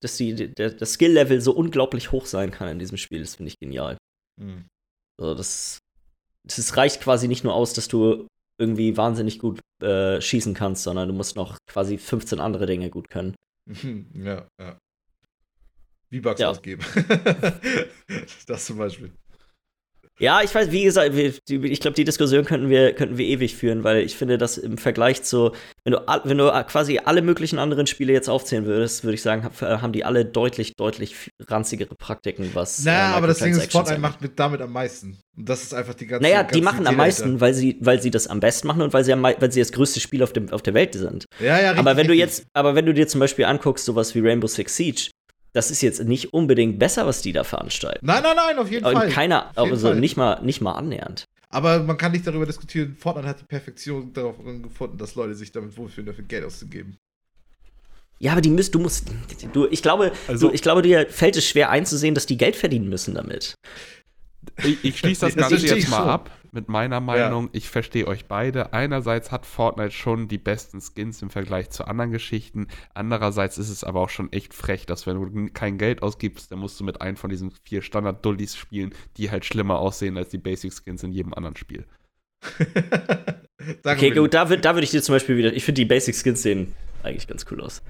[0.00, 3.50] dass die, der, das Skill-Level so unglaublich hoch sein kann in diesem Spiel, das finde
[3.50, 3.98] ich genial.
[4.40, 4.64] Mhm.
[5.20, 5.78] Also das,
[6.44, 8.26] das reicht quasi nicht nur aus, dass du
[8.58, 13.08] irgendwie wahnsinnig gut äh, schießen kannst, sondern du musst noch quasi 15 andere Dinge gut
[13.10, 13.34] können.
[13.66, 14.78] Mhm, Ja, ja.
[16.12, 16.50] V-Bucks Ja.
[16.50, 16.82] ausgeben.
[18.46, 19.10] das zum Beispiel.
[20.20, 23.82] Ja, ich weiß, wie gesagt, ich glaube, die Diskussion könnten wir, könnten wir ewig führen,
[23.82, 25.50] weil ich finde, dass im Vergleich zu,
[25.82, 29.42] wenn du, wenn du quasi alle möglichen anderen Spiele jetzt aufzählen würdest, würde ich sagen,
[29.42, 32.84] hab- haben die alle deutlich, deutlich ranzigere Praktiken, was.
[32.84, 35.18] Naja, äh, aber das Ding ist, Fortnite macht mit, damit am meisten.
[35.36, 37.40] Und das ist einfach die ganze Naja, die ganze machen am Idee meisten, dahinter.
[37.40, 39.72] weil sie, weil sie das am besten machen und weil sie, am, weil sie das
[39.72, 41.24] größte Spiel auf, dem, auf der Welt sind.
[41.40, 44.14] Ja, ja, richtig, aber wenn du jetzt, aber wenn du dir zum Beispiel anguckst, sowas
[44.14, 45.10] wie Rainbow Six Siege,
[45.54, 48.04] das ist jetzt nicht unbedingt besser, was die da veranstalten.
[48.04, 49.08] Nein, nein, nein, auf jeden Und Fall.
[49.08, 50.00] keiner, Auf jeden also Fall.
[50.00, 51.24] nicht mal, nicht mal annähernd.
[51.48, 55.52] Aber man kann nicht darüber diskutieren, Fortnite hat die Perfektion darauf gefunden, dass Leute sich
[55.52, 56.96] damit wohlfühlen, dafür Geld auszugeben.
[58.18, 59.08] Ja, aber die müsst, du musst,
[59.52, 62.56] du, ich glaube, Also- du, ich glaube, dir fällt es schwer einzusehen, dass die Geld
[62.56, 63.54] verdienen müssen damit.
[64.62, 66.08] Ich, ich schließe das Das Ganze jetzt mal schon.
[66.08, 67.50] ab mit meiner Meinung.
[67.52, 68.72] Ich verstehe euch beide.
[68.72, 72.68] Einerseits hat Fortnite schon die besten Skins im Vergleich zu anderen Geschichten.
[72.94, 76.60] Andererseits ist es aber auch schon echt frech, dass wenn du kein Geld ausgibst, dann
[76.60, 80.38] musst du mit einem von diesen vier Standard-Dullis spielen, die halt schlimmer aussehen als die
[80.38, 81.84] Basic-Skins in jedem anderen Spiel.
[83.84, 86.42] Okay, gut, da, da würde ich dir zum Beispiel wieder, ich finde die Basic Skins
[86.42, 87.82] sehen eigentlich ganz cool aus.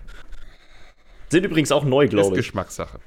[1.30, 2.46] Sind übrigens auch neu, Ist glaube ich.
[2.46, 3.00] Geschmackssache.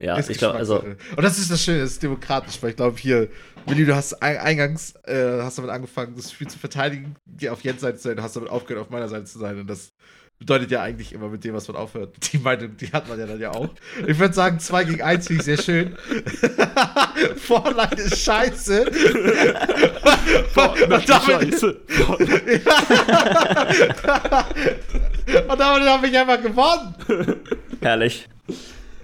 [0.00, 0.80] Ja, Ist ich glaube, also.
[0.80, 3.28] Und das ist das Schöne, das ist demokratisch, weil ich glaube, hier,
[3.66, 7.60] Willi, du hast ein- eingangs äh, hast damit angefangen, das Spiel zu verteidigen, dir auf
[7.62, 9.60] Jens Seite zu sein, du hast damit aufgehört, auf meiner Seite zu sein.
[9.60, 9.92] Und das
[10.38, 12.16] bedeutet ja eigentlich immer mit dem, was man aufhört.
[12.32, 13.68] Die Meinung, die hat man ja dann ja auch.
[14.06, 15.94] Ich würde sagen, 2 gegen 1 finde ich sehr schön.
[17.36, 18.90] Fortnite ist scheiße.
[20.54, 21.76] Fortnite ist scheiße.
[25.46, 26.94] Und damit habe ich einfach gewonnen.
[27.82, 28.26] Herrlich.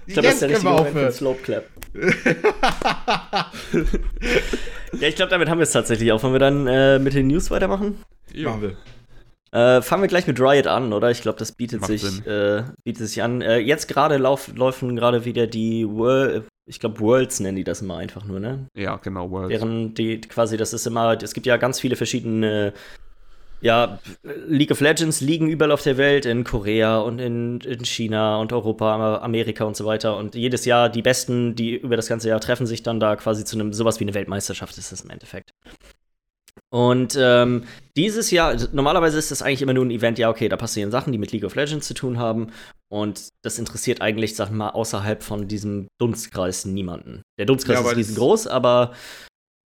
[0.07, 1.13] Ich glaube, das ist der richtige Moment für den aufhören.
[1.13, 1.65] Slope Clap.
[5.01, 6.21] ja, ich glaube, damit haben wir es tatsächlich auch.
[6.23, 7.97] Wollen wir dann äh, mit den News weitermachen?
[8.33, 8.49] Jo.
[8.49, 8.77] Machen wir.
[9.51, 11.11] Äh, fangen wir gleich mit Riot an, oder?
[11.11, 13.41] Ich glaube, das bietet Macht sich, äh, bietet sich an.
[13.41, 17.81] Äh, jetzt gerade lauf, laufen gerade wieder die World, ich glaube Worlds nennen die das
[17.81, 18.67] immer einfach nur, ne?
[18.75, 19.51] Ja, genau, World.
[19.51, 22.73] Deren die quasi, das ist immer, es gibt ja ganz viele verschiedene,
[23.61, 23.99] ja,
[24.47, 28.53] League of Legends liegen überall auf der Welt, in Korea und in, in China und
[28.53, 30.17] Europa, Amerika und so weiter.
[30.17, 33.45] Und jedes Jahr die Besten, die über das ganze Jahr treffen sich dann da quasi
[33.45, 35.51] zu einem, sowas wie eine Weltmeisterschaft ist das im Endeffekt.
[36.69, 37.63] Und ähm,
[37.95, 40.91] dieses Jahr, also normalerweise ist das eigentlich immer nur ein Event, ja, okay, da passieren
[40.91, 42.51] Sachen, die mit League of Legends zu tun haben.
[42.89, 47.21] Und das interessiert eigentlich, sag mal, außerhalb von diesem Dunstkreis niemanden.
[47.37, 48.93] Der Dunstkreis Ja, ist riesengroß, aber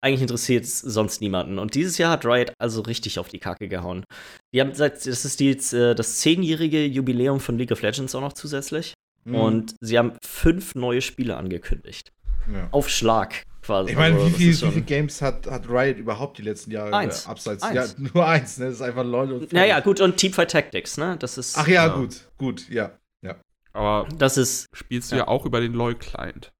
[0.02, 1.60] eigentlich interessiert es sonst niemanden.
[1.60, 4.06] Und dieses Jahr hat Riot also richtig auf die Kacke gehauen.
[4.54, 8.22] Die haben seit, das ist die, äh, das zehnjährige Jubiläum von League of Legends auch
[8.22, 8.94] noch zusätzlich.
[9.26, 9.36] Mhm.
[9.36, 12.12] Und sie haben fünf neue Spiele angekündigt.
[12.52, 12.68] Ja.
[12.72, 13.92] Auf Schlag quasi.
[13.92, 16.96] Ich meine, Also, wie, viel, wie viele Games hat, hat Riot überhaupt die letzten Jahre
[16.96, 17.26] Eins.
[17.26, 17.64] Äh, abseits?
[17.64, 17.96] Eins.
[18.00, 18.66] Ja, nur eins, ne?
[18.66, 19.54] Das ist einfach LOL und.
[19.54, 21.18] Naja, gut, und Teamfight Tactics, ne?
[21.20, 21.58] Das ist.
[21.58, 21.96] Ach ja, Ja.
[21.96, 22.92] gut, gut, ja.
[23.72, 24.66] Aber Das ist.
[24.74, 25.22] spielst du Ja.
[25.24, 26.52] ja, auch über den LoL-Client.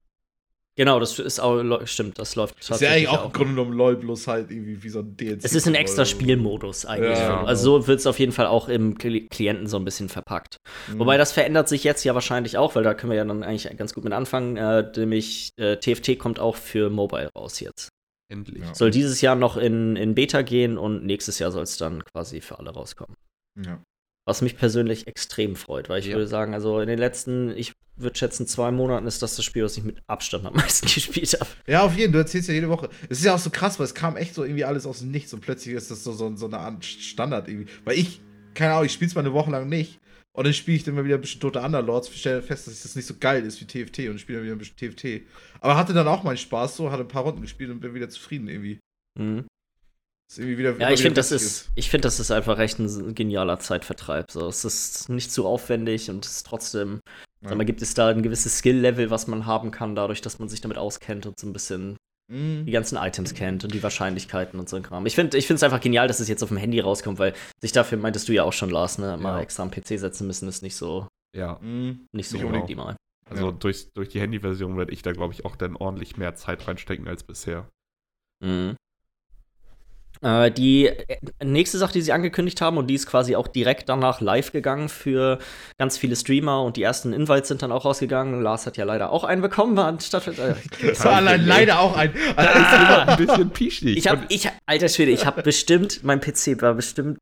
[0.76, 1.86] Genau, das ist auch.
[1.86, 3.32] Stimmt, das läuft Ist ja tatsächlich eigentlich auch im auch.
[3.34, 5.44] Grunde genommen LOL, bloß halt irgendwie wie so ein DLC.
[5.44, 6.04] Es ist ein extra.
[6.04, 7.18] Spielmodus eigentlich.
[7.18, 7.46] Ja, genau.
[7.46, 10.56] Also so wird es auf jeden Fall auch im Kli- Klienten so ein bisschen verpackt.
[10.88, 11.00] Mhm.
[11.00, 13.76] Wobei das verändert sich jetzt ja wahrscheinlich auch, weil da können wir ja dann eigentlich
[13.76, 14.56] ganz gut mit anfangen.
[14.56, 17.88] Äh, nämlich äh, TFT kommt auch für Mobile raus jetzt.
[18.32, 18.62] Endlich.
[18.62, 18.74] Ja.
[18.74, 22.40] Soll dieses Jahr noch in, in Beta gehen und nächstes Jahr soll es dann quasi
[22.40, 23.16] für alle rauskommen.
[23.62, 23.82] Ja.
[24.30, 26.12] Was mich persönlich extrem freut, weil ich Ja.
[26.14, 29.64] würde sagen, also in den letzten, ich würde schätzen, zwei Monaten ist das das Spiel,
[29.64, 31.50] was ich mit Abstand am meisten gespielt habe.
[31.66, 32.22] ja, auf jeden Fall.
[32.22, 32.88] Du erzählst ja jede Woche.
[33.08, 35.10] Es ist ja auch so krass, weil es kam echt so irgendwie alles aus dem
[35.10, 37.66] Nichts und plötzlich ist das so, so, so eine Art Standard irgendwie.
[37.84, 38.20] Weil ich,
[38.54, 39.98] keine Ahnung, ich spiele es mal eine Woche lang nicht
[40.32, 42.94] und dann spiele ich dann mal wieder ein bisschen Tote Underlords, stelle fest, dass das
[42.94, 45.22] nicht so geil ist wie TFT und spiele dann wieder ein bisschen TFT.
[45.60, 48.08] Aber hatte dann auch meinen Spaß so, hatte ein paar Runden gespielt und bin wieder
[48.08, 48.78] zufrieden irgendwie.
[49.18, 49.44] Mhm.
[50.30, 53.14] Ist irgendwie wieder, Ja, ich finde, das ist, ich finde, das ist einfach echt ein
[53.16, 54.30] genialer Zeitvertreib.
[54.30, 57.00] So, es ist nicht zu aufwendig und es ist trotzdem,
[57.42, 57.48] Ja.
[57.48, 60.48] sag mal, gibt es da ein gewisses Skill-Level, was man haben kann, dadurch, dass man
[60.48, 61.96] sich damit auskennt und so ein bisschen
[62.30, 62.64] Mhm.
[62.64, 65.04] die ganzen Items kennt und die Wahrscheinlichkeiten und so ein Kram.
[65.04, 67.34] Ich finde, ich finde es einfach genial, dass es jetzt auf dem Handy rauskommt, weil
[67.60, 69.40] sich dafür meintest du ja auch schon, Lars, ne, mal Ja.
[69.42, 71.58] extra am PC setzen müssen, ist nicht so, Ja.
[71.60, 72.06] Mhm.
[72.12, 72.64] nicht so Nicht unbedingt.
[72.70, 72.94] optimal.
[73.28, 73.50] Also Ja.
[73.50, 77.08] durch, durch die Handyversion werde ich da, glaube ich, auch dann ordentlich mehr Zeit reinstecken
[77.08, 77.68] als bisher.
[78.44, 78.76] Mhm.
[80.22, 83.88] Äh, die äh, nächste Sache, die sie angekündigt haben, und die ist quasi auch direkt
[83.88, 85.38] danach live gegangen für
[85.78, 88.42] ganz viele Streamer und die ersten Invites sind dann auch rausgegangen.
[88.42, 90.28] Lars hat ja leider auch einen bekommen, anstatt.
[90.28, 92.12] Äh, Das war allein leider auch ein.
[92.36, 93.96] ein bisschen pischig.
[93.96, 97.18] ich habe, Und ich, alter Schwede, ich habe bestimmt, mein PC war bestimmt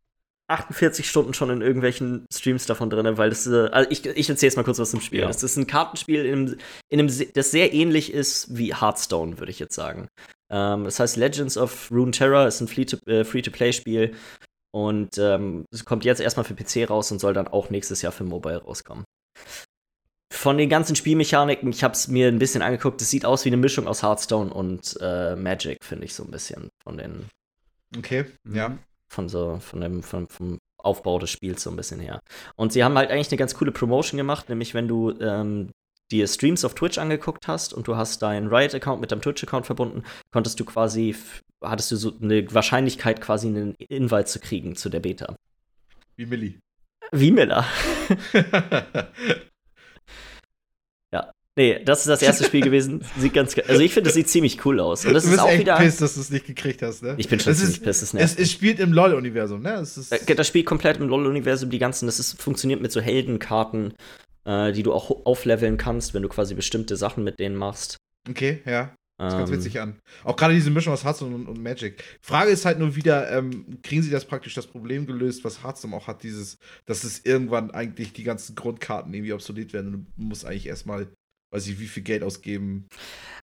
[0.49, 4.49] 48 Stunden schon in irgendwelchen Streams davon drin, weil das, äh, also ich, ich erzähle
[4.49, 5.21] jetzt mal kurz was zum Spiel.
[5.21, 5.27] Ja.
[5.27, 6.57] Das ist ein Kartenspiel, in einem,
[6.89, 10.09] in einem, das sehr ähnlich ist wie Hearthstone, würde ich jetzt sagen.
[10.51, 12.69] Ähm, das heißt Legends of Runeterra ist ein
[13.07, 14.15] äh, Free-to-Play-Spiel
[14.71, 18.13] und ähm, es kommt jetzt erstmal für PC raus und soll dann auch nächstes Jahr
[18.13, 19.05] für Mobile rauskommen.
[20.33, 23.49] Von den ganzen Spielmechaniken, ich habe es mir ein bisschen angeguckt, es sieht aus wie
[23.49, 27.27] eine Mischung aus Hearthstone und äh, Magic, finde ich so ein bisschen von den
[27.97, 28.77] Okay, ja.
[29.09, 32.21] von so, von dem, von, vom Aufbau des Spiels so ein bisschen her.
[32.57, 35.71] Und sie haben halt eigentlich eine ganz coole Promotion gemacht, nämlich wenn du ähm,
[36.11, 40.05] dir Streams auf Twitch angeguckt hast und du hast deinen Riot-Account mit deinem Twitch-Account verbunden,
[40.33, 41.15] konntest du quasi,
[41.63, 45.37] hattest du so eine Wahrscheinlichkeit, quasi einen Invite zu kriegen zu der Beta.
[46.17, 46.55] Wie Millie.
[47.13, 47.65] Wie Miller.
[51.59, 53.05] Nee, das ist das erste Spiel gewesen.
[53.19, 55.05] Sieht ganz Also ich finde, das sieht ziemlich cool aus.
[55.05, 55.77] Und das du ist bist auch echt wieder.
[55.77, 57.17] pissed, dass du es nicht gekriegt hast, ne?
[57.17, 58.39] Ich bin schon es ziemlich ist, pissed, das es, nervt.
[58.39, 59.73] es spielt im LOL-Universum, ne?
[59.75, 63.01] Es ist, Äh, Das spielt komplett im LoL-Universum, die ganzen, das ist, funktioniert mit so
[63.01, 63.93] Heldenkarten,
[64.49, 67.97] äh, die du auch aufleveln kannst, wenn du quasi bestimmte Sachen mit denen machst.
[68.29, 68.95] okay, ja.
[69.21, 69.99] Das ist ganz Ähm, witzig an.
[70.23, 72.05] Auch gerade diese Mischung aus Hearthstone und, und Magic.
[72.23, 75.97] Frage ist halt nur wieder, ähm, kriegen sie das praktisch das Problem gelöst, was Hearthstone
[75.97, 80.25] auch hat, dieses, dass es irgendwann eigentlich die ganzen Grundkarten irgendwie obsolet werden und du
[80.25, 81.09] musst eigentlich erstmal,
[81.51, 82.87] weiß ich, wie viel Geld ausgeben.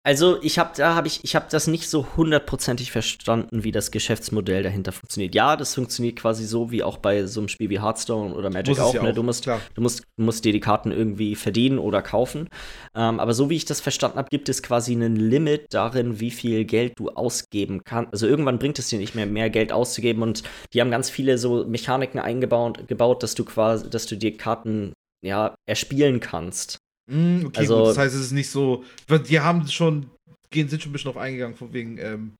[0.03, 3.89] Also ich habe da habe ich ich habe das nicht so hundertprozentig verstanden, wie das
[3.89, 5.33] Geschäftsmodell dahinter funktioniert.
[5.33, 8.79] Ja, das funktioniert quasi so wie auch bei so einem Spiel wie Hearthstone oder Magic
[8.79, 8.93] auch.
[8.93, 9.09] ja ne?
[9.09, 9.59] auch, Du musst klar.
[9.73, 12.49] du musst musst dir die Karten irgendwie verdienen oder kaufen.
[12.93, 16.31] Ähm, aber so wie ich das verstanden habe, gibt es quasi ein Limit darin, wie
[16.31, 18.13] viel Geld du ausgeben kannst.
[18.13, 20.43] Also irgendwann bringt es dir nicht mehr mehr Geld auszugeben und
[20.73, 24.93] die haben ganz viele so Mechaniken eingebaut, gebaut, dass du quasi, dass du dir Karten
[25.23, 26.77] ja erspielen kannst.
[27.07, 27.87] Mm, okay, Also- gut.
[27.89, 28.83] Das heißt, es ist nicht so.
[29.29, 30.09] Die haben schon,
[30.49, 32.33] gehen, sind schon ein bisschen auf eingegangen, von wegen ähm,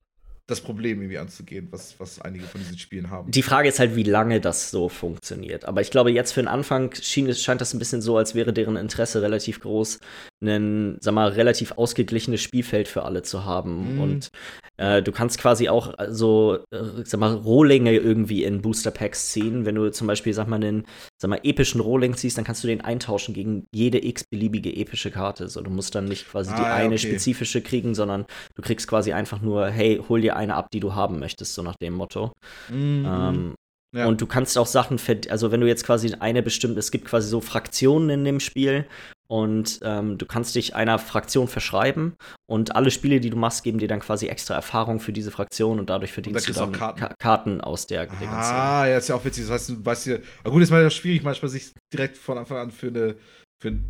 [0.48, 3.30] das Problem irgendwie anzugehen, was, was einige von diesen Spielen haben.
[3.32, 5.64] Die Frage ist halt, wie lange das so funktioniert.
[5.64, 8.34] Aber ich glaube, jetzt für den Anfang schien, es- scheint das ein bisschen so, als
[8.36, 9.98] wäre deren Interesse relativ groß,
[10.44, 13.94] ein, sag mal, relativ ausgeglichenes Spielfeld für alle zu haben.
[13.94, 14.00] Mhm.
[14.00, 14.30] Und
[14.76, 19.64] äh, du kannst quasi auch so, äh, sag mal, Rohlinge irgendwie in Booster Packs ziehen.
[19.64, 20.84] Wenn du zum Beispiel, sag mal, einen,
[21.20, 25.48] sag mal, epischen Rohling ziehst, dann kannst du den eintauschen gegen jede x-beliebige epische Karte.
[25.48, 26.98] So, du musst dann nicht quasi die Ah, ja, eine okay.
[26.98, 30.94] spezifische kriegen, sondern du kriegst quasi einfach nur, hey, hol dir eine ab, die du
[30.94, 32.32] haben möchtest, so nach dem Motto.
[32.68, 33.06] Mhm.
[33.06, 33.54] Ähm,
[33.94, 34.06] Ja.
[34.06, 37.28] Und du kannst auch Sachen, also wenn du jetzt quasi eine bestimmte, es gibt quasi
[37.28, 38.84] so Fraktionen in dem Spiel
[39.28, 42.14] und ähm, du kannst dich einer Fraktion verschreiben
[42.46, 45.78] und alle Spiele, die du machst, geben dir dann quasi extra Erfahrung für diese Fraktion
[45.78, 47.00] und dadurch verdienst du kriegst du auch dann Karten.
[47.00, 47.14] Karten.
[47.18, 48.30] Karten aus der, der.
[48.30, 49.44] Ah, ja, ist ja auch witzig.
[49.44, 50.18] Das heißt, du weißt ja.
[50.44, 53.14] Gut, ist manchmal schwierig, manchmal sich direkt von Anfang an für, eine,
[53.62, 53.84] für ein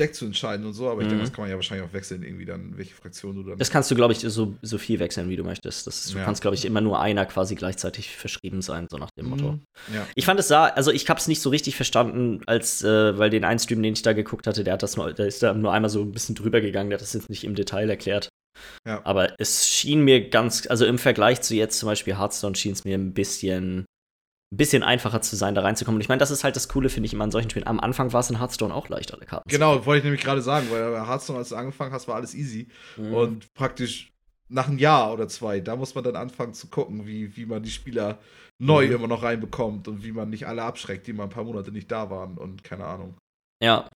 [0.00, 1.10] Deck zu entscheiden und so, aber ich Mhm.
[1.10, 3.58] denke, das kann man ja wahrscheinlich auch wechseln, irgendwie dann, welche Fraktion du dann.
[3.58, 5.86] Das kannst du, glaube ich, so, so viel wechseln, wie du möchtest.
[5.86, 6.24] Das du Ja.
[6.24, 9.52] kannst, glaube ich, immer nur einer quasi gleichzeitig verschrieben sein, so nach dem Motto.
[9.52, 9.60] Mhm.
[9.94, 10.06] Ja.
[10.14, 13.30] Ich fand es sah, also ich habe es nicht so richtig verstanden, als äh, weil
[13.30, 15.54] den einen Stream, den ich da geguckt hatte, der hat das nur, der ist da
[15.54, 18.28] nur einmal so ein bisschen drüber gegangen, der hat das jetzt nicht im Detail erklärt.
[18.86, 19.00] Ja.
[19.04, 22.84] Aber es schien mir ganz, also im Vergleich zu jetzt zum Beispiel Hearthstone schien es
[22.84, 23.84] mir ein bisschen,
[24.52, 25.96] ein bisschen einfacher zu sein, da reinzukommen.
[25.96, 27.66] Und ich meine, das ist halt das Coole, finde ich immer an solchen Spielen.
[27.66, 29.48] Am Anfang war es in Hearthstone auch leicht, alle Karten.
[29.48, 32.34] Genau, wollte ich nämlich gerade sagen, weil bei Hearthstone, als du angefangen hast, war alles
[32.34, 32.68] easy.
[32.96, 33.14] Mhm.
[33.14, 34.12] Und praktisch
[34.48, 37.62] nach einem Jahr oder zwei, da muss man dann anfangen zu gucken, wie, wie man
[37.62, 38.18] die Spieler
[38.58, 38.92] neu Mhm.
[38.94, 41.90] immer noch reinbekommt und wie man nicht alle abschreckt, die mal ein paar Monate nicht
[41.90, 43.16] da waren und keine Ahnung.
[43.62, 43.88] Ja.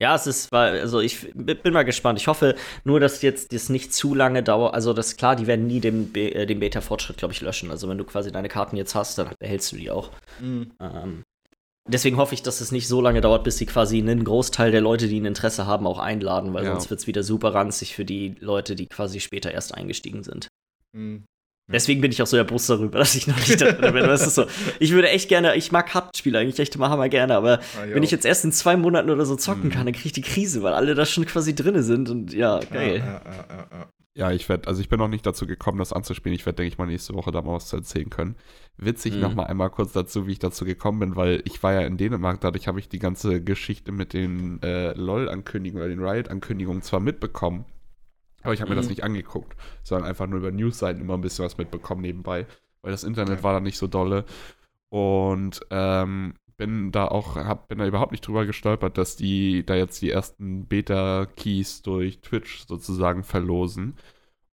[0.00, 2.20] Ja, es ist, weil, also ich bin mal gespannt.
[2.20, 4.74] Ich hoffe nur, dass jetzt das nicht zu lange dauert.
[4.74, 7.70] Also, das klar, die werden nie den, Be äh, den Beta-Fortschritt, glaube ich, löschen.
[7.70, 10.10] Also, wenn du quasi deine Karten jetzt hast, dann behältst du die auch.
[10.40, 10.70] Mhm.
[10.80, 11.24] Ähm,
[11.88, 14.82] deswegen hoffe ich, dass es nicht so lange dauert, bis sie quasi einen Großteil der
[14.82, 16.70] Leute, die ein Interesse haben, auch einladen, weil Ja.
[16.70, 20.46] sonst wird es wieder super ranzig für die Leute, die quasi später erst eingestiegen sind.
[20.92, 21.24] Mhm.
[21.70, 24.04] Deswegen bin ich auch so erbost darüber, dass ich noch nicht da drin bin.
[24.04, 24.46] Das ist so.
[24.78, 28.02] Ich würde echt gerne, ich mag Kartenspiele eigentlich echt immer hammer gerne, aber Ah, wenn
[28.02, 29.70] ich jetzt erst in zwei Monaten oder so zocken Mhm.
[29.70, 32.58] kann, dann kriege ich die Krise, weil alle da schon quasi drinne sind und ja,
[32.72, 32.98] geil.
[32.98, 33.22] Ja,
[33.70, 36.34] ja, ja, ich werde, also ich bin noch nicht dazu gekommen, das anzuspielen.
[36.34, 38.34] Ich werde, denke ich mal, nächste Woche da mal was zu erzählen können.
[38.76, 39.20] Witzig Mhm.
[39.20, 41.96] noch mal einmal kurz dazu, wie ich dazu gekommen bin, weil ich war ja in
[41.98, 46.98] Dänemark, dadurch habe ich die ganze Geschichte mit den äh, LOL-Ankündigungen oder den Riot-Ankündigungen zwar
[47.00, 47.64] mitbekommen,
[48.42, 48.90] aber ich habe mir das Mhm.
[48.90, 52.46] nicht angeguckt, sondern einfach nur über Newsseiten immer ein bisschen was mitbekommen nebenbei,
[52.82, 54.24] weil das Internet war da nicht so dolle.
[54.90, 59.74] Und ähm, bin da auch, hab, bin da überhaupt nicht drüber gestolpert, dass die da
[59.76, 63.96] jetzt die ersten Beta-Keys durch Twitch sozusagen verlosen.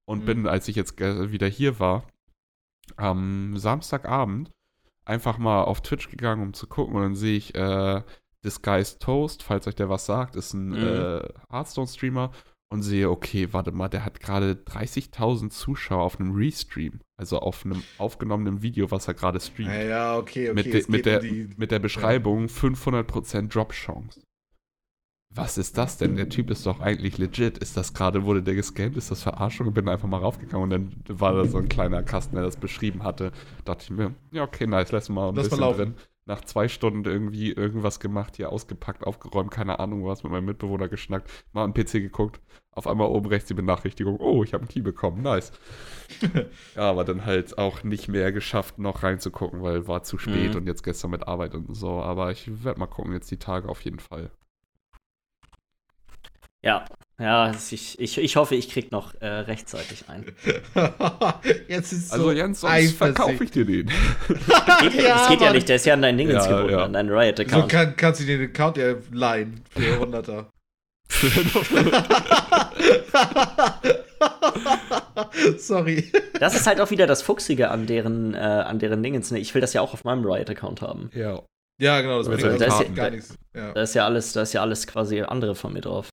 [0.05, 0.25] Und Mhm.
[0.25, 2.03] bin, als ich jetzt wieder hier war,
[2.97, 4.51] am Samstagabend
[5.05, 6.95] einfach mal auf Twitch gegangen, um zu gucken.
[6.95, 8.01] Und dann sehe ich äh,
[8.43, 10.75] Disguised Toast, falls euch der was sagt, ist ein Mhm.
[10.75, 12.31] äh, Hearthstone-Streamer.
[12.71, 16.99] Und sehe, okay, warte mal, der hat gerade 30.000 Zuschauer auf einem Restream.
[17.15, 20.53] Also auf einem aufgenommenen Video, was er gerade streamt Ja, ja, okay, okay.
[20.55, 24.21] mit, de, mit, der, die- mit der Beschreibung 500% Drop-Chance.
[25.33, 26.15] Was ist das denn?
[26.15, 27.57] Der Typ ist doch eigentlich legit.
[27.57, 28.95] Ist das gerade, wurde der gescannt?
[28.95, 29.73] Ist das Verarschung?
[29.73, 33.03] Bin einfach mal raufgegangen und dann war da so ein kleiner Kasten, der das beschrieben
[33.03, 33.31] hatte.
[33.65, 35.77] Dachte ich mir, ja, okay, nice, lass mal ein Lass mal bisschen laufen.
[35.77, 35.95] drin.
[36.27, 40.87] Nach zwei Stunden irgendwie irgendwas gemacht, hier ausgepackt, aufgeräumt, keine Ahnung was, mit meinem Mitbewohner
[40.89, 42.41] geschnackt, mal am PC geguckt.
[42.71, 45.51] Auf einmal oben rechts die Benachrichtigung, oh, ich habe einen Key bekommen, nice.
[46.75, 50.57] ja, aber dann halt auch nicht mehr geschafft, noch reinzugucken, weil war zu spät Mhm.
[50.57, 52.01] und jetzt gestern mit Arbeit und so.
[52.01, 54.31] Aber ich werde mal gucken, jetzt die Tage auf jeden Fall.
[56.63, 56.85] Ja,
[57.19, 60.25] ja, ich, ich, ich hoffe, ich krieg noch äh, rechtzeitig ein.
[61.67, 63.87] Jetzt ist Also so Jens, sonst verkaufe ich dir den.
[63.87, 63.95] Geht,
[65.05, 65.55] das geht ja Mann.
[65.55, 66.83] nicht, der ist ja an deinen Dingens Ja, gebunden, ja.
[66.85, 67.69] an deinen So Riot-Account.
[67.71, 70.45] kann, kannst du dir den Account ja leihen für 100er.
[75.57, 76.11] Sorry.
[76.39, 79.31] Das ist halt auch wieder das Fuchsige an deren, äh, an deren Dingens.
[79.31, 79.39] Ne?
[79.39, 81.09] Ich will das ja auch auf meinem Riot-Account haben.
[81.13, 81.41] ja.
[81.81, 83.35] Ja, genau, das Also, bringt da ist ja- gar nichts.
[83.53, 83.73] Ja.
[83.73, 86.09] Da ist ja alles, da ist ja alles quasi andere von mir drauf.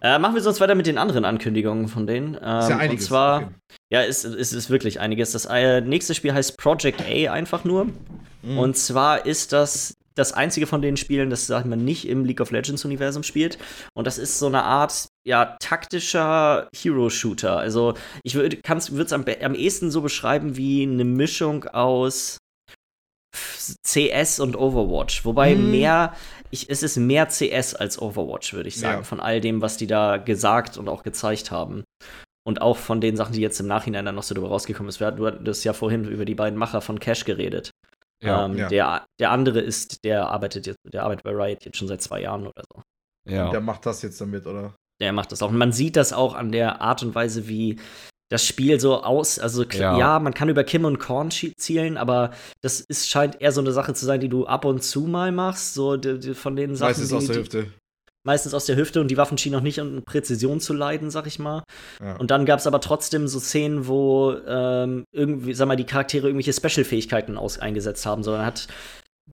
[0.00, 2.34] Äh, machen wir sonst weiter mit den anderen Ankündigungen von denen.
[2.42, 3.04] Ähm, Ist ja einiges.
[3.04, 3.48] Und zwar, Okay.
[3.92, 5.32] ja, es, es ist wirklich einiges.
[5.32, 7.86] Das äh, nächste Spiel heißt Project A einfach nur.
[8.42, 8.58] Mhm.
[8.58, 12.24] Und zwar ist das das einzige von den Spielen, das, sag ich mal, nicht im
[12.24, 13.58] League of Legends-Universum spielt.
[13.94, 17.56] Und das ist so eine Art, ja, taktischer Hero-Shooter.
[17.56, 22.38] Also, ich würde es am, am ehesten so beschreiben wie eine Mischung aus
[23.32, 25.24] CS und Overwatch.
[25.24, 25.70] Wobei hm.
[25.70, 26.14] mehr,
[26.50, 29.04] ich, es ist mehr CS als Overwatch, würde ich sagen, ja.
[29.04, 31.84] von all dem, was die da gesagt und auch gezeigt haben.
[32.42, 35.18] Und auch von den Sachen, die jetzt im Nachhinein dann noch so drüber rausgekommen sind.
[35.18, 37.70] Du hattest ja vorhin über die beiden Macher von Cash geredet.
[38.22, 38.68] Ja, ähm, ja.
[38.68, 42.22] Der, der andere ist, der arbeitet jetzt, der arbeitet bei Riot jetzt schon seit zwei
[42.22, 42.82] Jahren oder so.
[43.28, 43.46] Ja.
[43.46, 44.74] Und der macht das jetzt damit, oder?
[45.00, 45.50] Der macht das auch.
[45.50, 47.78] Und man sieht das auch an der Art und Weise, wie
[48.30, 49.98] das Spiel so aus, also ja.
[49.98, 50.18] ja.
[50.20, 52.30] man kann über Kim und Korn zielen, aber
[52.62, 55.32] das ist, scheint eher so eine Sache zu sein, die du ab und zu mal
[55.32, 56.90] machst, so die, die, von den Sachen.
[56.90, 57.66] Meistens die, aus der Hüfte.
[58.22, 61.26] Meistens aus der Hüfte und die Waffen schienen auch nicht an Präzision zu leiden, sag
[61.26, 61.64] ich mal.
[62.00, 62.16] Ja.
[62.16, 66.28] Und dann gab es aber trotzdem so Szenen, wo ähm, irgendwie, sag mal, die Charaktere
[66.28, 68.68] irgendwelche Special-Fähigkeiten eingesetzt haben, sondern hat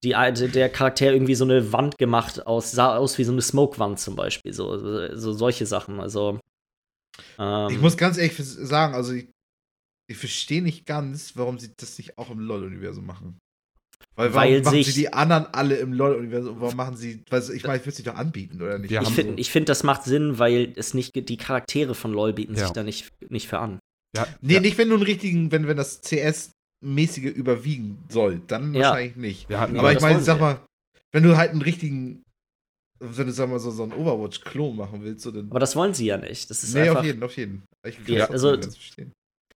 [0.03, 3.99] die, der Charakter irgendwie so eine Wand gemacht aus, sah aus wie so eine Smoke-Wand
[3.99, 4.53] zum Beispiel.
[4.53, 5.99] So, so solche Sachen.
[5.99, 6.39] Also
[7.39, 9.27] ähm, ich muss ganz ehrlich sagen, also ich,
[10.09, 13.37] ich verstehe nicht ganz, warum sie das nicht auch im LOL-Universum machen.
[14.15, 16.59] Weil, warum weil machen sie die anderen alle im LOL-Universum?
[16.59, 18.91] Warum machen sie, weil ich meine, ich würde sie doch anbieten, oder nicht?
[18.91, 19.49] Ich finde, so.
[19.49, 22.65] find, das macht Sinn, weil es nicht, die Charaktere von LOL bieten ja.
[22.65, 23.79] sich da nicht, nicht für an.
[24.15, 24.59] Ja, nee, ja.
[24.59, 28.89] nicht wenn du einen richtigen, wenn, wenn das CS-mäßige überwiegen soll, dann ja.
[28.89, 29.51] wahrscheinlich nicht.
[29.53, 30.61] Aber ich meine, sag mal,
[31.11, 32.23] wenn du halt einen richtigen
[32.99, 35.47] wenn du sag mal so, so einen Overwatch-Klon machen willst, so dann.
[35.49, 36.49] Aber das wollen sie ja nicht.
[36.49, 37.63] Das ist nee, einfach, auf jeden, auf jeden.
[37.83, 38.57] Ich ja, also,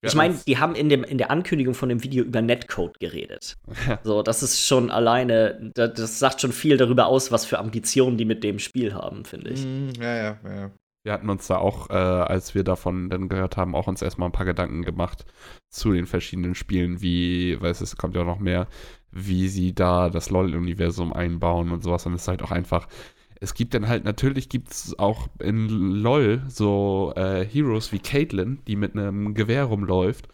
[0.04, 3.58] ich meine, die haben in, dem, in der Ankündigung von dem Video über Netcode geredet.
[4.04, 8.18] so, das ist schon alleine, das, das, sagt schon viel darüber aus, was für Ambitionen
[8.18, 9.64] die mit dem Spiel haben, finde ich.
[9.64, 10.72] Mm, ja, ja, ja.
[11.04, 14.30] Wir hatten uns da auch, äh, als wir davon dann gehört haben, auch uns erstmal
[14.30, 15.26] ein paar Gedanken gemacht
[15.70, 18.68] zu den verschiedenen Spielen, wie, weil es kommt ja auch noch mehr,
[19.12, 22.06] wie sie da das LOL-Universum einbauen und sowas.
[22.06, 22.88] Und es ist halt auch einfach,
[23.42, 28.60] es gibt dann halt, natürlich gibt es auch in LOL so äh, Heroes wie Caitlyn,
[28.68, 30.30] die mit einem Gewehr rumläuft.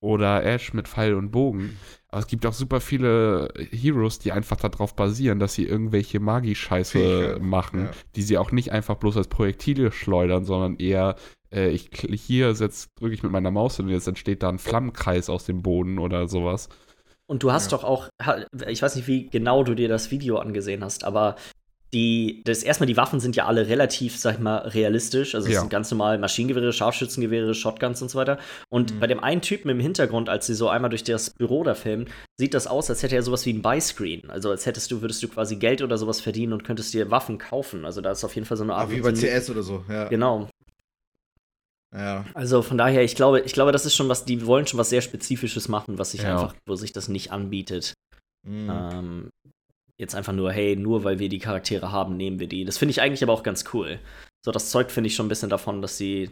[0.00, 1.76] Oder Ash mit Pfeil und Bogen.
[2.08, 7.38] Aber es gibt auch super viele Heroes, die einfach darauf basieren, dass sie irgendwelche Magie-Scheiße
[7.40, 7.90] machen, ja.
[8.14, 11.16] die sie auch nicht einfach bloß als Projektile schleudern, sondern eher,
[11.52, 15.46] äh, ich hier drücke ich mit meiner Maus und jetzt entsteht da ein Flammenkreis aus
[15.46, 16.68] dem Boden oder sowas.
[17.26, 17.78] Und du hast ja.
[17.78, 18.08] doch auch,
[18.68, 21.34] ich weiß nicht, wie genau du dir das Video angesehen hast, aber
[21.94, 25.34] die, das erstmal, die Waffen sind ja alle relativ, sag ich mal, realistisch.
[25.34, 25.60] Also es ja.
[25.60, 28.38] sind ganz normal Maschinengewehre, Scharfschützengewehre, Shotguns und so weiter.
[28.68, 29.00] Und mhm.
[29.00, 32.08] bei dem einen Typen im Hintergrund, als sie so einmal durch das Büro da filmen,
[32.36, 34.28] sieht das aus, als hätte er sowas wie ein Buy-Screen.
[34.28, 37.38] Also als hättest du, würdest du quasi Geld oder sowas verdienen und könntest dir Waffen
[37.38, 37.86] kaufen.
[37.86, 38.88] Also da ist auf jeden Fall so eine Art.
[38.88, 40.08] Ah, wie bei CS oder so, ja.
[40.08, 40.48] Genau.
[41.94, 42.26] Ja.
[42.34, 44.90] Also von daher, ich glaube, ich glaube, das ist schon was, die wollen schon was
[44.90, 46.32] sehr Spezifisches machen, was sich ja.
[46.32, 47.94] einfach, wo sich das nicht anbietet.
[48.46, 48.70] Mhm.
[48.70, 49.30] Ähm,
[49.98, 52.64] jetzt einfach nur, hey, nur weil wir die Charaktere haben, nehmen wir die.
[52.64, 53.98] Das finde ich eigentlich aber auch ganz cool.
[54.44, 56.30] So, das zeugt, finde ich, schon ein bisschen davon, dass sie.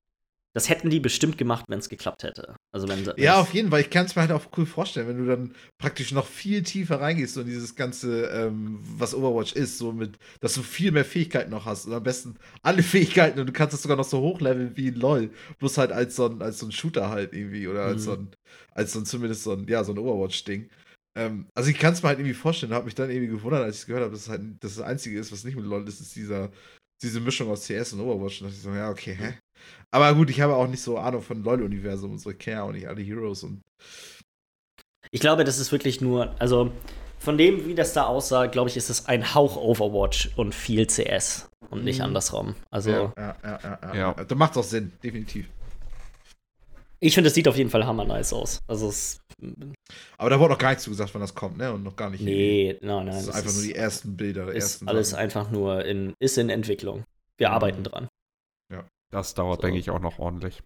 [0.55, 2.57] Das hätten die bestimmt gemacht, wenn es geklappt hätte.
[2.73, 3.83] Also wenn Ja, auf jeden Fall.
[3.83, 6.99] Ich kann es mir halt auch cool vorstellen, wenn du dann praktisch noch viel tiefer
[6.99, 11.05] reingehst so in dieses ganze, ähm, was Overwatch ist, so mit, dass du viel mehr
[11.05, 14.21] Fähigkeiten noch hast und am besten alle Fähigkeiten und du kannst es sogar noch so
[14.21, 15.31] hochleveln wie in LOL.
[15.59, 18.05] Bloß halt als so ein, als so ein Shooter halt irgendwie oder als mhm.
[18.05, 18.31] so ein,
[18.71, 20.71] als so ein, zumindest so ein, ja, so ein Overwatch-Ding.
[21.17, 23.77] Ähm, also ich kann es mir halt irgendwie vorstellen, habe mich dann irgendwie gewundert, als
[23.77, 25.89] ich es gehört habe, dass es halt das, das Einzige ist, was nicht mit LOL
[25.89, 26.51] ist, ist dieser,
[27.03, 28.43] diese Mischung aus CS und Overwatch.
[28.43, 29.35] Und da dachte ich so, ja, okay, hä?
[29.91, 32.73] Aber gut, ich habe auch nicht so Ahnung von LOL-Universum und so, ich kenne auch
[32.73, 33.63] nicht alle Heroes und.
[35.11, 36.71] Ich glaube, das ist wirklich nur, also
[37.19, 40.87] von dem, wie das da aussah, glaube ich, ist es ein Hauch Overwatch und viel
[40.87, 42.07] CS und nicht mhm.
[42.07, 42.55] andersrum.
[42.71, 42.91] Also.
[42.91, 43.79] Ja, ja, ja, ja.
[43.83, 43.95] ja.
[43.95, 44.25] ja.
[44.25, 45.49] Das macht auch Sinn, definitiv.
[47.01, 48.63] Ich finde, es sieht auf jeden Fall hammer nice aus.
[48.67, 49.21] Also es
[50.17, 51.73] aber da wurde noch gar nichts zugesagt, wann das kommt, ne?
[51.73, 52.23] Und noch gar nicht.
[52.23, 53.15] Nee, nein, nein.
[53.15, 54.49] Das ist einfach ist, nur die ersten Bilder.
[54.49, 55.23] Ist ersten alles Sachen.
[55.23, 57.05] einfach nur in, ist in Entwicklung.
[57.37, 57.55] Wir mhm.
[57.55, 58.09] arbeiten dran.
[58.73, 58.85] Ja.
[59.11, 59.63] Das dauert, so.
[59.63, 60.63] denke ich, auch noch ordentlich.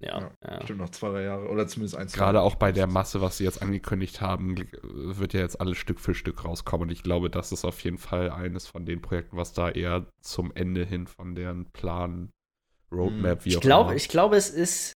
[0.00, 2.12] Ja, ja, Bestimmt noch zwei, drei Jahre oder zumindest eins.
[2.12, 5.98] Gerade auch bei der Masse, was sie jetzt angekündigt haben, wird ja jetzt alles Stück
[5.98, 6.88] für Stück rauskommen.
[6.88, 10.06] Und ich glaube, das ist auf jeden Fall eines von den Projekten, was da eher
[10.20, 12.30] zum Ende hin von deren Plan,
[12.92, 13.96] Roadmap, wie ich auch glaub, immer.
[13.96, 14.92] Ich glaube, es ist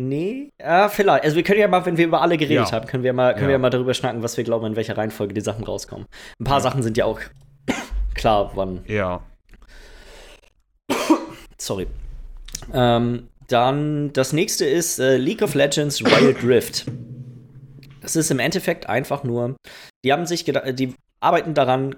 [0.00, 1.24] Nee, ja, vielleicht.
[1.24, 2.72] Also wir können ja mal, wenn wir über alle geredet ja.
[2.72, 3.50] haben, können wir mal, können ja.
[3.50, 6.06] wir mal darüber schnacken, was wir glauben, in welcher Reihenfolge die Sachen rauskommen.
[6.38, 6.60] Ein paar ja.
[6.62, 7.20] Sachen sind ja auch
[8.14, 8.82] klar, wann.
[8.86, 9.20] Ja.
[11.58, 11.86] Sorry.
[12.72, 16.86] Ähm, dann das nächste ist äh, League of Legends Wild Rift.
[18.00, 19.54] Das ist im Endeffekt einfach nur,
[20.02, 21.96] die haben sich gedacht, die arbeiten daran,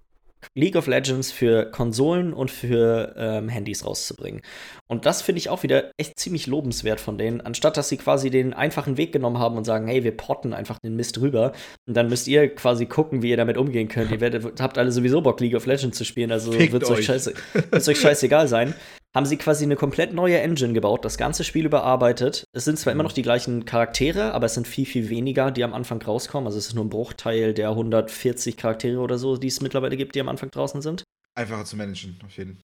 [0.55, 4.43] League of Legends für Konsolen und für ähm, Handys rauszubringen.
[4.88, 8.30] Und das finde ich auch wieder echt ziemlich lobenswert von denen, anstatt dass sie quasi
[8.30, 11.53] den einfachen Weg genommen haben und sagen, hey, wir porten einfach den Mist rüber
[11.87, 14.11] und dann müsst ihr quasi gucken, wie ihr damit umgehen könnt.
[14.11, 17.07] ihr werdet, habt alle sowieso Bock, League of Legends zu spielen, also wird es euch,
[17.07, 17.34] scheiße,
[17.72, 18.75] euch scheißegal sein
[19.14, 22.45] haben sie quasi eine komplett neue Engine gebaut, das ganze Spiel überarbeitet.
[22.53, 23.09] Es sind zwar immer mhm.
[23.09, 26.47] noch die gleichen Charaktere, aber es sind viel, viel weniger, die am Anfang rauskommen.
[26.47, 30.14] Also es ist nur ein Bruchteil der 140 Charaktere oder so, die es mittlerweile gibt,
[30.14, 31.05] die am Anfang draußen sind.
[31.34, 32.63] Einfacher zu managen, auf jeden Fall.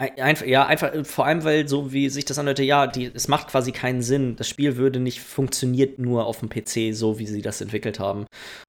[0.00, 3.48] Einfach, ja, einfach, vor allem, weil so wie sich das anhört, ja, die, es macht
[3.48, 4.36] quasi keinen Sinn.
[4.36, 8.26] Das Spiel würde nicht funktioniert nur auf dem PC, so wie sie das entwickelt haben.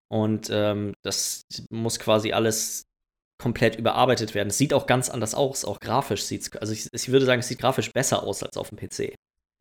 [0.08, 2.89] Und ähm, das muss quasi alles
[3.40, 4.50] komplett überarbeitet werden.
[4.50, 7.40] Es sieht auch ganz anders aus, auch grafisch sieht es, also ich, ich, würde sagen,
[7.40, 9.16] es sieht grafisch besser aus als auf dem PC.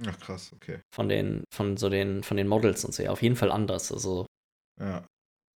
[0.06, 0.80] Ach krass, okay.
[0.92, 3.92] Von den, von so den, von den Models und so, ja, auf jeden Fall anders.
[3.92, 4.26] Also.
[4.80, 5.06] Ja.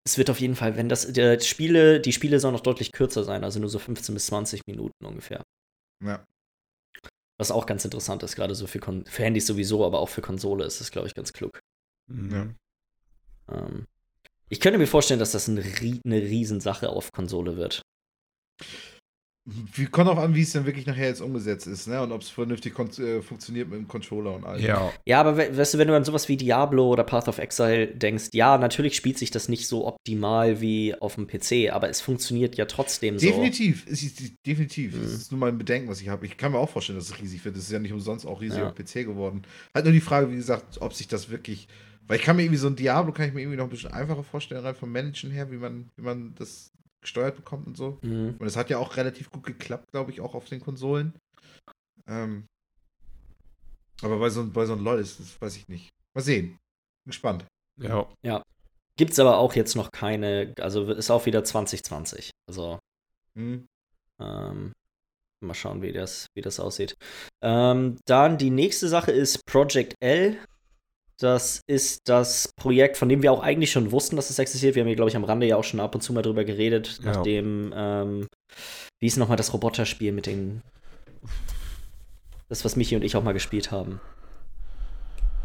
[0.04, 3.22] Es wird auf jeden Fall, wenn das, die Spiele, die Spiele sollen noch deutlich kürzer
[3.22, 5.44] sein, also nur so 15 bis 20 Minuten ungefähr.
[6.02, 6.24] Ja.
[7.38, 10.22] Was auch ganz interessant ist, gerade so für, Kon für Handys sowieso, aber auch für
[10.22, 11.60] Konsole ist das, glaube ich, ganz klug.
[12.08, 12.56] Mhm.
[13.48, 13.56] Ja.
[13.56, 13.86] Ähm,
[14.48, 17.81] ich könnte mir vorstellen, dass das eine, eine Riesensache auf Konsole wird.
[19.44, 22.00] Wie kommt auch an, wie es dann wirklich nachher jetzt umgesetzt ist, ne?
[22.00, 24.64] Und ob es vernünftig äh, funktioniert mit dem Controller und allem.
[24.64, 24.92] Ja.
[25.04, 28.28] ja, aber weißt du, wenn du an sowas wie Diablo oder Path of Exile denkst,
[28.34, 32.56] ja, natürlich spielt sich das nicht so optimal wie auf dem PC, aber es funktioniert
[32.56, 33.90] ja trotzdem definitiv, so.
[33.90, 34.94] Definitiv, definitiv.
[34.94, 35.02] Mhm.
[35.02, 36.24] Das ist nur mein Bedenken, was ich habe.
[36.24, 37.56] Ich kann mir auch vorstellen, dass es riesig wird.
[37.56, 38.68] Das ist ja nicht umsonst auch riesig ja.
[38.68, 39.42] auf PC geworden.
[39.74, 41.66] Halt nur die Frage, wie gesagt, ob sich das wirklich.
[42.06, 43.92] Weil ich kann mir irgendwie so ein Diablo kann ich mir irgendwie noch ein bisschen
[43.92, 46.71] einfacher vorstellen, rein vom Managen her, wie man, wie man das
[47.02, 47.98] gesteuert bekommt und so.
[48.02, 48.36] Mhm.
[48.38, 51.14] Und es hat ja auch relativ gut geklappt, glaube ich, auch auf den Konsolen.
[52.06, 52.46] Ähm,
[54.02, 55.90] aber bei so, bei so einem LOL ist das, weiß ich nicht.
[56.14, 56.58] Mal sehen.
[57.04, 57.44] Bin gespannt.
[57.80, 58.08] Ja.
[58.22, 58.42] Ja.
[58.96, 62.30] Gibt's aber auch jetzt noch keine, also ist auch wieder 2020.
[62.48, 62.78] Also.
[63.34, 63.66] Mhm.
[64.20, 64.72] Ähm,
[65.42, 66.94] mal schauen, wie das, wie das aussieht.
[67.42, 70.38] Ähm, dann die nächste Sache ist Project L.
[71.22, 74.74] Das ist das Projekt, von dem wir auch eigentlich schon wussten, dass es existiert.
[74.74, 76.42] Wir haben hier, glaube ich, am Rande ja auch schon ab und zu mal drüber
[76.42, 77.12] geredet, ja.
[77.12, 78.26] nachdem, ähm,
[78.98, 80.62] wie ist nochmal das Roboterspiel mit den.
[82.48, 84.00] Das, was Michi und ich auch mal gespielt haben.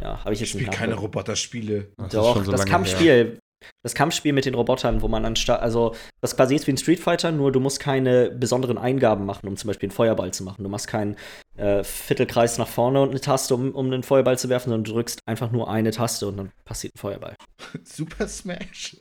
[0.02, 1.92] Ja, habe ich jetzt ich spiele keine Roboterspiele.
[2.10, 3.38] Doch, das, so das Kampfspiel.
[3.84, 7.00] Das Kampfspiel mit den Robotern, wo man anstatt, also das quasi ist wie ein Street
[7.00, 10.64] Fighter, nur du musst keine besonderen Eingaben machen, um zum Beispiel einen Feuerball zu machen.
[10.64, 11.16] Du machst keinen
[11.56, 14.94] äh, Viertelkreis nach vorne und eine Taste, um, um einen Feuerball zu werfen, sondern du
[14.94, 17.36] drückst einfach nur eine Taste und dann passiert ein Feuerball.
[17.84, 18.98] Super Smash?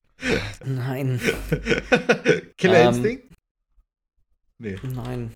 [0.64, 1.20] Nein.
[2.56, 3.24] Killer ähm, Instinct?
[4.58, 4.76] Nee.
[4.82, 5.34] Nein.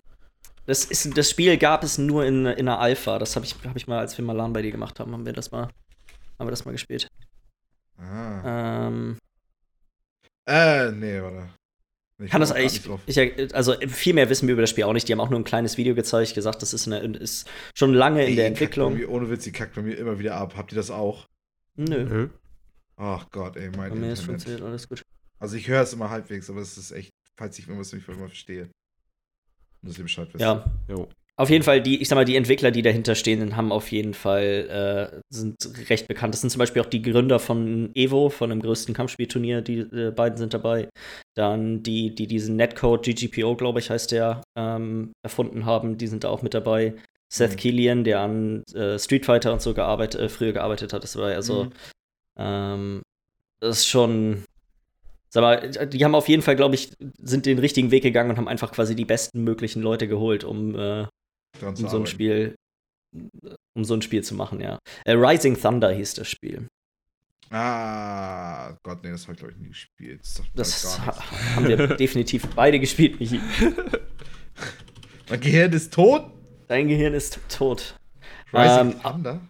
[0.65, 3.19] Das, ist, das Spiel gab es nur in, in einer Alpha.
[3.19, 5.25] Das habe ich, hab ich mal, als wir mal LAN bei dir gemacht haben, haben
[5.25, 5.69] wir das mal,
[6.39, 7.07] haben wir das mal gespielt.
[8.91, 9.17] Ähm.
[10.45, 11.49] Äh, nee, warte.
[12.23, 15.07] Ich kann das eigentlich, ich, also viel mehr wissen wir über das Spiel auch nicht.
[15.07, 18.21] Die haben auch nur ein kleines Video gezeigt, gesagt, das ist, eine, ist schon lange
[18.21, 18.93] Ey, in der Entwicklung.
[18.93, 20.53] Mir, ohne Witz, die kackt bei mir immer wieder ab.
[20.55, 21.25] Habt ihr das auch?
[21.75, 22.05] Nö.
[22.05, 22.29] Nö.
[22.97, 25.01] Ach Gott, ey, mein Bei mir ist funktioniert alles gut.
[25.39, 28.15] Also ich höre es immer halbwegs, aber es ist echt, falls ich irgendwas nicht mal
[28.15, 28.69] verstehe.
[29.81, 30.43] Muss ich Bescheid wissen.
[30.43, 30.63] Ja.
[30.87, 31.09] Jo.
[31.37, 34.13] Auf jeden Fall, die, ich sag mal, die Entwickler, die dahinter stehen, haben auf jeden
[34.13, 35.57] Fall, äh, sind
[35.89, 36.33] recht bekannt.
[36.33, 40.11] Das sind zum Beispiel auch die Gründer von Evo, von dem größten Kampfspielturnier, die äh,
[40.11, 40.89] beiden sind dabei.
[41.35, 46.25] Dann die, die diesen Netcode, GGPO, glaube ich, heißt der, ähm, erfunden haben, die sind
[46.25, 46.95] da auch mit dabei.
[47.33, 47.55] Seth mhm.
[47.55, 51.29] Killian, der an äh, Street Fighter und so gearbeitet, äh, früher gearbeitet hat, das war
[51.29, 51.71] also, mhm.
[52.37, 53.01] ähm,
[53.61, 54.43] das ist schon,
[55.33, 58.37] Sag mal, die haben auf jeden Fall, glaube ich, sind den richtigen Weg gegangen und
[58.37, 61.07] haben einfach quasi die besten möglichen Leute geholt, um äh,
[61.61, 62.55] um so ein Spiel,
[63.73, 64.79] um so ein Spiel zu machen, ja.
[65.05, 66.67] Äh, Rising Thunder hieß das Spiel.
[67.49, 70.21] Ah, Gott, nee, das habe ich glaube ich nie gespielt.
[70.21, 71.15] Das, das ha
[71.55, 73.41] haben wir definitiv beide gespielt, Michi.
[75.29, 76.31] mein Gehirn ist tot?
[76.67, 77.95] Dein Gehirn ist tot.
[78.53, 79.41] Rising ähm, Thunder?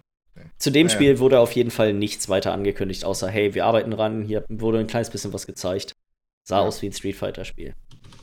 [0.57, 3.93] Zu dem ah, Spiel wurde auf jeden Fall nichts weiter angekündigt, außer hey, wir arbeiten
[3.93, 5.95] ran, hier wurde ein kleines bisschen was gezeigt.
[6.43, 6.65] Sah ja.
[6.65, 7.75] aus wie ein Street Fighter-Spiel.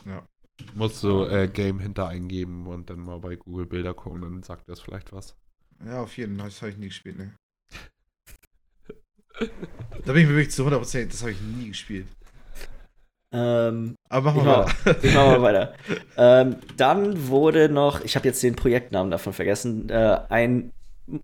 [0.06, 0.26] Ja.
[0.74, 4.68] Musst du äh, Game hinter eingeben und dann mal bei Google Bilder gucken, dann sagt
[4.68, 5.36] das vielleicht was.
[5.85, 6.48] Ja, auf jeden Fall.
[6.48, 7.35] Das habe ich nie gespielt, ne?
[9.40, 12.06] da bin ich mir wirklich zu 100%, das habe ich nie gespielt.
[13.30, 15.05] Ähm, Aber machen wir weiter.
[15.05, 15.74] Ich mal weiter.
[16.16, 20.72] ähm, dann wurde noch, ich habe jetzt den Projektnamen davon vergessen, äh, ein,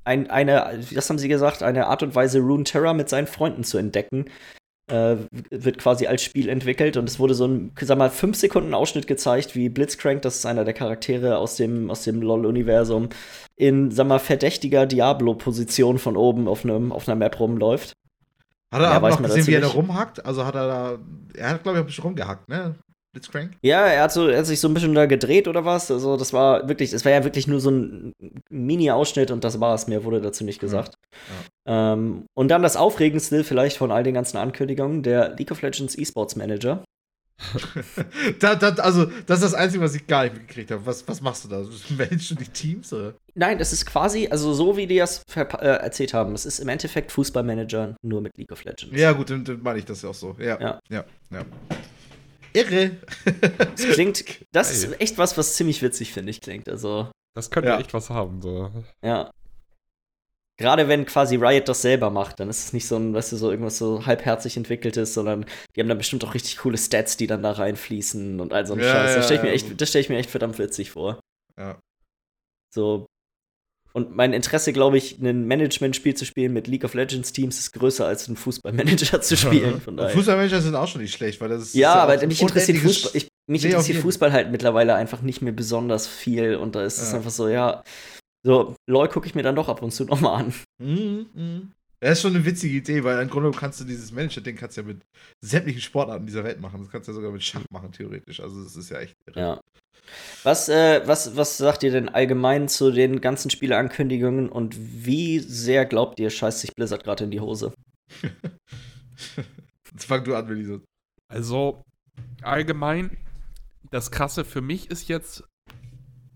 [0.05, 3.65] ein, eine, was haben sie gesagt, eine Art und Weise, Rune Terror mit seinen Freunden
[3.65, 4.27] zu entdecken,
[4.87, 5.17] äh,
[5.51, 9.07] wird quasi als Spiel entwickelt und es wurde so ein, sag mal, 5 Sekunden Ausschnitt
[9.07, 13.09] gezeigt, wie Blitzcrank, das ist einer der Charaktere aus dem, aus dem LOL-Universum,
[13.57, 17.95] in, sag mal, verdächtiger Diablo-Position von oben auf, einem, auf einer Map rumläuft.
[18.73, 20.27] Hat er ja, aber noch gesehen, wie er da rumhackt?
[20.27, 20.99] Also hat er da,
[21.37, 22.75] er hat, glaube ich, ein bisschen rumgehackt, ne?
[23.15, 23.53] Blitzcrank?
[23.63, 25.91] Ja, er hat, so, er hat sich so ein bisschen da gedreht oder was.
[25.91, 28.13] Also, das war wirklich, es war ja wirklich nur so ein
[28.51, 29.87] Mini-Ausschnitt und das war es.
[29.87, 30.95] Mehr wurde dazu nicht gesagt.
[31.67, 31.93] Ja.
[31.95, 35.95] Ähm, und dann das Aufregendste vielleicht von all den ganzen Ankündigungen: der League of Legends
[35.95, 36.85] Esports Manager.
[38.39, 40.85] da, da, also, das ist das Einzige, was ich gar nicht mitgekriegt habe.
[40.87, 41.65] Was, was machst du da?
[41.97, 42.93] Managst du die Teams?
[42.93, 43.15] Oder?
[43.35, 46.35] Nein, das ist quasi, also so wie die das äh, erzählt haben.
[46.35, 48.99] Es ist im Endeffekt Fußballmanager nur mit League of Legends.
[48.99, 50.37] Ja, gut, dann, dann meine ich das ja auch so.
[50.39, 50.61] Ja.
[50.61, 50.81] Ja.
[50.89, 51.45] ja, ja.
[52.55, 52.97] Irre.
[53.77, 56.69] Das klingt, das ist echt was, was ziemlich witzig, finde ich, klingt.
[56.69, 57.11] Also.
[57.35, 57.81] Das könnte ja.
[57.81, 58.71] echt was haben, so.
[59.05, 59.31] Ja.
[60.57, 63.37] Gerade wenn quasi Riot das selber macht, dann ist es nicht so ein, weißt du,
[63.37, 67.27] so irgendwas so halbherzig entwickeltes, sondern die haben dann bestimmt auch richtig coole Stats, die
[67.27, 69.17] dann da reinfließen und all so ein ja, Scheiß.
[69.17, 71.19] Das stelle ich, mir echt, stell ich mir echt verdammt witzig vor.
[71.59, 71.81] Ja.
[72.73, 73.07] So.
[73.97, 77.73] Und mein Interesse, glaube ich, ein Management-Spiel zu spielen mit League of Legends Teams ist
[77.73, 79.81] größer als ein Fußballmanager zu spielen.
[79.81, 81.75] Fußballmanager sind auch schon nicht schlecht, weil das ist.
[81.75, 83.13] Ja, ist aber mich interessiert Fußball.
[83.15, 87.01] Ich, mich nee, interessiert Fußball halt mittlerweile einfach nicht mehr besonders viel und da ist
[87.01, 87.85] es einfach so, ja,
[88.45, 90.55] so, LOL gucke ich mir dann doch ab und zu nochmal an.
[90.83, 91.61] Mhm, mh.
[92.01, 94.83] Das ist schon eine witzige Idee, weil im Grunde kannst du dieses Manager-Ding kannst ja
[94.83, 95.01] mit
[95.43, 96.81] sämtlichen Sportarten dieser Welt machen.
[96.81, 98.41] Das kannst du ja sogar mit Schach machen, theoretisch.
[98.41, 99.41] Also das ist ja echt irre.
[99.41, 99.61] Ja.
[100.43, 105.87] Was, äh, was, was sagt ihr denn allgemein zu den ganzen Spieleankündigungen und wie sehr
[105.87, 107.73] glaubt ihr, scheißt sich Blizzard gerade in die Hose?
[109.93, 110.81] Jetzt fang du an, Melisa.
[111.29, 111.83] Also,
[112.43, 113.17] allgemein,
[113.91, 115.45] das Krasse für mich ist jetzt,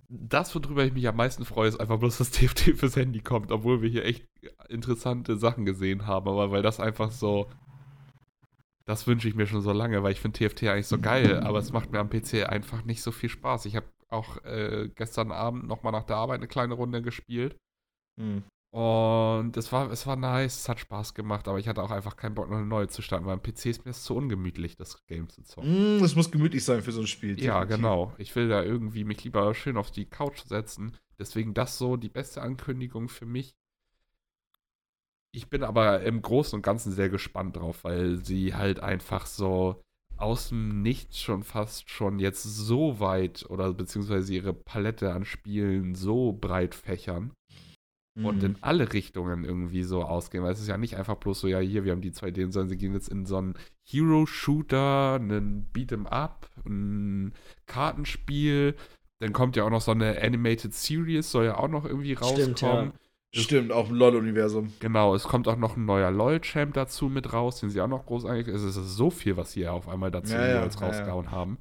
[0.08, 3.50] das, worüber ich mich am meisten freue, ist einfach bloß, dass TFT fürs Handy kommt,
[3.52, 4.26] obwohl wir hier echt
[4.68, 7.48] interessante Sachen gesehen haben, aber weil das einfach so.
[8.88, 11.58] Das wünsche ich mir schon so lange, weil ich finde TFT eigentlich so geil, aber
[11.58, 13.66] es macht mir am PC einfach nicht so viel Spaß.
[13.66, 17.58] Ich habe auch äh, gestern Abend nochmal nach der Arbeit eine kleine Runde gespielt.
[18.16, 18.44] Mhm.
[18.70, 22.16] Und es war, es war nice, es hat Spaß gemacht, aber ich hatte auch einfach
[22.16, 25.04] keinen Bock, noch eine neue zu starten, weil am PC ist mir zu ungemütlich, das
[25.06, 25.98] Game zu zocken.
[25.98, 27.38] Mm, das muss gemütlich sein für so ein Spiel.
[27.42, 28.14] Ja, genau.
[28.16, 30.96] Ich will da irgendwie mich lieber schön auf die Couch setzen.
[31.18, 33.54] Deswegen das so die beste Ankündigung für mich.
[35.34, 39.80] Ich bin aber im Großen und Ganzen sehr gespannt drauf, weil sie halt einfach so
[40.16, 45.94] aus dem Nichts schon fast schon jetzt so weit oder beziehungsweise ihre Palette an Spielen
[45.94, 47.32] so breit fächern
[48.24, 48.58] und in mhm.
[48.62, 50.42] alle Richtungen irgendwie so ausgehen.
[50.42, 52.50] Weil es ist ja nicht einfach bloß so, ja, hier, wir haben die zwei Ideen,
[52.50, 53.54] sondern sie gehen jetzt in so einen
[53.88, 57.32] Hero-Shooter, einen Beat'em-up, ein
[57.66, 58.74] Kartenspiel.
[59.20, 62.56] Dann kommt ja auch noch so eine Animated Series, soll ja auch noch irgendwie rauskommen.
[62.56, 62.92] Stimmt, ja.
[63.34, 64.72] Stimmt, auch im LOL-Universum.
[64.80, 68.06] Genau, es kommt auch noch ein neuer LOL-Champ dazu mit raus, den sie auch noch
[68.06, 68.48] groß eigentlich.
[68.48, 71.32] Es ist so viel, was sie ja auf einmal dazu ja, ja, jetzt rausgehauen ja,
[71.32, 71.58] haben.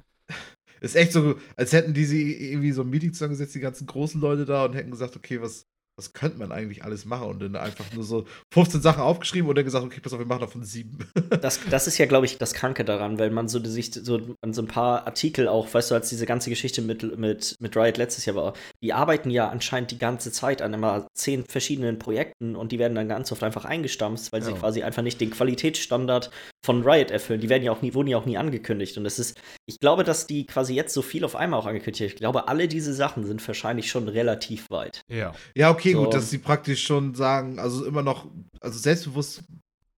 [0.80, 4.20] Ist echt so, als hätten die sie irgendwie so ein Meeting zusammengesetzt, die ganzen großen
[4.20, 5.66] Leute da und hätten gesagt, okay, was,
[5.98, 7.28] was könnte man eigentlich alles machen?
[7.28, 10.26] Und dann einfach nur so 15 Sachen aufgeschrieben und dann gesagt, okay, pass auf, wir
[10.26, 10.98] machen davon sieben.
[11.42, 14.54] Das, das ist ja, glaube ich, das Kranke daran, weil man so sich so an
[14.54, 17.96] so ein paar Artikel auch, weißt du, als diese ganze Geschichte mit, mit, mit Riot
[17.96, 22.56] letztes Jahr war, die arbeiten ja anscheinend die ganze Zeit an immer zehn verschiedenen Projekten
[22.56, 24.46] und die werden dann ganz oft einfach eingestampft, weil ja.
[24.46, 26.30] sie quasi einfach nicht den Qualitätsstandard
[26.64, 27.40] von Riot erfüllen.
[27.40, 28.98] Die werden ja auch nie, wurden ja auch nie angekündigt.
[28.98, 32.02] Und es ist, ich glaube, dass die quasi jetzt so viel auf einmal auch angekündigt
[32.02, 32.08] haben.
[32.08, 35.02] Ich glaube, alle diese Sachen sind wahrscheinlich schon relativ weit.
[35.08, 35.32] Ja.
[35.54, 36.04] Ja, okay, so.
[36.04, 38.26] gut, dass sie praktisch schon sagen, also immer noch,
[38.60, 39.42] also selbstbewusst.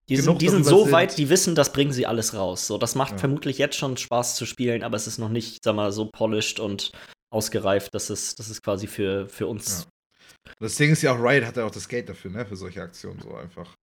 [0.08, 0.92] Die sind, die sind so sind.
[0.92, 2.66] weit, die wissen, das bringen sie alles raus.
[2.66, 3.18] So, das macht ja.
[3.18, 6.58] vermutlich jetzt schon Spaß zu spielen, aber es ist noch nicht, sag mal, so polished
[6.58, 6.90] und
[7.32, 9.86] ausgereift, dass es, dass es quasi für, für uns.
[9.86, 10.52] Ja.
[10.58, 12.82] Das Ding ist ja auch, Riot hat ja auch das Geld dafür, ne, für solche
[12.82, 13.76] Aktionen so einfach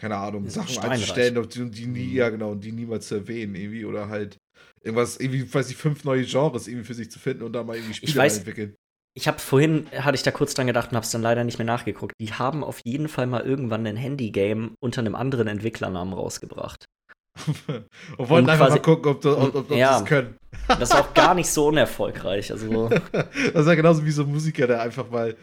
[0.00, 2.16] keine Ahnung, Sachen einzustellen, die, die nie, mhm.
[2.16, 4.38] ja genau, die niemals zu erwähnen, irgendwie, oder halt
[4.82, 7.76] irgendwas, irgendwie, weiß ich, fünf neue Genres irgendwie für sich zu finden und da mal
[7.76, 8.74] irgendwie Spiele ich weiß, entwickeln.
[9.16, 11.58] Ich habe vorhin, hatte ich da kurz dran gedacht und habe es dann leider nicht
[11.58, 12.14] mehr nachgeguckt.
[12.20, 16.84] Die haben auf jeden Fall mal irgendwann ein Handy-Game unter einem anderen Entwicklernamen rausgebracht.
[18.16, 20.36] und wollten einfach mal gucken, ob, ob, ob, ob ja, das können.
[20.68, 22.50] das ist auch gar nicht so unerfolgreich.
[22.50, 22.88] Also.
[23.12, 25.36] das ist ja genauso wie so ein Musiker, der einfach mal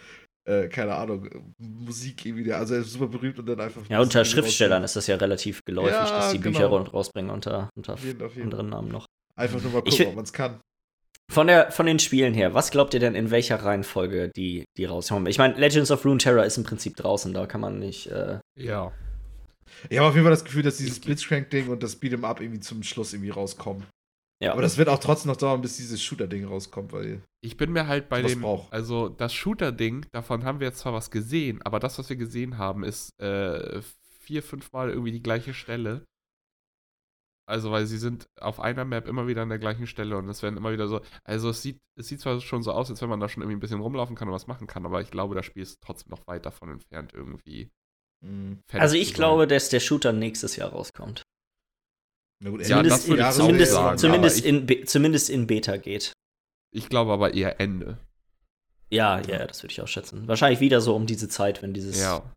[0.45, 1.29] äh, keine Ahnung,
[1.59, 3.81] Musik irgendwie, der, also er ist super berühmt und dann einfach.
[3.89, 6.69] Ja, unter Schriftstellern ist das ja relativ geläufig, ja, dass die genau.
[6.69, 8.45] Bücher rausbringen unter, unter auf jeden, auf jeden.
[8.45, 9.05] anderen Namen noch.
[9.35, 10.59] Einfach nur mal gucken, ich, ob man es kann.
[11.31, 14.83] Von, der, von den Spielen her, was glaubt ihr denn, in welcher Reihenfolge die, die
[14.83, 15.27] rauskommen?
[15.27, 18.07] Ich meine, Legends of Runeterra ist im Prinzip draußen, da kann man nicht.
[18.07, 18.91] Äh ja.
[19.89, 22.59] Ich habe auf jeden Fall das Gefühl, dass dieses Blitzcrank-Ding und das Beat'em Up irgendwie
[22.59, 23.85] zum Schluss irgendwie rauskommen.
[24.43, 24.51] Ja.
[24.51, 27.21] Aber das wird auch trotzdem noch dauern, bis dieses Shooter-Ding rauskommt, weil.
[27.39, 28.41] Ich bin mir halt bei dem.
[28.41, 28.73] Braucht.
[28.73, 32.57] Also, das Shooter-Ding, davon haben wir jetzt zwar was gesehen, aber das, was wir gesehen
[32.57, 33.81] haben, ist äh,
[34.19, 36.03] vier, fünfmal irgendwie die gleiche Stelle.
[37.47, 40.41] Also, weil sie sind auf einer Map immer wieder an der gleichen Stelle und es
[40.43, 41.01] werden immer wieder so.
[41.23, 43.57] Also, es sieht, es sieht zwar schon so aus, als wenn man da schon irgendwie
[43.57, 46.11] ein bisschen rumlaufen kann und was machen kann, aber ich glaube, das Spiel ist trotzdem
[46.11, 47.69] noch weit davon entfernt, irgendwie.
[48.23, 48.59] Mhm.
[48.73, 51.23] Also, ich glaube, dass der Shooter nächstes Jahr rauskommt.
[52.43, 56.13] Na gut, Ja, ich Jahres auch zumindest, sagen, zumindest, in, Be- zumindest in Beta geht.
[56.73, 57.97] Ich glaube aber eher Ende.
[58.89, 60.27] Ja, ja, ja, das würde ich auch schätzen.
[60.27, 62.33] Wahrscheinlich wieder so um diese Zeit, wenn dieses, Ja.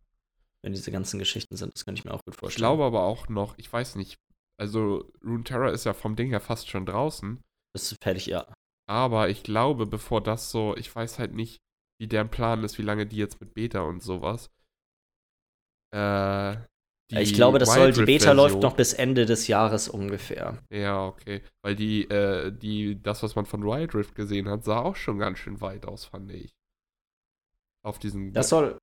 [0.62, 1.74] wenn diese ganzen Geschichten sind.
[1.74, 2.60] Das könnte ich mir auch gut Ich vorstellen.
[2.62, 4.18] glaube aber auch noch, ich weiß nicht,
[4.58, 7.40] also Runeterra ist ja vom Ding her fast schon draußen.
[7.74, 8.46] das ist fertig, ja.
[8.86, 11.58] Aber ich glaube, bevor das so, ich weiß halt nicht,
[11.98, 14.50] wie deren Plan ist, wie lange die jetzt mit Beta und sowas.
[15.94, 16.56] Äh,
[17.10, 20.62] die ich glaube, das soll, die Wild Beta läuft noch bis Ende des Jahres ungefähr.
[20.70, 21.42] Ja, okay.
[21.62, 25.18] Weil die, äh, die, das, was man von Wild Rift gesehen hat, sah auch schon
[25.18, 26.54] ganz schön weit aus, fand ich.
[27.82, 28.32] Auf diesen.
[28.32, 28.78] Das soll,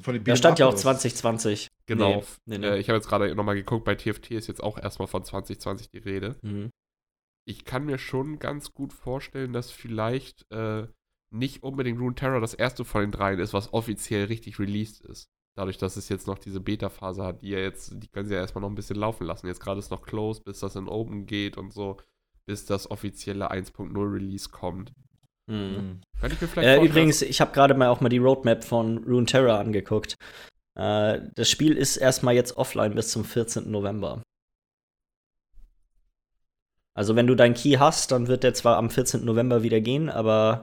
[0.00, 1.00] Von den da stand ja auch Beat'em-up-Los.
[1.02, 1.68] 2020.
[1.86, 2.24] genau.
[2.46, 2.66] Nee, nee, nee.
[2.66, 5.90] Äh, ich habe jetzt gerade nochmal geguckt, bei TFT ist jetzt auch erstmal von 2020
[5.90, 6.36] die Rede.
[6.42, 6.70] Mhm.
[7.46, 10.86] ich kann mir schon ganz gut vorstellen, dass vielleicht äh,
[11.30, 15.28] nicht unbedingt Runeterra das erste von den dreien ist, was offiziell richtig released ist.
[15.56, 18.40] Dadurch, dass es jetzt noch diese Beta-Phase hat, die ja jetzt, die können sie ja
[18.40, 19.46] erstmal noch ein bisschen laufen lassen.
[19.46, 21.96] Jetzt gerade ist noch closed, bis das in Open geht und so,
[22.46, 24.92] bis das offizielle 1.0 Release kommt.
[25.46, 26.00] Mhm.
[26.18, 28.98] Könnte ich mir vielleicht Äh, übrigens, ich habe gerade mal auch mal die Roadmap von
[29.04, 30.16] Runeterra angeguckt.
[30.76, 33.70] Äh, das Spiel ist erstmal jetzt offline bis zum 14.
[33.70, 34.22] November.
[36.94, 39.24] Also, wenn du deinen Key hast, dann wird der zwar am 14.
[39.24, 40.62] November wieder gehen, aber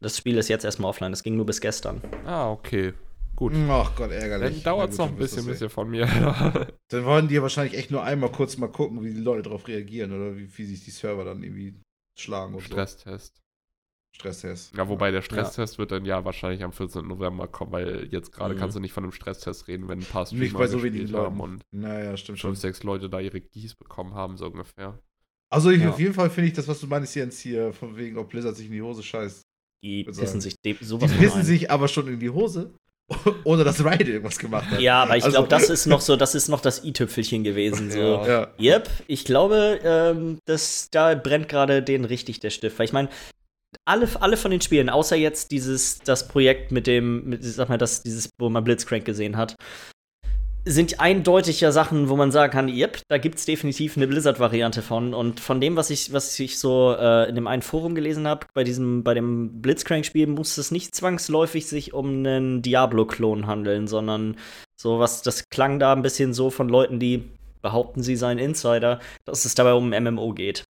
[0.00, 1.12] das Spiel ist jetzt erstmal offline.
[1.12, 2.02] Das ging nur bis gestern.
[2.26, 2.92] Ah, okay.
[3.36, 3.52] Gut.
[3.68, 4.62] Ach Gott, ärgerlich.
[4.62, 6.06] Dann dauert es noch ein bisschen, bisschen von mir.
[6.88, 9.66] Dann wollen die ja wahrscheinlich echt nur einmal kurz mal gucken, wie die Leute darauf
[9.66, 11.80] reagieren oder wie, wie sich die Server dann irgendwie
[12.16, 13.36] schlagen Stresstest.
[13.36, 13.42] so.
[14.16, 14.76] Stresstest.
[14.76, 17.06] Ja, wobei der Stresstest wird dann ja wahrscheinlich am 14.
[17.06, 18.58] November kommen, weil jetzt gerade Mhm.
[18.58, 21.12] kannst du nicht von einem Stresstest reden, wenn ein paar Streamer Nicht bei so wenigen
[21.16, 22.50] haben und Naja, stimmt schon.
[22.50, 24.98] fünf, sechs Leute da ihre Keys bekommen haben, so ungefähr.
[25.50, 25.90] Also ich, Ja.
[25.90, 28.56] auf jeden Fall finde ich das, was du meinst, Jens, hier, von wegen, ob Blizzard
[28.56, 29.42] sich in die Hose scheißt.
[29.82, 32.72] Die pissen sich Die sowas von pissen sich aber schon in die Hose,
[33.44, 34.80] ohne dass Riot irgendwas gemacht hat.
[34.80, 37.90] Ja, aber ich Also- glaube, das ist noch so, das ist noch das i-Tüpfelchen gewesen.
[37.90, 37.98] So.
[37.98, 38.26] Ja.
[38.58, 38.76] Ja.
[38.76, 42.78] Yep, ich glaube, ähm, das, da brennt gerade denen richtig der Stift.
[42.78, 43.08] Weil ich meine,
[43.84, 47.78] alle, alle von den Spielen, außer jetzt dieses, das Projekt mit dem, mit, sag mal,
[47.78, 49.56] das, dieses, wo man Blitzcrank gesehen hat,
[50.66, 54.80] sind eindeutig ja Sachen, wo man sagen kann, yep, da gibt es definitiv eine Blizzard-Variante
[54.80, 55.12] von.
[55.12, 58.46] Und von dem, was ich, was ich so äh, in dem einen Forum gelesen habe,
[58.54, 64.36] bei diesem, bei dem Blitzcrank-Spiel muss es nicht zwangsläufig sich um einen Diablo-Klon handeln, sondern
[64.80, 67.24] so was, das klang da ein bisschen so von Leuten, die
[67.60, 70.64] behaupten, sie seien Insider, dass es dabei um ein MMO geht.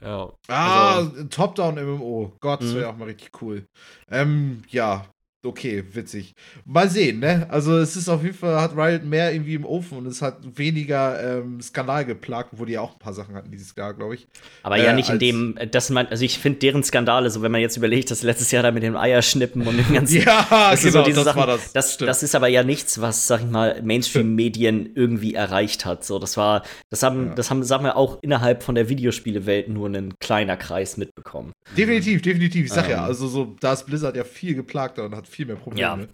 [0.00, 0.32] Ja.
[0.48, 2.32] Ah, Top-Down-MMO.
[2.40, 2.80] Gott, das Also Mhm.
[2.80, 3.66] wäre auch mal richtig cool.
[4.10, 5.06] Ähm, ja,
[5.44, 6.34] okay, witzig.
[6.64, 7.46] Mal sehen, ne?
[7.50, 10.38] Also es ist auf jeden Fall, hat Riot mehr irgendwie im Ofen und es hat
[10.58, 14.14] weniger ähm, Skandal geplagt, wo die ja auch ein paar Sachen hatten dieses Jahr, glaube
[14.16, 14.26] ich.
[14.62, 17.42] Aber ja Äh, nicht in dem, äh, das man, also ich finde deren Skandale, so
[17.42, 20.22] wenn man jetzt überlegt, dass letztes Jahr da mit dem Eierschnippen und dem ganzen.
[20.22, 21.72] Ja, das genau, so diese das Sachen, war das.
[21.72, 26.04] Das, das ist aber ja nichts, was, sag ich mal, Mainstream-Medien irgendwie erreicht hat.
[26.04, 27.34] So, das war, das haben, Ja.
[27.34, 31.52] das haben, sagen wir, auch innerhalb von der Videospielewelt nur ein kleiner Kreis mitbekommen.
[31.76, 32.66] Definitiv, definitiv.
[32.66, 33.04] Ich sag ja, Ähm.
[33.04, 36.02] also so, da ist Blizzard ja viel geplagter und hat viel mehr Probleme.
[36.02, 36.08] Ja.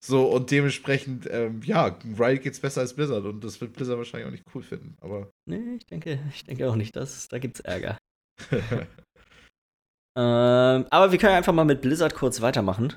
[0.00, 4.26] So, und dementsprechend, ähm, ja, Riot geht's besser als Blizzard und das wird Blizzard wahrscheinlich
[4.26, 4.96] auch nicht cool finden.
[5.00, 7.98] Aber Nee, ich denke, ich denke auch nicht, dass, da gibt's Ärger.
[10.14, 12.94] Ähm, aber wir können einfach mal mit Blizzard kurz weitermachen.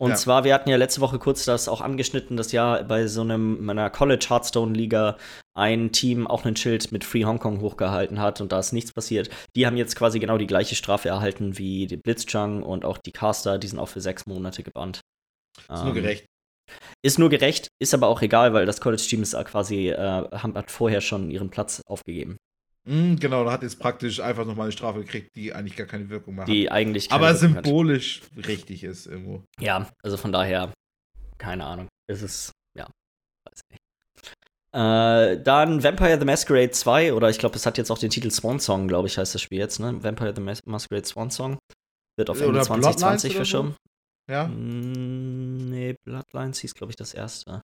[0.00, 0.16] Und Ja.
[0.16, 3.62] zwar, wir hatten ja letzte Woche kurz das auch angeschnitten, dass ja bei so einem
[3.62, 5.18] meiner College Hearthstone Liga
[5.54, 8.94] ein Team auch ein Schild mit Free Hong Kong hochgehalten hat und da ist nichts
[8.94, 9.28] passiert.
[9.54, 13.12] Die haben jetzt quasi genau die gleiche Strafe erhalten wie die Blitzchung und auch die
[13.12, 15.00] Caster, die sind auch für sechs Monate gebannt.
[15.58, 16.24] ist nur Ähm, gerecht.
[17.02, 20.70] Ist nur gerecht, ist aber auch egal, weil das College-Team ist äh, quasi, äh, hat
[20.70, 22.38] vorher schon ihren Platz aufgegeben.
[22.88, 26.08] Mm, genau, da hat jetzt praktisch einfach nochmal eine Strafe gekriegt, die eigentlich gar keine
[26.08, 26.48] Wirkung hat.
[26.48, 27.64] Die eigentlich keine aber Wirkung hat.
[27.66, 29.44] symbolisch richtig ist irgendwo.
[29.60, 30.72] Ja, also von daher,
[31.38, 31.88] keine Ahnung.
[32.08, 32.84] Es ist, ja,
[33.44, 33.80] weiß nicht.
[34.72, 38.30] Äh, dann Vampire the Masquerade 2, oder ich glaube, es hat jetzt auch den Titel
[38.30, 40.02] Swan Song, glaube ich, heißt das Spiel jetzt, ne?
[40.02, 41.58] Vampire the Mas Masquerade Swan Song.
[42.16, 43.36] Wird auf Ende Oder 2020 Bloodlines oder so?
[43.36, 43.76] verschoben.
[44.30, 47.60] Ja, Mm, nee, Bloodlines hieß, glaube ich, das erste.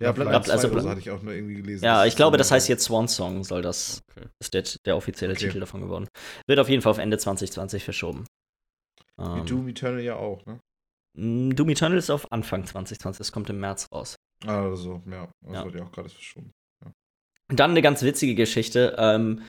[0.00, 1.84] Ja, Blood- also 2 oder so Blood- hatte ich auch nur irgendwie gelesen.
[1.84, 4.28] Ja, ich glaube, das heißt jetzt Swan Song, soll das, Okay.
[4.40, 5.46] ist der, der offizielle Okay.
[5.46, 6.08] Titel davon geworden.
[6.46, 8.26] Wird auf jeden Fall auf Ende 2020 verschoben.
[9.18, 10.60] Wie Ähm, Doom Eternal ja auch, ne?
[11.18, 14.16] mm, Doom Eternal ist auf Anfang 2020, das kommt im März raus.
[14.46, 15.64] Also, ja, das Ja.
[15.64, 16.52] wurde ja auch gerade verschoben.
[17.48, 18.96] Dann eine ganz witzige Geschichte.
[18.98, 19.42] Ähm,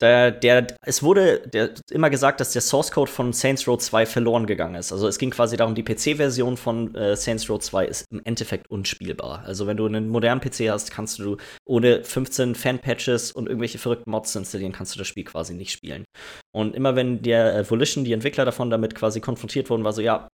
[0.00, 4.04] der, der, es wurde der, immer gesagt, dass der Source Code von Saints Row 2
[4.04, 4.92] verloren gegangen ist.
[4.92, 8.68] Also es ging quasi darum, die PC-Version von äh, Saints Row 2 ist im Endeffekt
[8.70, 9.42] unspielbar.
[9.46, 14.10] Also wenn du einen modernen PC hast, kannst du ohne 15 Fan-Patches und irgendwelche verrückten
[14.10, 16.04] Mods installieren, kannst du das Spiel quasi nicht spielen.
[16.52, 20.02] Und immer wenn der äh, Volition, die Entwickler davon, damit quasi konfrontiert wurden, war so,
[20.02, 20.28] ja,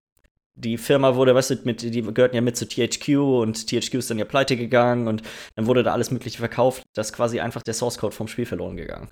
[0.54, 4.10] die Firma wurde, weißt du, mit, die gehörten ja mit zu THQ und THQ ist
[4.10, 5.22] dann ja pleite gegangen und
[5.54, 6.82] dann wurde da alles Mögliche verkauft.
[6.94, 9.08] Da ist quasi einfach der Source Code vom Spiel verloren gegangen.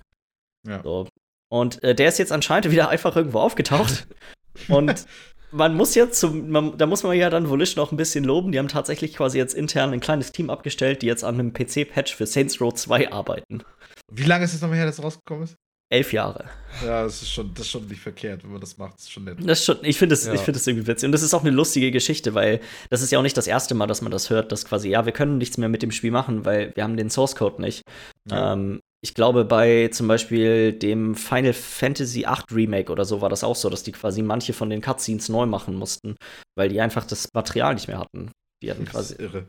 [0.67, 0.81] Ja.
[0.83, 1.07] So.
[1.49, 4.07] Und äh, der ist jetzt anscheinend wieder einfach irgendwo aufgetaucht.
[4.69, 5.05] und
[5.51, 8.51] man muss jetzt zum, man, da muss man ja dann Volition auch ein bisschen loben.
[8.51, 12.15] Die haben tatsächlich quasi jetzt intern ein kleines Team abgestellt, die jetzt an einem PC-Patch
[12.15, 13.63] für Saints Row 2 arbeiten.
[14.11, 15.55] Wie lange ist es nochmal her, dass es rausgekommen ist?
[15.91, 16.45] Elf Jahre.
[16.85, 18.93] Ja, das ist schon, das ist schon nicht verkehrt, wenn man das macht.
[18.93, 19.37] Das ist schon nett.
[19.41, 20.33] Das ist schon, ich finde es Ja.
[20.33, 21.05] ich find das irgendwie witzig.
[21.07, 23.75] Und das ist auch eine lustige Geschichte, weil das ist ja auch nicht das erste
[23.75, 26.11] Mal, dass man das hört, dass quasi, ja, wir können nichts mehr mit dem Spiel
[26.11, 27.81] machen, weil wir haben den Source Code nicht.
[28.29, 28.53] Ja.
[28.53, 33.43] Ähm, ich glaube, bei zum Beispiel dem Final Fantasy VIII Remake oder so war das
[33.43, 36.15] auch so, dass die quasi manche von den Cutscenes neu machen mussten,
[36.55, 38.31] weil die einfach das Material nicht mehr hatten.
[38.61, 39.13] Die hatten Das quasi.
[39.13, 39.47] ist irre.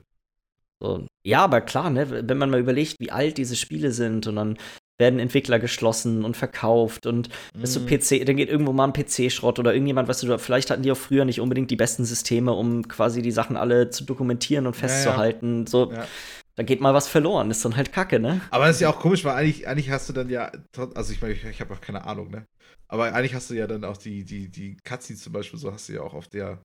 [0.80, 1.06] So.
[1.24, 4.58] Ja, aber klar, ne, wenn man mal überlegt, wie alt diese Spiele sind und dann
[4.98, 7.86] werden Entwickler geschlossen und verkauft und weißt du, Mhm.
[7.86, 10.96] PC, dann geht irgendwo mal ein PC-Schrott oder irgendjemand, weißt du, vielleicht hatten die auch
[10.96, 14.82] früher nicht unbedingt die besten Systeme, um quasi die Sachen alle zu dokumentieren und Ja,
[14.82, 14.88] ja.
[14.88, 15.66] festzuhalten.
[15.66, 16.06] So, Ja.
[16.62, 17.50] Da geht mal was verloren.
[17.50, 18.40] Ist dann halt Kacke, ne?
[18.50, 20.52] Aber das ist ja auch komisch, weil eigentlich, eigentlich hast du dann ja,
[20.94, 22.46] also ich meine, ich, ich habe auch keine Ahnung, ne?
[22.86, 25.88] Aber eigentlich hast du ja dann auch die, die, die Cutscenes zum Beispiel, so hast
[25.88, 26.62] du ja auch auf der.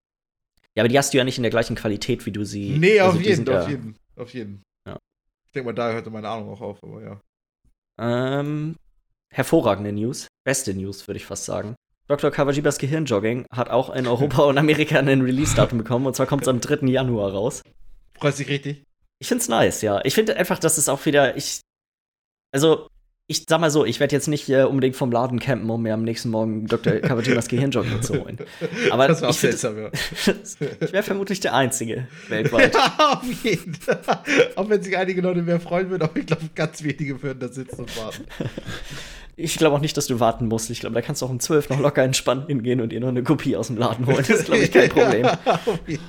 [0.75, 2.77] Ja, aber die hast du ja nicht in der gleichen Qualität, wie du sie.
[2.77, 4.61] Nee, also auf jeden, sind auf ja- jeden, auf jeden.
[4.87, 4.97] Ja.
[5.47, 7.21] Ich denke mal, da hörte meine Ahnung auch auf, aber ja.
[7.99, 8.75] Ähm,
[9.33, 10.27] hervorragende News.
[10.45, 11.75] Beste News, würde ich fast sagen.
[12.07, 12.29] Dr.
[12.29, 16.05] Kawajibas Gehirnjogging hat auch in Europa und Amerika ein Release-Datum bekommen.
[16.05, 16.85] Und zwar kommt es am 3.
[16.87, 17.63] Januar raus.
[18.13, 18.83] Freust dich richtig?
[19.19, 20.01] Ich find's nice, ja.
[20.03, 21.35] Ich finde einfach, dass es auch wieder.
[21.37, 21.61] Ich.
[22.51, 22.87] Also,
[23.29, 25.93] ich sag mal so, ich werde jetzt nicht äh, unbedingt vom Laden campen, um mir
[25.93, 26.93] am nächsten Morgen Dr.
[26.99, 28.37] Kawajimas Gehirnjogging zu holen.
[28.89, 29.89] Aber das war auch ich seltsam, ja.
[30.25, 32.73] ich wäre vermutlich der Einzige weltweit.
[32.99, 33.99] Ja, auf jeden Fall.
[34.55, 37.49] Auch wenn sich einige Leute mehr freuen würden, aber ich glaube, ganz wenige würden da
[37.49, 38.23] sitzen und warten.
[39.35, 40.69] Ich glaube auch nicht, dass du warten musst.
[40.69, 43.09] Ich glaube, da kannst du auch um 12 noch locker entspannt hingehen und dir noch
[43.09, 44.17] eine Kopie aus dem Laden holen.
[44.17, 45.25] Das ist, glaube ich, kein Problem.
[45.25, 46.01] Auf jeden-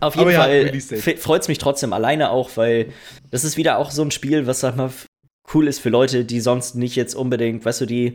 [0.00, 0.80] Auf jeden ja, Fall
[1.16, 2.92] freut es mich trotzdem alleine auch, weil
[3.30, 4.90] das ist wieder auch so ein Spiel, was, sag mal,
[5.54, 8.14] cool ist für Leute, die sonst nicht jetzt unbedingt, weißt du, die,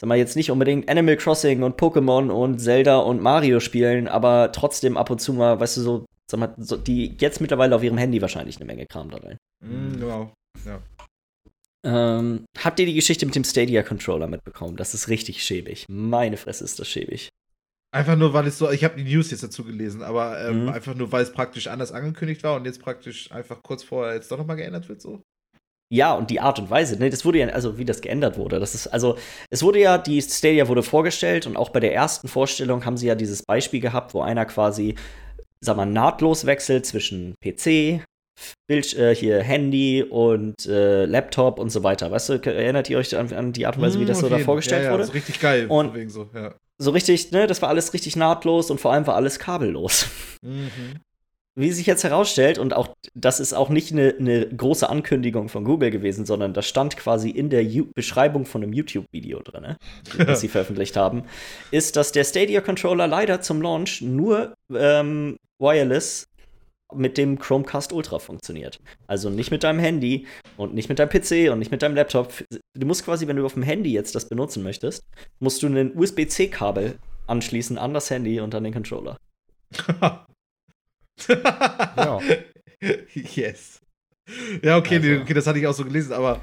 [0.00, 4.52] sag mal, jetzt nicht unbedingt Animal Crossing und Pokémon und Zelda und Mario spielen, aber
[4.52, 7.82] trotzdem ab und zu mal, weißt du, so, sag mal, so, die jetzt mittlerweile auf
[7.82, 9.36] ihrem Handy wahrscheinlich eine Menge Kram da rein.
[9.64, 10.32] Mm, Genau.
[10.66, 10.80] Ja.
[11.84, 14.76] Ähm, habt ihr die Geschichte mit dem Stadia-Controller mitbekommen?
[14.76, 15.86] Das ist richtig schäbig.
[15.88, 17.30] Meine Fresse ist das schäbig.
[17.94, 20.68] Einfach nur, weil es so, ich habe die News jetzt dazu gelesen, aber ähm, Mhm.
[20.70, 24.30] einfach nur, weil es praktisch anders angekündigt war und jetzt praktisch einfach kurz vorher jetzt
[24.32, 25.20] doch nochmal geändert wird, so.
[25.92, 28.58] Ja, und die Art und Weise, ne, das wurde ja, also wie das geändert wurde,
[28.58, 29.18] das ist, also,
[29.50, 33.08] es wurde ja, die Stadia wurde vorgestellt und auch bei der ersten Vorstellung haben sie
[33.08, 34.94] ja dieses Beispiel gehabt, wo einer quasi,
[35.60, 38.02] sag mal, nahtlos wechselt zwischen PC,
[38.66, 42.10] Bild, äh, hier Handy und äh, Laptop und so weiter.
[42.10, 44.32] Weißt du, erinnert ihr euch an, an die Art und Weise, wie das so Mm,
[44.32, 45.02] auf da vorgestellt ja, ja, wurde?
[45.02, 46.54] Das ist richtig geil, Und- von wegen so, ja.
[46.82, 50.08] So richtig, ne, das war alles richtig nahtlos und vor allem war alles kabellos.
[50.42, 50.98] Mhm.
[51.54, 55.64] Wie sich jetzt herausstellt, und auch das ist auch nicht eine, eine große Ankündigung von
[55.64, 59.76] Google gewesen, sondern das stand quasi in der Ju Beschreibung von einem YouTube-Video drin, ne,
[60.26, 61.22] das sie veröffentlicht haben,
[61.70, 66.26] ist, dass der Stadia-Controller leider zum Launch nur ähm, wireless
[66.94, 68.80] mit dem Chromecast Ultra funktioniert.
[69.06, 72.32] Also nicht mit deinem Handy und nicht mit deinem PC und nicht mit deinem Laptop.
[72.74, 75.02] Du musst quasi, wenn du auf dem Handy jetzt das benutzen möchtest,
[75.40, 79.16] musst du ein USB-C-Kabel anschließen an das Handy und an den Controller.
[81.28, 82.18] Ja.
[83.14, 83.78] Yes.
[84.62, 85.22] Ja, okay, Also.
[85.22, 86.40] okay, das hatte ich auch so gelesen, aber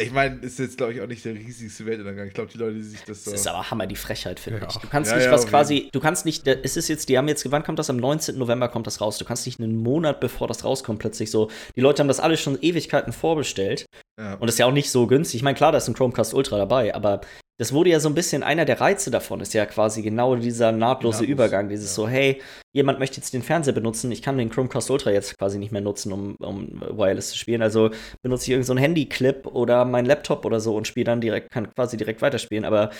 [0.00, 2.26] ich meine, ist jetzt, glaube ich, auch nicht der riesigste Weltuntergang.
[2.28, 3.30] Ich glaube, die Leute, die sich das so.
[3.30, 4.68] Das ist aber Hammer, die Frechheit, finde Ja.
[4.68, 4.76] ich.
[4.78, 7.16] Du kannst Ja, nicht ja, was quasi, du kannst nicht, da- es ist jetzt, die
[7.18, 7.90] haben jetzt, wann kommt das?
[7.90, 8.38] Am 19.
[8.38, 9.18] November kommt das raus.
[9.18, 12.40] Du kannst nicht einen Monat bevor das rauskommt, plötzlich so, die Leute haben das alles
[12.40, 13.86] schon Ewigkeiten vorbestellt.
[14.18, 14.34] ja.
[14.34, 15.36] Und das ist ja auch nicht so günstig.
[15.36, 17.20] Ich meine, klar, da ist ein Chromecast Ultra dabei, aber
[17.60, 20.72] das wurde ja so ein bisschen, einer der Reize davon ist ja quasi genau dieser
[20.72, 21.68] nahtlose Nahtlos, Übergang.
[21.68, 21.94] Dieses ja.
[21.94, 22.40] so, hey,
[22.72, 25.82] jemand möchte jetzt den Fernseher benutzen, ich kann den Chromecast Ultra jetzt quasi nicht mehr
[25.82, 27.60] nutzen, um, um Wireless zu spielen.
[27.60, 27.90] Also
[28.22, 31.70] benutze ich irgendeinen so Handy-Clip oder meinen Laptop oder so und spiele dann direkt, kann
[31.74, 32.64] quasi direkt weiterspielen.
[32.64, 32.92] Aber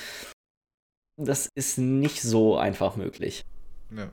[1.17, 3.47] das ist nicht so einfach möglich.
[3.97, 4.11] ja.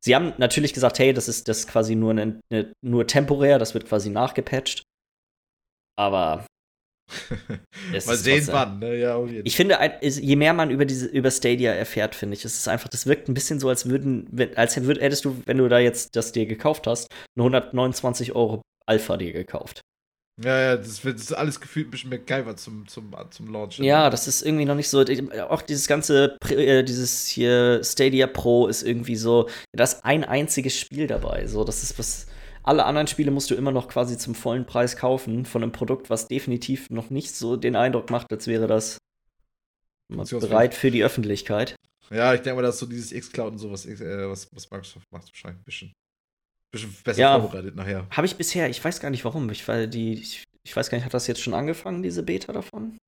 [0.00, 3.58] Sie haben natürlich gesagt, hey, das ist das ist quasi nur, eine, eine, nur temporär,
[3.58, 4.82] das wird quasi nachgepatcht.
[5.98, 6.46] Aber
[8.06, 8.96] Mal sehen, wann, ne?
[8.96, 12.68] Ja, ich finde, je mehr man über diese über Stadia erfährt, finde ich, es ist
[12.68, 15.78] einfach, das wirkt ein bisschen so, als würden, als würd, hättest du, wenn du da
[15.78, 19.80] jetzt das dir gekauft hast, eine 129 Euro Alpha dir gekauft.
[20.42, 23.78] Ja, ja, das wird das ist alles gefühlt ein bisschen MacGyver zum, zum, zum Launch.
[23.78, 25.04] Ja, das ist irgendwie noch nicht so.
[25.48, 30.78] Auch dieses ganze, äh, dieses hier Stadia Pro ist irgendwie so, da ist ein einziges
[30.78, 31.46] Spiel dabei.
[31.46, 32.26] So, das ist was.
[32.62, 36.10] Alle anderen Spiele musst du immer noch quasi zum vollen Preis kaufen von einem Produkt,
[36.10, 38.98] was definitiv noch nicht so den Eindruck macht, als wäre das
[40.08, 41.76] bereit für die Öffentlichkeit.
[42.10, 45.28] Ja, ich denke mal, dass so dieses X-Cloud und sowas, äh, was, was Microsoft macht,
[45.32, 45.92] wahrscheinlich ein bisschen,
[46.72, 47.40] bisschen besser Ja.
[47.40, 48.06] vorbereitet nachher.
[48.10, 49.48] Habe ich bisher, ich weiß gar nicht warum.
[49.50, 52.52] Ich, weil die, ich, ich weiß gar nicht, hat das jetzt schon angefangen, diese Beta
[52.52, 52.98] davon?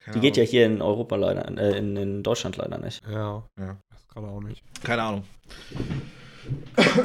[0.00, 0.50] Keine Die geht ja Ahnung.
[0.50, 3.00] hier in Europa leider, äh, in, in Deutschland leider nicht.
[3.08, 3.46] Ja.
[3.58, 3.78] Ja.
[3.90, 4.62] Das gerade auch nicht.
[4.82, 5.24] Keine Ahnung.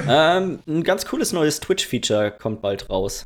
[0.07, 3.25] Ähm, ein ganz cooles neues Twitch-Feature kommt bald raus.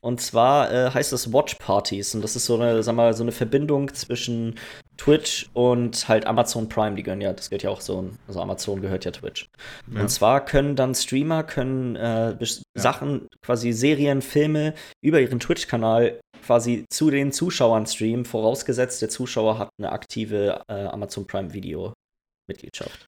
[0.00, 2.14] Und zwar äh, heißt das Watch Parties.
[2.14, 4.58] Und das ist so eine, sag mal, so eine Verbindung zwischen
[4.98, 6.94] Twitch und halt Amazon Prime.
[6.94, 9.48] Die gehören ja, das gehört ja auch so, also Amazon gehört ja Twitch.
[9.90, 10.02] Ja.
[10.02, 16.20] Und zwar können dann Streamer können äh, bes- Sachen, quasi Serien, Filme über ihren Twitch-Kanal
[16.44, 23.06] quasi zu den Zuschauern streamen, vorausgesetzt der Zuschauer hat eine aktive äh, Amazon Prime Video-Mitgliedschaft.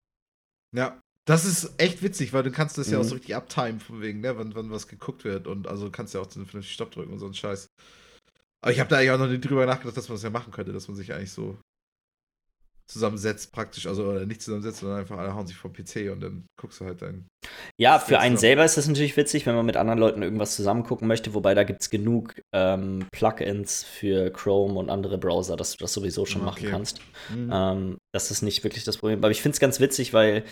[0.74, 0.98] Ja.
[1.26, 3.08] Das ist echt witzig, weil du kannst das ja auch Mhm.
[3.08, 5.46] so richtig uptimen, von wegen, ne, wann, wann was geguckt wird.
[5.46, 7.66] Und also kannst ja auch so vernünftig Stopp drücken und so einen Scheiß.
[8.62, 10.52] Aber ich habe da eigentlich auch noch nicht drüber nachgedacht, dass man das ja machen
[10.52, 11.58] könnte, dass man sich eigentlich so
[12.88, 16.46] zusammensetzt, praktisch, also oder nicht zusammensetzt, sondern einfach alle hauen sich vom PC und dann
[16.60, 17.26] guckst du halt dein.
[17.80, 20.84] Ja, für einen selber ist das natürlich witzig, wenn man mit anderen Leuten irgendwas zusammen
[20.84, 25.72] gucken möchte, wobei da gibt es genug ähm, Plugins für Chrome und andere Browser, dass
[25.72, 26.70] du das sowieso schon machen Okay.
[26.70, 27.00] kannst.
[27.34, 27.50] Mhm.
[27.52, 29.18] Ähm, das ist nicht wirklich das Problem.
[29.18, 30.44] Aber ich finde es ganz witzig, weil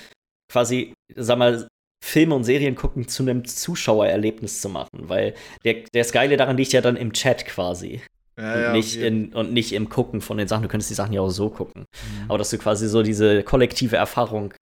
[0.51, 1.69] quasi, sag mal,
[2.05, 5.35] Filme und Serien gucken zu einem Zuschauererlebnis zu machen, weil
[5.65, 8.03] der, das Geile daran liegt ja dann im Chat quasi
[8.39, 9.07] ja, und, ja, nicht okay.
[9.07, 10.63] in, und nicht im Gucken von den Sachen.
[10.63, 11.85] Du könntest die Sachen ja auch so gucken.
[12.03, 12.25] Mhm.
[12.29, 14.53] Aber dass du quasi so diese kollektive Erfahrung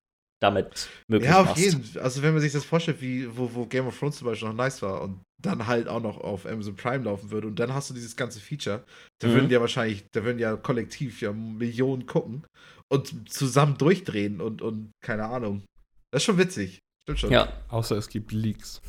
[0.40, 1.56] damit möglich Ja, auf machst.
[1.56, 2.02] jeden Fall.
[2.02, 4.54] Also, wenn man sich das vorstellt, wie, wo, wo Game of Thrones zum Beispiel noch
[4.56, 7.90] nice war und dann halt auch noch auf Amazon Prime laufen würde und dann hast
[7.90, 8.84] du dieses ganze Feature,
[9.20, 9.34] da Mhm.
[9.34, 12.44] würden ja wahrscheinlich, da würden ja kollektiv ja Millionen gucken
[12.88, 15.62] und zusammen durchdrehen und, und keine Ahnung.
[16.12, 16.78] Das ist schon witzig.
[17.02, 17.30] Stimmt schon.
[17.32, 18.80] Ja, Außer es gibt Leaks.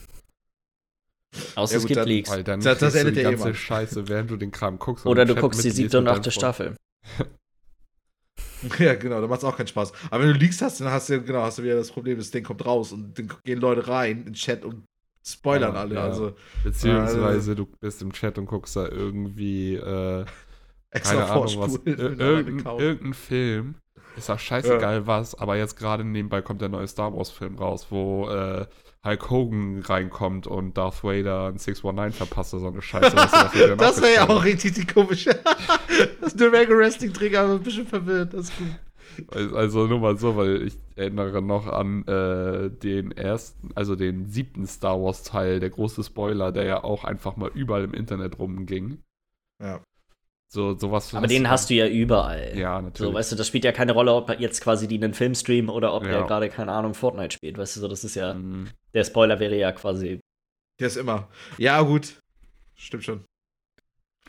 [1.55, 2.29] außer Ja, es gut, gibt dann- Leaks.
[2.29, 3.55] Weil dann Das- das endet die ja eh ganze immer.
[3.55, 5.05] Scheiße, während du den Kram guckst.
[5.05, 6.29] und Oder du Chat guckst die siebte und achte.
[6.29, 6.75] Staffel.
[8.79, 9.91] Ja, genau, da macht es auch keinen Spaß.
[10.09, 12.31] Aber wenn du Leaks hast, dann hast du genau, hast du wieder das Problem, das
[12.31, 14.85] Ding kommt raus und dann gehen Leute rein in den Chat und
[15.25, 15.95] spoilern Ja, alle.
[15.95, 16.03] ja.
[16.05, 16.33] Also
[16.63, 20.25] Beziehungsweise du bist im Chat und guckst da irgendwie, äh,
[20.91, 23.75] extra keine Ahnung was, ir irgendein, irgendein Film.
[24.15, 27.88] Ist auch scheißegal was, aber jetzt gerade nebenbei kommt der neue Star Wars Film raus,
[27.90, 28.65] wo äh,
[29.03, 33.15] Hulk Hogan reinkommt und Darth Vader ein 619 verpasst so eine Scheiße.
[33.15, 33.31] das
[33.77, 35.31] Das wäre ja auch richtig die komische.
[36.22, 38.34] das ist nur Regular Wrestling Träger, aber ein bisschen verwirrt.
[38.34, 38.68] Das ist gut.
[39.53, 44.65] Also nur mal so, weil ich erinnere noch an äh, den ersten, also den siebten
[44.65, 48.99] Star Wars Teil, der große Spoiler, der ja auch einfach mal überall im Internet rumging.
[49.61, 49.81] Ja.
[50.53, 51.11] So, sowas.
[51.15, 52.55] Aber den hast du ja überall.
[52.55, 53.13] Ja, So, natürlich.
[53.15, 55.95] weißt du, das spielt ja keine Rolle, ob jetzt quasi die einen Film streamen oder
[55.95, 56.09] ob Ja.
[56.11, 57.57] er gerade, keine Ahnung, Fortnite spielt.
[57.57, 58.67] Weißt du, so, das ist ja, Mhm.
[58.93, 60.19] der Spoiler wäre ja quasi.
[60.80, 61.27] Der ist immer.
[61.57, 62.19] Ja, gut.
[62.75, 63.23] Stimmt schon.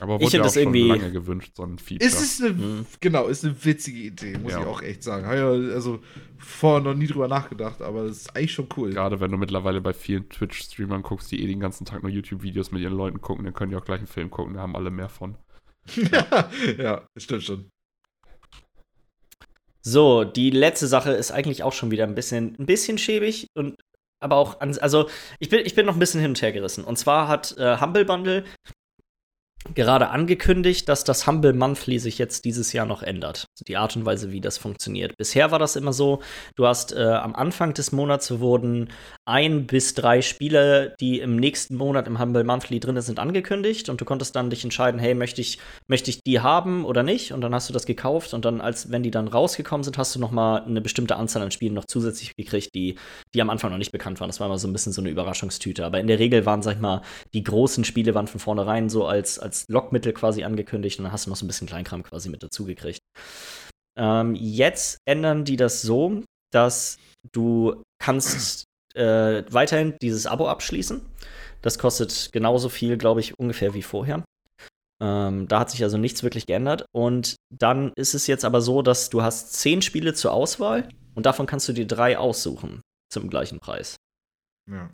[0.01, 2.09] Aber Ich wurde find ja auch das schon irgendwie- lange gewünscht, so ein Feature.
[2.09, 2.87] Ist es eine, Mhm.
[3.01, 4.61] genau, ist eine witzige Idee, muss Ja.
[4.61, 5.27] ich auch echt sagen.
[5.27, 6.01] Hab ja, also
[6.39, 8.91] vorher noch nie drüber nachgedacht, aber das ist eigentlich schon cool.
[8.95, 12.73] Gerade wenn du mittlerweile bei vielen Twitch-Streamern guckst, die eh den ganzen Tag nur YouTube-Videos
[12.73, 14.91] mit ihren Leuten gucken, dann können die auch gleich einen Film gucken, da haben alle
[14.91, 15.37] mehr von.
[16.79, 17.71] ja, stimmt schon.
[19.83, 23.77] So, die letzte Sache ist eigentlich auch schon wieder ein bisschen, ein bisschen schäbig und
[24.25, 26.83] aber auch, an, also ich bin, ich bin noch ein bisschen hin und her gerissen.
[26.83, 28.45] Und zwar hat äh, Humble Bundle
[29.75, 33.47] gerade angekündigt, dass das Humble Monthly sich jetzt dieses Jahr noch ändert.
[33.67, 35.17] Die Art und Weise, wie das funktioniert.
[35.17, 36.21] Bisher war das immer so,
[36.57, 38.91] du hast äh, am Anfang des Monats wurden
[39.25, 44.01] ein bis drei Spiele, die im nächsten Monat im Humble Monthly drin sind, angekündigt und
[44.01, 45.59] du konntest dann dich entscheiden, hey, möchte ich,
[45.89, 47.33] möchte ich die haben oder nicht?
[47.33, 50.15] Und dann hast du das gekauft und dann, als wenn die dann rausgekommen sind, hast
[50.15, 52.97] du noch mal eine bestimmte Anzahl an Spielen noch zusätzlich gekriegt, die,
[53.35, 54.29] die am Anfang noch nicht bekannt waren.
[54.29, 55.85] Das war immer so ein bisschen so eine Überraschungstüte.
[55.85, 59.07] Aber in der Regel waren, sag ich mal, die großen Spiele waren von vornherein so
[59.07, 62.29] als, als Lockmittel quasi angekündigt und dann hast du noch so ein bisschen Kleinkram quasi
[62.29, 63.01] mit dazu gekriegt.
[63.97, 66.23] Ähm, jetzt ändern die das so,
[66.53, 66.99] dass
[67.33, 68.65] du kannst
[68.95, 71.01] äh, weiterhin dieses Abo abschließen.
[71.63, 74.25] Das kostet genauso viel, glaube ich, ungefähr wie vorher.
[75.01, 76.85] Ähm, da hat sich also nichts wirklich geändert.
[76.93, 81.27] Und dann ist es jetzt aber so, dass du hast zehn Spiele zur Auswahl und
[81.27, 82.81] davon kannst du dir drei aussuchen
[83.13, 83.97] zum gleichen Preis.
[84.71, 84.91] Ja.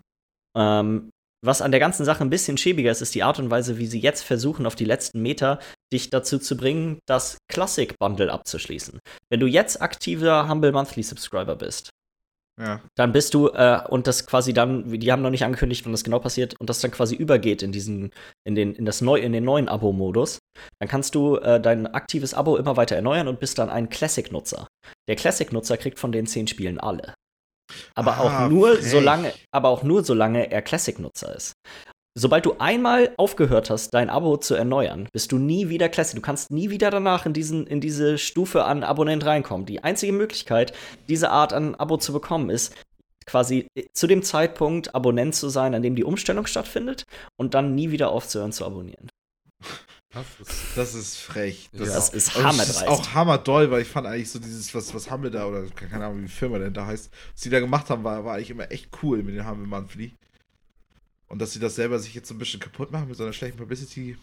[0.56, 1.10] Ähm,
[1.42, 3.86] was an der ganzen Sache ein bisschen schäbiger ist, ist die Art und Weise, wie
[3.86, 5.58] sie jetzt versuchen, auf die letzten Meter
[5.92, 8.98] dich dazu zu bringen, das Classic Bundle abzuschließen.
[9.30, 11.90] Wenn du jetzt aktiver Humble Monthly Subscriber bist,
[12.60, 12.80] Ja.
[12.94, 16.04] dann bist du äh, und das quasi dann, die haben noch nicht angekündigt, wann das
[16.04, 18.10] genau passiert, und das dann quasi übergeht in diesen,
[18.44, 20.40] in den, in das neu, in den neuen Abo-Modus,
[20.78, 24.68] dann kannst du äh, dein aktives Abo immer weiter erneuern und bist dann ein Classic-Nutzer.
[25.08, 27.14] Der Classic-Nutzer kriegt von den zehn Spielen alle.
[27.94, 28.90] Aber Ah, auch nur frech.
[28.90, 31.52] solange, aber auch nur solange er Classic-Nutzer ist.
[32.18, 36.16] sobald du einmal aufgehört hast, dein Abo zu erneuern, bist du nie wieder Classic.
[36.16, 39.64] Du kannst nie wieder danach in, diesen, in diese Stufe an Abonnent reinkommen.
[39.66, 40.72] Die einzige Möglichkeit,
[41.08, 42.74] diese Art an Abo zu bekommen, ist
[43.26, 47.04] quasi zu dem Zeitpunkt Abonnent zu sein, an dem die Umstellung stattfindet
[47.38, 49.08] und dann nie wieder aufzuhören zu abonnieren.
[50.12, 51.70] Das ist, das ist frech.
[51.72, 51.94] Das, ja.
[51.94, 52.68] das ist hammerdreist.
[52.68, 55.64] Das ist auch hammerdoll, weil ich fand eigentlich so dieses, was, was Hammel da, oder
[55.68, 58.34] keine Ahnung, wie die Firma denn da heißt, was sie da gemacht haben, war, war
[58.34, 60.16] eigentlich immer echt cool mit den Hammel Monthly.
[61.28, 63.32] Und dass sie das selber sich jetzt so ein bisschen kaputt machen mit so einer
[63.32, 64.16] schlechten Publicity,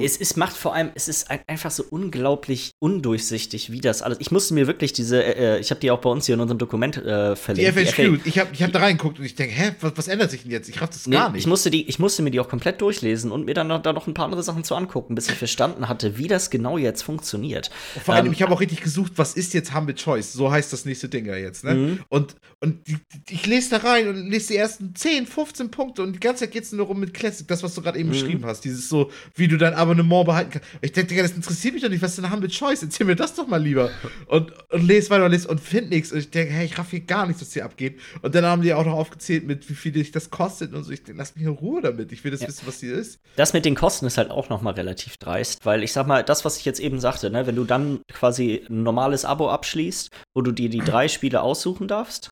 [0.00, 4.18] es, es macht vor allem, es ist ein, einfach so unglaublich undurchsichtig, wie das alles.
[4.20, 6.40] Ich musste mir wirklich diese, äh, äh ich habe die auch bei uns hier in
[6.40, 7.76] unserem Dokument äh, verlinkt.
[7.76, 10.30] Die FAQ, ich habe ich hab da reingeguckt und ich denke, hä, was, was, ändert
[10.30, 10.68] sich denn jetzt?
[10.68, 11.40] Ich raff das nee, gar nicht.
[11.40, 13.92] Ich musste, die, ich musste mir die auch komplett durchlesen und mir dann noch, da
[13.92, 17.02] noch ein paar andere Sachen zu angucken, bis ich verstanden hatte, wie das genau jetzt
[17.02, 17.70] funktioniert.
[18.04, 20.32] Vor allem, ähm, ich habe auch richtig gesucht, was ist jetzt Humble Choice?
[20.32, 21.74] So heißt das nächste Ding ja jetzt, ne?
[21.74, 22.00] Mhm.
[22.08, 22.96] Und, und die,
[23.30, 26.52] ich lese da rein und lese die ersten 10, 15 Punkte und die ganze Zeit
[26.52, 28.12] geht es nur rum mit Classic, das, was du gerade eben mhm.
[28.12, 28.64] beschrieben hast.
[28.64, 30.68] Dieses so, wie du dein Abonnement behalten kannst.
[30.80, 32.82] Ich denke, das interessiert mich doch nicht, was denn Humble Choice?
[32.82, 33.90] Erzähl mir das doch mal lieber.
[34.26, 36.12] Und, und lese weiter und lese und find nichts.
[36.12, 38.00] Und ich denke, hey, ich raff hier gar nichts, was hier abgeht.
[38.22, 40.90] Und dann haben die auch noch aufgezählt, mit wie viel das kostet und so.
[40.90, 42.12] Ich denke, lass mich in Ruhe damit.
[42.12, 42.48] Ich will das ja.
[42.48, 43.20] wissen, was hier ist.
[43.36, 46.22] Das mit den Kosten ist halt auch noch mal relativ dreist, weil ich sag mal,
[46.22, 50.10] das, was ich jetzt eben sagte, ne, wenn du dann quasi ein normales Abo abschließt,
[50.34, 52.30] wo du dir die drei Spiele aussuchen darfst,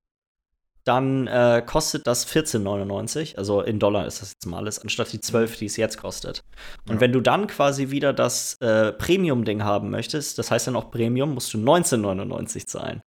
[0.91, 3.37] dann äh, kostet das 14,99.
[3.37, 6.43] Also in Dollar ist das jetzt mal alles, anstatt die 12, die es jetzt kostet.
[6.89, 7.01] Und ja.
[7.01, 11.35] wenn du dann quasi wieder das äh, Premium-Ding haben möchtest, das heißt dann auch Premium,
[11.35, 13.03] musst du 19,99 zahlen.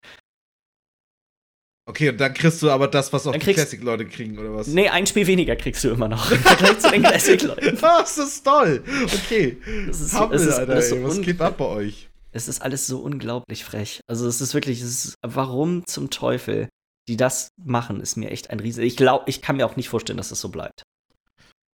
[1.86, 4.68] Okay, und dann kriegst du aber das, was auch dann die Classic-Leute kriegen, oder was?
[4.68, 7.78] Nee, ein Spiel weniger kriegst du immer noch im Vergleich zu den Classic-Leuten.
[7.82, 8.82] das ist toll.
[9.04, 9.58] Okay.
[9.88, 12.08] Das ist, Hammel, es ist Alter, ey, was geht ab bei euch?
[12.32, 14.00] Es ist alles so unglaublich frech.
[14.08, 16.70] Also es ist wirklich, es ist, warum zum Teufel
[17.08, 18.84] die das machen, ist mir echt ein Riese.
[18.84, 20.84] Ich glaube, ich kann mir auch nicht vorstellen, dass das so bleibt.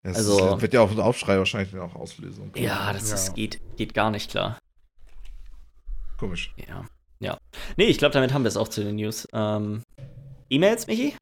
[0.02, 2.52] Das also wird ja auch ein Aufschrei wahrscheinlich auch auslösen.
[2.54, 3.16] Ja, das ja.
[3.16, 4.58] Ist, geht, geht gar nicht klar.
[6.16, 6.54] Komisch.
[6.68, 6.86] Ja.
[7.18, 7.38] Ja.
[7.76, 9.26] Nee, ich glaube, damit haben wir es auch zu den News.
[9.32, 9.82] Ähm,
[10.48, 11.16] E-Mails, Michi?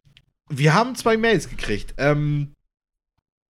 [0.50, 1.94] Wir haben zwei Mails gekriegt.
[1.96, 2.52] Ähm,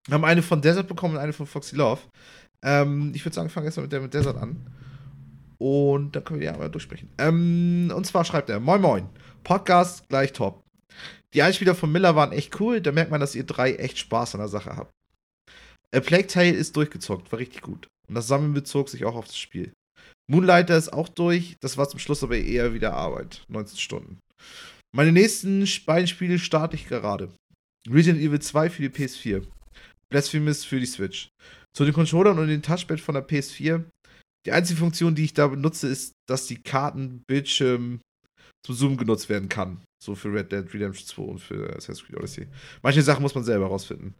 [0.07, 2.01] wir haben eine von Desert bekommen und eine von Foxy Love.
[2.61, 4.67] Ähm, ich würde sagen, fangen erstmal mit der mit Desert an.
[5.57, 7.09] Und dann können wir die einmal durchsprechen.
[7.17, 9.09] Ähm, und zwar schreibt er: Moin Moin.
[9.43, 10.63] Podcast gleich top.
[11.33, 14.35] Die Einspieler von Miller waren echt cool, da merkt man, dass ihr drei echt Spaß
[14.35, 14.91] an der Sache habt.
[15.93, 17.87] A Plague Tale ist durchgezockt, war richtig gut.
[18.07, 19.73] Und das Sammeln bezog sich auch auf das Spiel.
[20.29, 23.43] Moonlighter ist auch durch, das war zum Schluss aber eher wieder Arbeit.
[23.49, 24.19] 19 Stunden.
[24.95, 27.31] Meine nächsten beiden Spiele starte ich gerade.
[27.89, 29.45] Resident Evil 2 für die PS4.
[30.09, 31.29] Blasphemous für die Switch.
[31.75, 33.83] Zu den Controllern und dem Touchpad von der PS4.
[34.45, 38.01] Die einzige Funktion, die ich da benutze, ist, dass die Karten, Bildschirm,
[38.65, 39.81] zum Zoom genutzt werden kann.
[40.03, 42.47] So für Red Dead Redemption 2 und für Assassin's Creed Odyssey.
[42.81, 44.15] Manche Sachen muss man selber rausfinden.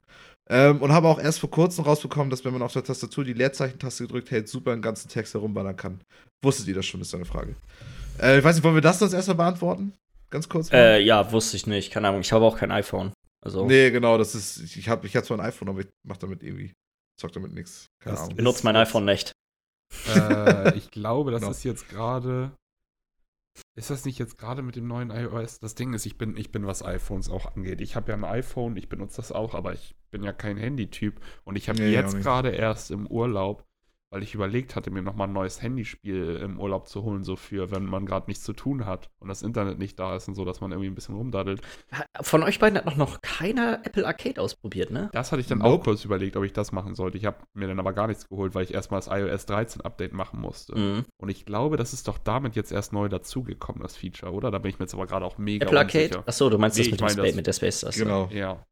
[0.49, 3.33] Ähm, und habe auch erst vor kurzem rausbekommen, dass wenn man auf der Tastatur die
[3.33, 6.01] Leerzeichentaste gedrückt hält, super einen ganzen Text herumballern kann.
[6.43, 7.55] Wusstet ihr das schon, ist eine Frage.
[8.21, 9.93] Äh, ich weiß nicht, wollen wir das sonst erstmal beantworten?
[10.29, 10.71] Ganz kurz.
[10.71, 11.91] Äh, ja, wusste ich nicht.
[11.91, 12.21] Keine Ahnung.
[12.21, 13.13] Ich habe auch kein iPhone.
[13.41, 13.65] Also.
[13.65, 14.75] Nee, genau, das ist.
[14.75, 16.73] Ich habe ich hab zwar ein iPhone, aber ich mache damit irgendwie.
[17.19, 17.85] Zock damit nichts.
[18.01, 18.31] Keine Ahnung.
[18.31, 19.31] Ich benutze mein iPhone nicht.
[20.07, 21.51] Äh, ich glaube, das genau.
[21.51, 22.51] ist jetzt gerade
[23.75, 25.59] ist das nicht jetzt gerade mit dem neuen iOS?
[25.59, 27.81] Das Ding ist, ich bin, ich bin was iPhones auch angeht.
[27.81, 31.19] Ich habe ja ein iPhone, ich benutze das auch, aber ich bin ja kein Handytyp.
[31.43, 33.65] Und ich habe nee, jetzt gerade erst im Urlaub
[34.13, 37.71] weil ich überlegt hatte, mir nochmal ein neues Handyspiel im Urlaub zu holen, so für,
[37.71, 40.45] wenn man gerade nichts zu tun hat und das Internet nicht da ist und so,
[40.45, 41.61] dass man irgendwie ein bisschen rumdaddelt.
[42.21, 45.09] Von euch beiden hat noch, noch keiner Apple Arcade ausprobiert, ne?
[45.13, 45.69] Das hatte ich dann nope.
[45.71, 47.17] auch kurz überlegt, ob ich das machen sollte.
[47.17, 50.13] Ich habe mir dann aber gar nichts geholt, weil ich erstmal das iOS 13 Update
[50.13, 50.77] machen musste.
[50.77, 51.05] Mhm.
[51.17, 54.51] Und ich glaube, das ist doch damit jetzt erst neu dazugekommen, das Feature, oder?
[54.51, 56.21] Da bin ich mir jetzt aber gerade auch mega Apple Arcade?
[56.27, 58.03] Achso, du meinst nee, das mit, dem das, mit der Space Taste.
[58.03, 58.29] Genau.
[58.31, 58.63] Ja.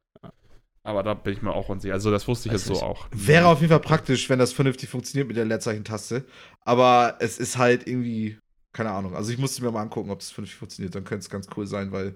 [0.83, 1.93] Aber da bin ich mir auch unsicher.
[1.93, 3.07] Also, das wusste ich jetzt so auch.
[3.11, 6.25] Wäre auf jeden Fall praktisch, wenn das vernünftig funktioniert mit der Leerzeichentaste.
[6.61, 8.39] Aber es ist halt irgendwie,
[8.73, 9.15] keine Ahnung.
[9.15, 10.95] Also, ich musste mir mal angucken, ob es vernünftig funktioniert.
[10.95, 12.15] Dann könnte es ganz cool sein, weil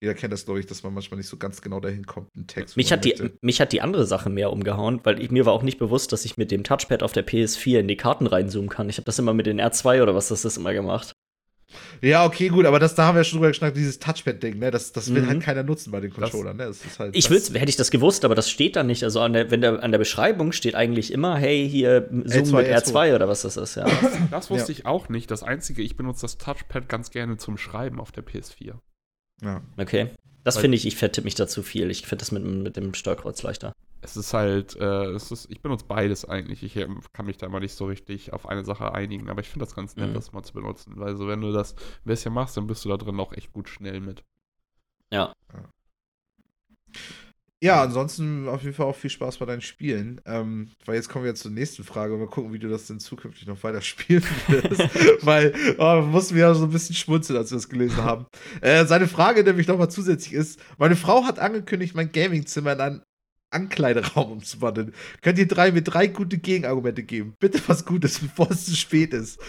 [0.00, 2.46] jeder kennt das, glaube ich, dass man manchmal nicht so ganz genau dahin kommt, einen
[2.46, 2.76] Text.
[2.76, 5.62] Mich hat, die, mich hat die andere Sache mehr umgehauen, weil ich, mir war auch
[5.62, 8.90] nicht bewusst, dass ich mit dem Touchpad auf der PS4 in die Karten reinzoomen kann.
[8.90, 11.14] Ich habe das immer mit den R2 oder was das ist immer gemacht.
[12.00, 14.70] Ja, okay, gut, aber das, da haben wir ja schon drüber geschnackt, dieses Touchpad-Ding, ne?
[14.70, 15.28] Das, das will mhm.
[15.28, 16.66] halt keiner nutzen bei den Controllern, ne?
[16.66, 19.04] Das ist halt, ich würde, hätte ich das gewusst, aber das steht da nicht.
[19.04, 22.56] Also an der, wenn der, an der Beschreibung steht eigentlich immer, hey, hier Zoom L2,
[22.56, 23.86] mit R2, R2 oder was das ist, ja.
[24.30, 24.78] Das wusste ja.
[24.78, 25.30] ich auch nicht.
[25.30, 28.74] Das Einzige, ich benutze das Touchpad ganz gerne zum Schreiben auf der PS4.
[29.42, 29.62] Ja.
[29.76, 30.08] Okay.
[30.42, 31.90] Das finde ich, ich vertippe mich da zu viel.
[31.90, 33.72] Ich finde das mit, mit dem Steuerkreuz leichter
[34.04, 36.62] es ist halt, äh, es ist, ich benutze beides eigentlich.
[36.62, 39.48] Ich ähm, kann mich da immer nicht so richtig auf eine Sache einigen, aber ich
[39.48, 40.14] finde das ganz nett, mhm.
[40.14, 40.94] das mal zu benutzen.
[40.96, 43.52] Weil so, wenn du das ein bisschen machst, dann bist du da drin auch echt
[43.52, 44.22] gut schnell mit.
[45.10, 45.32] Ja.
[47.62, 50.20] Ja, ansonsten auf jeden Fall auch viel Spaß bei deinen Spielen.
[50.26, 52.14] Ähm, weil jetzt kommen wir jetzt zur nächsten Frage.
[52.14, 54.80] Mal gucken, wie du das denn zukünftig noch weiter spielen wirst.
[55.24, 58.26] weil oh, mussten wir ja so ein bisschen schmunzeln, als wir das gelesen haben.
[58.60, 63.02] Äh, seine Frage nämlich nochmal zusätzlich ist: Meine Frau hat angekündigt, mein Gamingzimmer in ein
[63.54, 64.92] Ankleideraum umzuwandeln.
[65.22, 67.34] Könnt ihr drei mit drei gute Gegenargumente geben?
[67.38, 69.40] Bitte was Gutes, bevor es zu spät ist.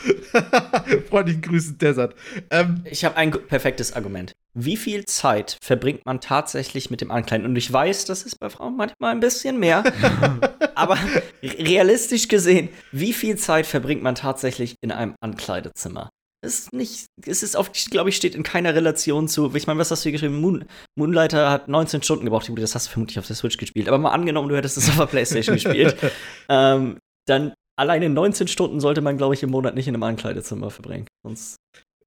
[1.10, 2.16] Freundlichen Grüßen, Desert.
[2.50, 4.34] Ähm, ich habe ein perfektes Argument.
[4.54, 7.46] Wie viel Zeit verbringt man tatsächlich mit dem Ankleiden?
[7.46, 9.84] Und ich weiß, das ist bei Frauen manchmal ein bisschen mehr.
[10.76, 10.98] aber
[11.44, 16.10] realistisch gesehen, wie viel Zeit verbringt man tatsächlich in einem Ankleidezimmer?
[16.46, 19.92] Ist nicht, es ist auf, glaube ich, steht in keiner Relation zu, ich meine, was
[19.92, 20.40] hast du hier geschrieben?
[20.40, 20.66] Moon,
[20.98, 24.12] Moonlighter hat 19 Stunden gebraucht, das hast du vermutlich auf der Switch gespielt, aber mal
[24.12, 25.98] angenommen, du hättest es auf der Playstation gespielt,
[26.50, 26.98] ähm,
[27.28, 31.08] dann alleine 19 Stunden sollte man, glaube ich, im Monat nicht in einem Ankleidezimmer verbringen,
[31.26, 31.58] sonst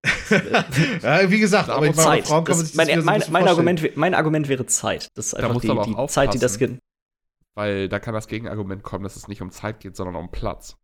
[1.02, 4.14] ja, wie gesagt, aber ich meine, Frauen kann man sich mein, mein, mein, Argument, mein
[4.14, 5.08] Argument wäre Zeit.
[5.16, 6.58] Das ist einfach da die, die Zeit, die das
[7.56, 10.76] Weil da kann das Gegenargument kommen, dass es nicht um Zeit geht, sondern um Platz.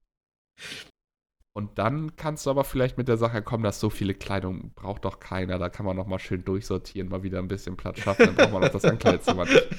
[1.57, 5.05] Und dann kannst du aber vielleicht mit der Sache kommen, dass so viele Kleidung braucht
[5.05, 5.57] doch keiner.
[5.57, 8.27] Da kann man noch mal schön durchsortieren, mal wieder ein bisschen Platz schaffen.
[8.27, 9.69] Dann braucht man noch das Ankleidezimmer nicht.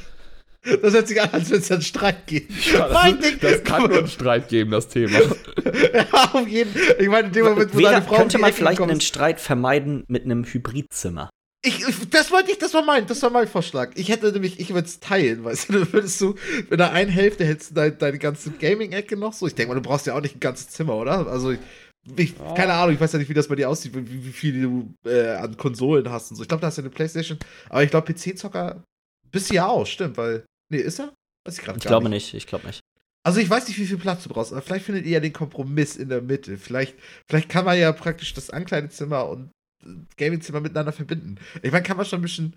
[0.82, 2.48] Das hört sich an, als würde es einen Streit geben.
[2.74, 5.20] Ja, das, das kann nur einen Streit geben, das Thema.
[5.94, 6.96] ja, auf jeden Fall.
[7.00, 10.26] Ich meine, in dem Moment, wo deine Frau Könnte man vielleicht einen Streit vermeiden mit
[10.26, 11.30] einem Hybridzimmer?
[11.66, 13.92] Ich, das wollte ich, das war mein, das war mein Vorschlag.
[13.96, 16.36] Ich hätte nämlich, ich würde es teilen, weißt du, dann würdest du,
[16.70, 19.48] in der einen Hälfte hättest du deine, deine ganze Gaming-Ecke noch so.
[19.48, 21.28] Ich denke mal, du brauchst ja auch nicht ein ganzes Zimmer, oder?
[21.28, 21.56] Also,
[22.18, 24.62] ich, keine Ahnung, ich weiß ja nicht, wie das bei dir aussieht, wie, wie viel
[24.62, 26.44] du äh, an Konsolen hast und so.
[26.44, 28.84] Ich glaube, da hast du eine Playstation, aber ich glaube, PC-Zocker
[29.32, 31.14] bist du ja auch, stimmt, weil, nee, ist er?
[31.46, 32.80] Weiß ich gerade Ich glaube nicht, ich glaube nicht.
[33.26, 35.34] Also ich weiß nicht, wie viel Platz du brauchst, aber vielleicht findet ihr ja den
[35.34, 36.60] Kompromiss in der Mitte.
[36.60, 36.96] Vielleicht,
[37.28, 39.50] vielleicht kann man ja praktisch das Ankleidezimmer und
[40.18, 41.36] Gaming-Zimmer miteinander verbinden.
[41.62, 42.54] Ich meine, kann man schon ein bisschen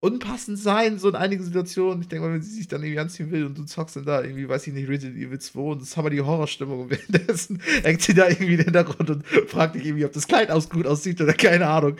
[0.00, 2.02] unpassend sein, so in einigen Situationen.
[2.02, 4.22] Ich denke mal, wenn sie sich dann irgendwie anziehen will und du zockst dann da
[4.22, 7.60] irgendwie, weiß ich nicht, Resident Evil 2 und das haben wir die Horrorstimmung und währenddessen
[7.82, 10.68] hängt sie da irgendwie in den Hintergrund und fragt dich irgendwie, ob das Kleid aus
[10.68, 11.96] gut aussieht oder keine Ahnung.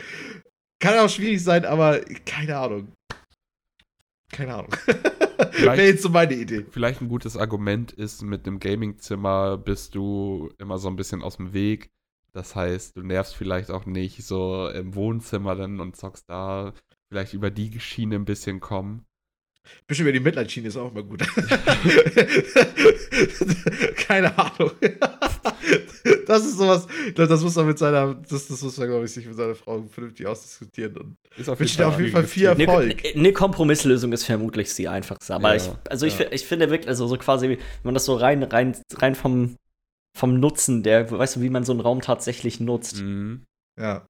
[0.79, 2.87] Kann auch schwierig sein, aber keine Ahnung.
[4.31, 4.71] Keine Ahnung.
[5.57, 6.65] Wäre jetzt so meine Idee.
[6.69, 11.37] Vielleicht ein gutes Argument ist, mit dem Gaming-Zimmer bist du immer so ein bisschen aus
[11.37, 11.89] dem Weg.
[12.37, 16.71] Das heißt, du nervst vielleicht auch nicht so im Wohnzimmer dann und zockst da.
[17.09, 19.07] Vielleicht über die Schiene ein bisschen kommen.
[19.87, 21.21] Bisschen über die Mitleidschiene ist auch immer gut.
[23.95, 24.69] Keine Ahnung.
[26.27, 26.85] das ist sowas,
[27.15, 29.81] das muss man mit seiner, das, das muss man, glaube ich, sich mit seiner Frau
[29.89, 30.95] vernünftig ausdiskutieren.
[30.95, 33.03] Und ist auf jeden, Fall, auf jeden Fall viel Erfolg.
[33.03, 35.33] Eine, eine Kompromisslösung ist vermutlich die einfachste.
[35.33, 36.13] Aber ja, ich, also ja.
[36.13, 39.55] ich, ich finde wirklich, also so quasi, wenn man das so rein, rein, rein vom
[40.17, 43.01] vom Nutzen, der, weißt du, wie man so einen Raum tatsächlich nutzt.
[43.01, 43.45] Mhm.
[43.79, 44.07] Ja.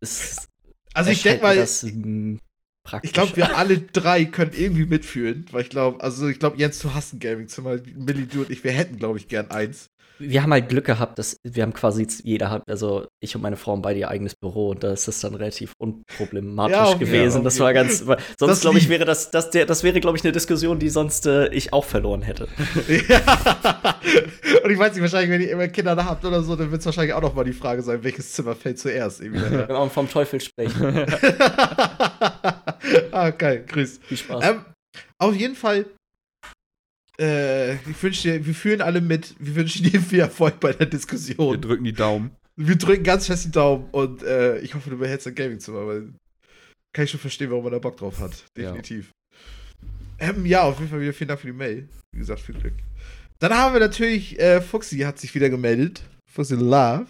[0.00, 0.48] Ist,
[0.94, 5.70] also ich denke mal, das, ich glaube, wir alle drei können irgendwie mitfühlen, weil ich
[5.70, 8.96] glaube, also ich glaube, Jens, du hast ein Gaming-Zimmer, Millie, du und ich, wir hätten,
[8.96, 9.89] glaube ich, gern eins
[10.20, 13.56] wir haben halt Glück gehabt, dass wir haben quasi jeder hat, also ich und meine
[13.56, 17.38] Frau haben beide ihr eigenes Büro und da ist das dann relativ unproblematisch ja, gewesen.
[17.38, 18.04] Ja, das war ganz,
[18.38, 21.26] sonst glaube ich wäre das, das, der, das wäre glaube ich eine Diskussion, die sonst
[21.26, 22.48] äh, ich auch verloren hätte.
[23.08, 23.20] ja.
[24.62, 26.80] Und ich weiß nicht, wahrscheinlich, wenn ihr immer Kinder da habt oder so, dann wird
[26.80, 29.20] es wahrscheinlich auch noch mal die Frage sein, welches Zimmer fällt zuerst.
[29.22, 31.06] Wir vom Teufel sprechen.
[33.10, 34.00] ah, geil, grüß.
[34.02, 34.44] Viel Spaß.
[34.44, 34.64] Ähm,
[35.18, 35.86] auf jeden Fall
[37.20, 40.86] äh, ich wünsche dir, wir fühlen alle mit, wir wünschen dir viel Erfolg bei der
[40.86, 41.52] Diskussion.
[41.52, 42.30] Wir drücken die Daumen.
[42.56, 46.14] Wir drücken ganz fest die Daumen und äh, ich hoffe, du behältst dein Gaming-Zimmer, weil
[46.92, 48.44] kann ich schon verstehen, warum man da Bock drauf hat.
[48.56, 49.12] Definitiv.
[50.20, 50.30] Ja.
[50.30, 51.88] Ähm, ja, auf jeden Fall wieder vielen Dank für die Mail.
[52.12, 52.74] Wie gesagt, viel Glück.
[53.38, 56.02] Dann haben wir natürlich, äh, Fuxi hat sich wieder gemeldet.
[56.30, 57.06] Fuxi Love.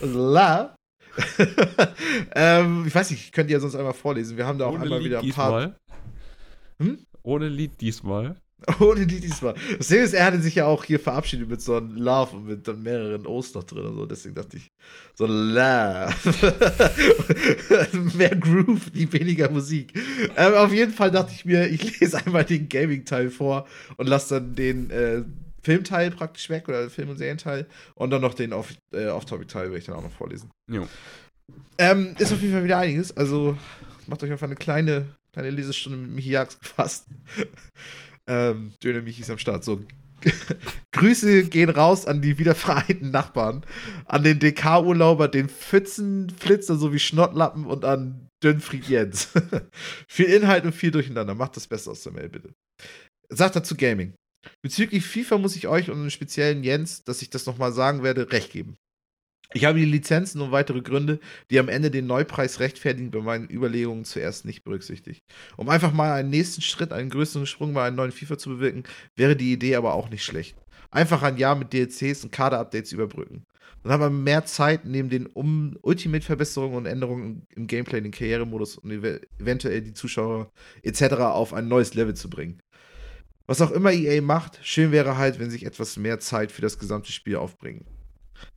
[0.00, 0.74] Love.
[2.34, 4.36] ähm, ich weiß nicht, ich könnte ja sonst einmal vorlesen.
[4.36, 5.76] Wir haben da auch Ohne einmal Lied wieder ein paar.
[6.82, 6.98] Hm?
[7.22, 8.36] Ohne Lied diesmal.
[8.80, 9.54] Ohne die diesmal.
[9.78, 12.46] Das Ding ist, er hatte sich ja auch hier verabschiedet mit so einem Love und
[12.46, 14.06] mit dann mehreren O's noch drin und so.
[14.06, 14.70] Deswegen dachte ich,
[15.14, 16.14] so Love.
[18.16, 19.92] Mehr Groove, die weniger Musik.
[20.36, 23.66] Ähm, auf jeden Fall dachte ich mir, ich lese einmal den Gaming-Teil vor
[23.96, 25.22] und lasse dann den äh,
[25.62, 29.86] Filmteil praktisch weg oder Film- und Serienteil und dann noch den äh, Off-Topic-Teil werde ich
[29.86, 30.50] dann auch noch vorlesen.
[30.70, 30.86] Jo.
[31.78, 33.16] Ähm, ist auf jeden Fall wieder einiges.
[33.16, 33.56] Also
[34.06, 37.06] macht euch einfach eine kleine, kleine Lesestunde mit Michi Jags gefasst.
[38.28, 39.64] Ähm, Döner Michi ist am Start.
[39.64, 39.84] So.
[40.92, 43.64] Grüße gehen raus an die wiedervereinten Nachbarn,
[44.06, 49.28] an den DK-Urlauber, den Pfützenflitzer sowie Schnottlappen und an Dünnfried Jens.
[50.08, 51.34] viel Inhalt und viel Durcheinander.
[51.34, 52.54] Macht das Beste aus der Mail, bitte.
[53.28, 54.14] Sagt dazu Gaming.
[54.62, 58.30] Bezüglich FIFA muss ich euch und dem speziellen Jens, dass ich das nochmal sagen werde,
[58.30, 58.76] recht geben.
[59.52, 63.48] Ich habe die Lizenzen und weitere Gründe, die am Ende den Neupreis rechtfertigen, bei meinen
[63.50, 65.22] Überlegungen zuerst nicht berücksichtigt.
[65.56, 68.84] Um einfach mal einen nächsten Schritt, einen größeren Sprung bei einem neuen FIFA zu bewirken,
[69.16, 70.56] wäre die Idee aber auch nicht schlecht.
[70.90, 73.44] Einfach ein Jahr mit DLCs und Kader-Updates überbrücken.
[73.82, 78.78] Dann hat man mehr Zeit, neben den um Ultimate-Verbesserungen und Änderungen im Gameplay, den Karrieremodus
[78.78, 80.50] und ev eventuell die Zuschauer
[80.82, 81.02] etc.
[81.16, 82.62] auf ein neues Level zu bringen.
[83.46, 86.78] Was auch immer EA macht, schön wäre halt, wenn sich etwas mehr Zeit für das
[86.78, 87.84] gesamte Spiel aufbringen.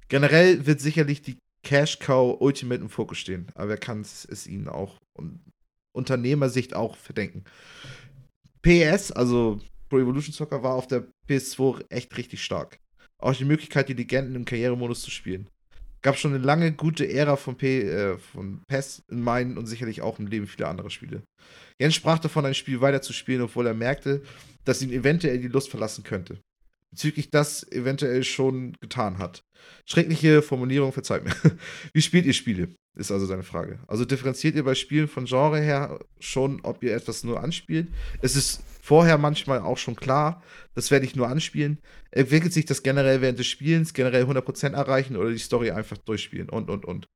[0.09, 4.69] Generell wird sicherlich die Cash Cow Ultimate im Fokus stehen, aber wer kann es ihnen
[4.69, 5.41] auch und
[5.93, 7.43] Unternehmersicht auch verdenken.
[8.61, 9.59] PS, also
[9.89, 12.79] Pro Evolution Soccer, war auf der PS2 echt richtig stark.
[13.19, 15.49] Auch die Möglichkeit, die Legenden im Karrieremodus zu spielen.
[16.03, 20.01] Gab schon eine lange gute Ära von, P, äh, von PES in meinen und sicherlich
[20.01, 21.23] auch im Leben vieler anderer Spiele.
[21.81, 24.21] Jens sprach davon, ein Spiel weiterzuspielen, obwohl er merkte,
[24.63, 26.37] dass ihn eventuell die Lust verlassen könnte
[26.91, 29.43] bezüglich das eventuell schon getan hat.
[29.85, 31.33] Schreckliche Formulierung, verzeiht mir.
[31.93, 32.69] Wie spielt ihr Spiele?
[32.95, 33.79] Ist also seine Frage.
[33.87, 37.89] Also differenziert ihr bei Spielen von Genre her schon, ob ihr etwas nur anspielt?
[38.21, 40.41] Es ist vorher manchmal auch schon klar,
[40.73, 41.77] das werde ich nur anspielen.
[42.09, 46.49] Entwickelt sich das generell während des Spielens, generell 100% erreichen oder die Story einfach durchspielen
[46.49, 47.07] und, und, und.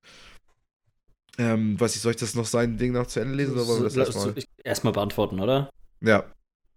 [1.38, 3.54] Ähm, weiß ich, soll ich das noch sein Ding noch zu Ende lesen?
[3.54, 4.36] Oder wollen wir das erstmal?
[4.64, 5.70] erstmal beantworten, oder?
[6.02, 6.26] Ja.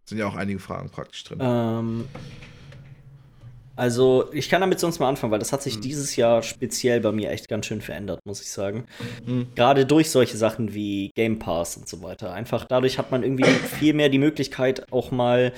[0.07, 1.39] Sind ja auch einige Fragen praktisch drin.
[1.41, 2.05] Ähm,
[3.77, 5.81] also, ich kann damit sonst mal anfangen, weil das hat sich mhm.
[5.83, 8.87] dieses Jahr speziell bei mir echt ganz schön verändert, muss ich sagen.
[9.27, 9.49] Mhm.
[9.55, 12.33] Gerade durch solche Sachen wie Game Pass und so weiter.
[12.33, 15.53] Einfach dadurch hat man irgendwie viel mehr die Möglichkeit, auch mal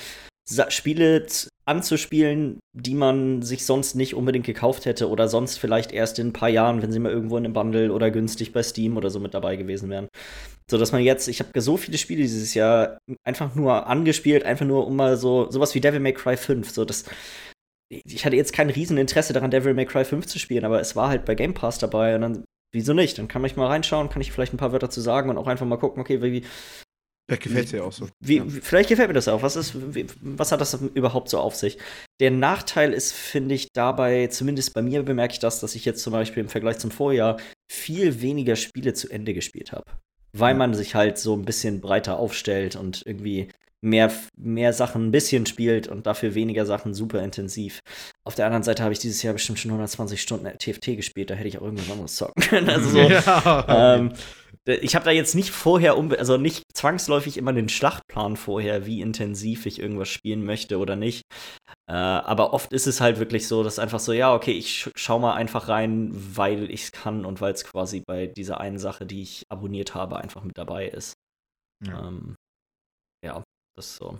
[0.68, 1.26] Spiele
[1.64, 6.32] anzuspielen, die man sich sonst nicht unbedingt gekauft hätte oder sonst vielleicht erst in ein
[6.32, 9.18] paar Jahren, wenn sie mal irgendwo in einem Bundle oder günstig bei Steam oder so
[9.18, 10.06] mit dabei gewesen wären.
[10.70, 14.66] So dass man jetzt, ich habe so viele Spiele dieses Jahr einfach nur angespielt, einfach
[14.66, 17.06] nur um mal so sowas wie Devil May Cry 5, so das
[17.88, 21.08] ich hatte jetzt kein Rieseninteresse daran, Devil May Cry 5 zu spielen, aber es war
[21.08, 23.18] halt bei Game Pass dabei und dann, wieso nicht?
[23.18, 25.46] Dann kann ich mal reinschauen, kann ich vielleicht ein paar Wörter zu sagen und auch
[25.46, 26.44] einfach mal gucken, okay, wie.
[27.28, 28.08] Vielleicht gefällt es dir auch so.
[28.20, 28.44] Wie, ja.
[28.46, 29.42] Vielleicht gefällt mir das auch.
[29.42, 29.74] Was, ist,
[30.20, 31.78] was hat das überhaupt so auf sich?
[32.20, 36.02] Der Nachteil ist, finde ich, dabei, zumindest bei mir bemerke ich das, dass ich jetzt
[36.02, 37.38] zum Beispiel im Vergleich zum Vorjahr
[37.68, 39.84] viel weniger Spiele zu Ende gespielt habe.
[40.32, 43.48] Weil man sich halt so ein bisschen breiter aufstellt und irgendwie
[43.86, 47.80] mehr, mehr Sachen ein bisschen spielt und dafür weniger Sachen super intensiv.
[48.24, 51.34] Auf der anderen Seite habe ich dieses Jahr bestimmt schon 120 Stunden TFT gespielt, da
[51.34, 52.68] hätte ich auch irgendwas anderes zocken können.
[52.68, 53.96] Also so, ja.
[53.96, 54.12] ähm,
[54.64, 59.64] ich habe da jetzt nicht vorher, also nicht zwangsläufig immer den Schlachtplan vorher, wie intensiv
[59.66, 61.22] ich irgendwas spielen möchte oder nicht.
[61.88, 65.20] Äh, aber oft ist es halt wirklich so, dass einfach so, ja, okay, ich schau
[65.20, 69.06] mal einfach rein, weil ich es kann und weil es quasi bei dieser einen Sache,
[69.06, 71.14] die ich abonniert habe, einfach mit dabei ist.
[71.86, 72.08] Ja.
[72.08, 72.34] Ähm.
[73.76, 74.18] Das ist so.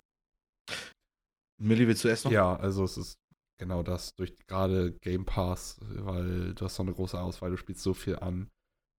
[1.59, 2.31] Millie, willst du erst noch?
[2.31, 3.17] Ja, also es ist
[3.59, 7.81] genau das, durch gerade Game Pass, weil du hast so eine große Auswahl, du spielst
[7.81, 8.49] so viel an.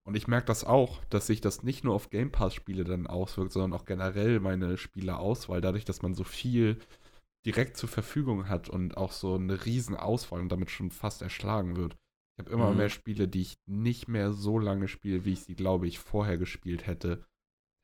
[0.04, 3.52] Und ich merke das auch, dass sich das nicht nur auf Game Pass-Spiele dann auswirkt,
[3.52, 6.78] sondern auch generell meine Spielerauswahl, dadurch, dass man so viel
[7.46, 11.76] direkt zur Verfügung hat und auch so eine riesen Auswahl und damit schon fast erschlagen
[11.76, 11.96] wird.
[12.36, 12.78] Ich habe immer mhm.
[12.78, 16.38] mehr Spiele, die ich nicht mehr so lange spiele, wie ich sie, glaube ich, vorher
[16.38, 17.24] gespielt hätte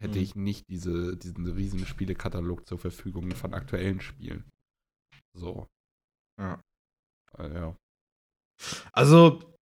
[0.05, 0.25] hätte mhm.
[0.25, 4.45] ich nicht diese, diesen riesen Spielekatalog zur Verfügung von aktuellen Spielen.
[5.35, 5.67] So.
[6.39, 6.61] Ja.
[7.39, 7.77] Äh, ja.
[8.93, 9.57] Also,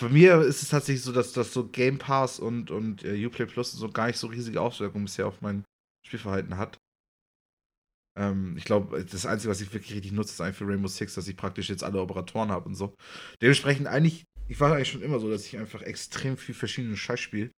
[0.00, 3.46] bei mir ist es tatsächlich so, dass das so Game Pass und, und äh, Uplay
[3.46, 5.64] Plus so gar nicht so riesige Auswirkungen bisher auf mein
[6.06, 6.78] Spielverhalten hat.
[8.16, 11.14] Ähm, ich glaube, das Einzige, was ich wirklich richtig nutze, ist eigentlich für Rainbow Six,
[11.14, 12.94] dass ich praktisch jetzt alle Operatoren habe und so.
[13.40, 17.20] Dementsprechend eigentlich ich war eigentlich schon immer so, dass ich einfach extrem viel verschiedene Scheiß
[17.20, 17.50] spiele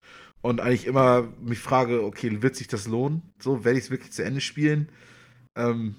[0.43, 3.23] und eigentlich immer mich frage, okay, wird sich das lohnen?
[3.41, 4.91] So, werde ich es wirklich zu Ende spielen?
[5.57, 5.97] Ähm,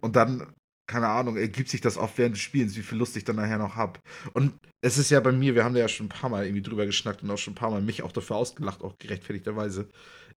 [0.00, 0.46] und dann,
[0.86, 3.58] keine Ahnung, ergibt sich das auch während des Spielens, wie viel Lust ich dann nachher
[3.58, 4.00] noch habe.
[4.32, 6.62] Und es ist ja bei mir, wir haben da ja schon ein paar Mal irgendwie
[6.62, 9.88] drüber geschnackt und auch schon ein paar Mal mich auch dafür ausgelacht, auch gerechtfertigterweise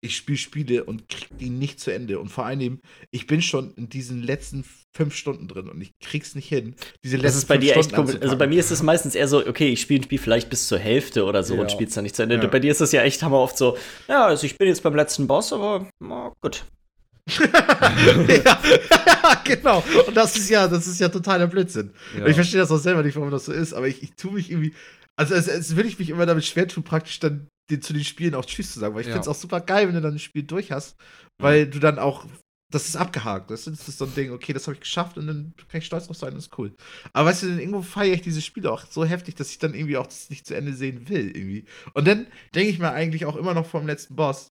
[0.05, 2.19] ich spiele Spiele und krieg die nicht zu Ende.
[2.19, 2.81] Und vor allem,
[3.13, 4.65] ich bin schon in diesen letzten
[4.95, 6.75] fünf Stunden drin und ich krieg's nicht hin.
[7.05, 8.17] Diese letzten das ist bei dir echt komisch.
[8.21, 10.67] Also bei mir ist es meistens eher so, okay, ich spiele ein Spiel vielleicht bis
[10.67, 11.63] zur Hälfte oder so ja.
[11.63, 12.37] und spiel's dann nicht zu Ende.
[12.37, 12.47] Ja.
[12.47, 14.97] Bei dir ist es ja echt hammer oft so, ja, also ich bin jetzt beim
[14.97, 16.65] letzten Boss, aber oh, gut.
[17.39, 18.61] ja,
[19.45, 19.85] genau.
[20.07, 21.93] Und das ist ja, das ist ja totaler Blödsinn.
[22.19, 22.27] Ja.
[22.27, 24.51] Ich verstehe das auch selber nicht, warum das so ist, aber ich, ich tue mich
[24.51, 24.75] irgendwie.
[25.15, 28.05] Also es, es will ich mich immer damit schwer tun, praktisch dann den, zu den
[28.05, 29.15] Spielen auch Tschüss zu sagen, weil ich ja.
[29.15, 30.97] finde es auch super geil, wenn du dann ein Spiel durch hast,
[31.39, 32.27] weil du dann auch,
[32.71, 33.51] das ist abgehakt.
[33.51, 36.07] Das ist, so ein Ding, okay, das habe ich geschafft und dann kann ich stolz
[36.07, 36.75] drauf sein, das ist cool.
[37.13, 39.75] Aber weißt du, dann irgendwo feiere ich diese Spiele auch so heftig, dass ich dann
[39.75, 41.65] irgendwie auch das nicht zu Ende sehen will, irgendwie.
[41.95, 44.49] Und dann denke ich mir eigentlich auch immer noch vom letzten Boss,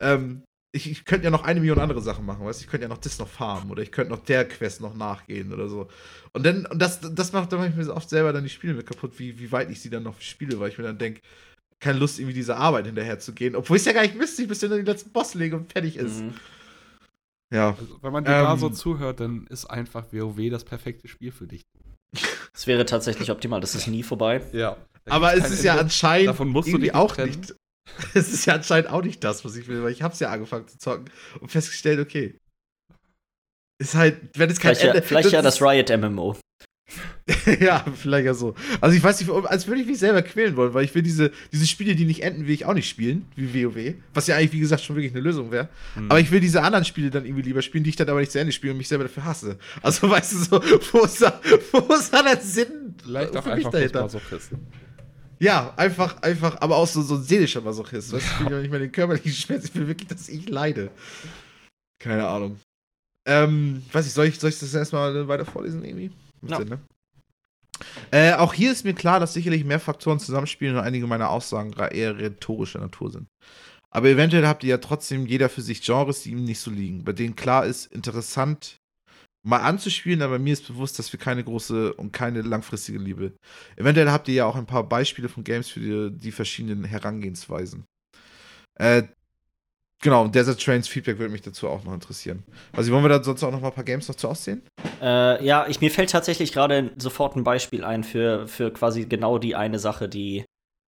[0.00, 0.42] ähm,
[0.74, 2.64] ich, ich könnte ja noch eine Million andere Sachen machen, weißt du?
[2.64, 5.52] Ich könnte ja noch das noch farmen oder ich könnte noch der Quest noch nachgehen
[5.52, 5.88] oder so.
[6.32, 9.18] Und dann, und das, das macht dann manchmal oft selber dann die Spiele mit kaputt,
[9.20, 11.20] wie, wie weit ich sie dann noch spiele, weil ich mir dann denke,
[11.80, 13.56] keine Lust, irgendwie dieser Arbeit hinterher zu gehen.
[13.56, 15.72] Obwohl ich es ja gar nicht müsste, ich bis dann den letzten Boss lege und
[15.72, 16.20] fertig ist.
[16.20, 16.34] Mhm.
[17.52, 17.76] Ja.
[17.78, 21.30] Also, wenn man dir ähm, da so zuhört, dann ist einfach WoW das perfekte Spiel
[21.30, 21.62] für dich.
[22.52, 24.40] Es wäre tatsächlich optimal, das ist nie vorbei.
[24.52, 24.76] Ja.
[25.06, 25.64] Aber es ist Ende.
[25.64, 27.38] ja anscheinend Davon musst du dich auch trennen.
[27.38, 27.54] nicht.
[28.14, 30.66] Es ist ja anscheinend auch nicht das, was ich will, weil ich hab's ja angefangen
[30.66, 31.04] zu zocken
[31.40, 32.38] und festgestellt, okay.
[33.78, 34.98] Ist halt, wenn es kein vielleicht Ende.
[35.00, 36.34] Ja, vielleicht das ja das Riot MMO.
[37.60, 38.54] ja, vielleicht ja so.
[38.80, 41.30] Also ich weiß nicht, als würde ich mich selber quälen wollen, weil ich will diese,
[41.52, 43.94] diese Spiele, die nicht enden, will ich auch nicht spielen, wie WoW.
[44.12, 45.68] Was ja eigentlich, wie gesagt, schon wirklich eine Lösung wäre.
[45.96, 46.10] Mhm.
[46.10, 48.32] Aber ich will diese anderen Spiele dann irgendwie lieber spielen, die ich dann aber nicht
[48.32, 49.58] zu Ende spiele und mich selber dafür hasse.
[49.82, 50.62] Also weißt du so,
[50.92, 51.40] wo ist da,
[51.72, 52.94] wo ist da der Sinn?
[53.02, 54.02] Vielleicht auch einfach dahinter?
[54.02, 54.58] Masochisten.
[55.40, 58.12] Ja, einfach, einfach, aber auch so, so ein seelischer Masochist.
[58.12, 60.48] Weißt du, ich will ja nicht mehr den körperlichen Schmerz, ich will wirklich, dass ich
[60.48, 60.90] leide.
[61.98, 62.60] Keine Ahnung.
[63.26, 66.12] Ähm, weiß ich, soll ich, soll ich das erstmal weiter vorlesen, irgendwie?
[66.50, 66.58] Ja.
[66.58, 66.80] Sinn, ne?
[68.10, 71.72] äh, auch hier ist mir klar, dass sicherlich mehr Faktoren zusammenspielen und einige meiner Aussagen
[71.72, 73.28] eher rhetorischer Natur sind.
[73.90, 77.04] Aber eventuell habt ihr ja trotzdem jeder für sich Genres, die ihm nicht so liegen,
[77.04, 78.78] bei denen klar ist, interessant
[79.44, 83.34] mal anzuspielen, aber mir ist bewusst, dass wir keine große und keine langfristige Liebe.
[83.76, 87.84] Eventuell habt ihr ja auch ein paar Beispiele von Games für die, die verschiedenen Herangehensweisen.
[88.76, 89.04] Äh,
[90.02, 92.42] Genau, Desert Trains Feedback würde mich dazu auch noch interessieren.
[92.72, 94.62] Also wollen wir da sonst auch noch mal ein paar Games noch zu aussehen?
[95.00, 99.38] Äh, ja, ich, mir fällt tatsächlich gerade sofort ein Beispiel ein für, für quasi genau
[99.38, 100.44] die eine Sache, die,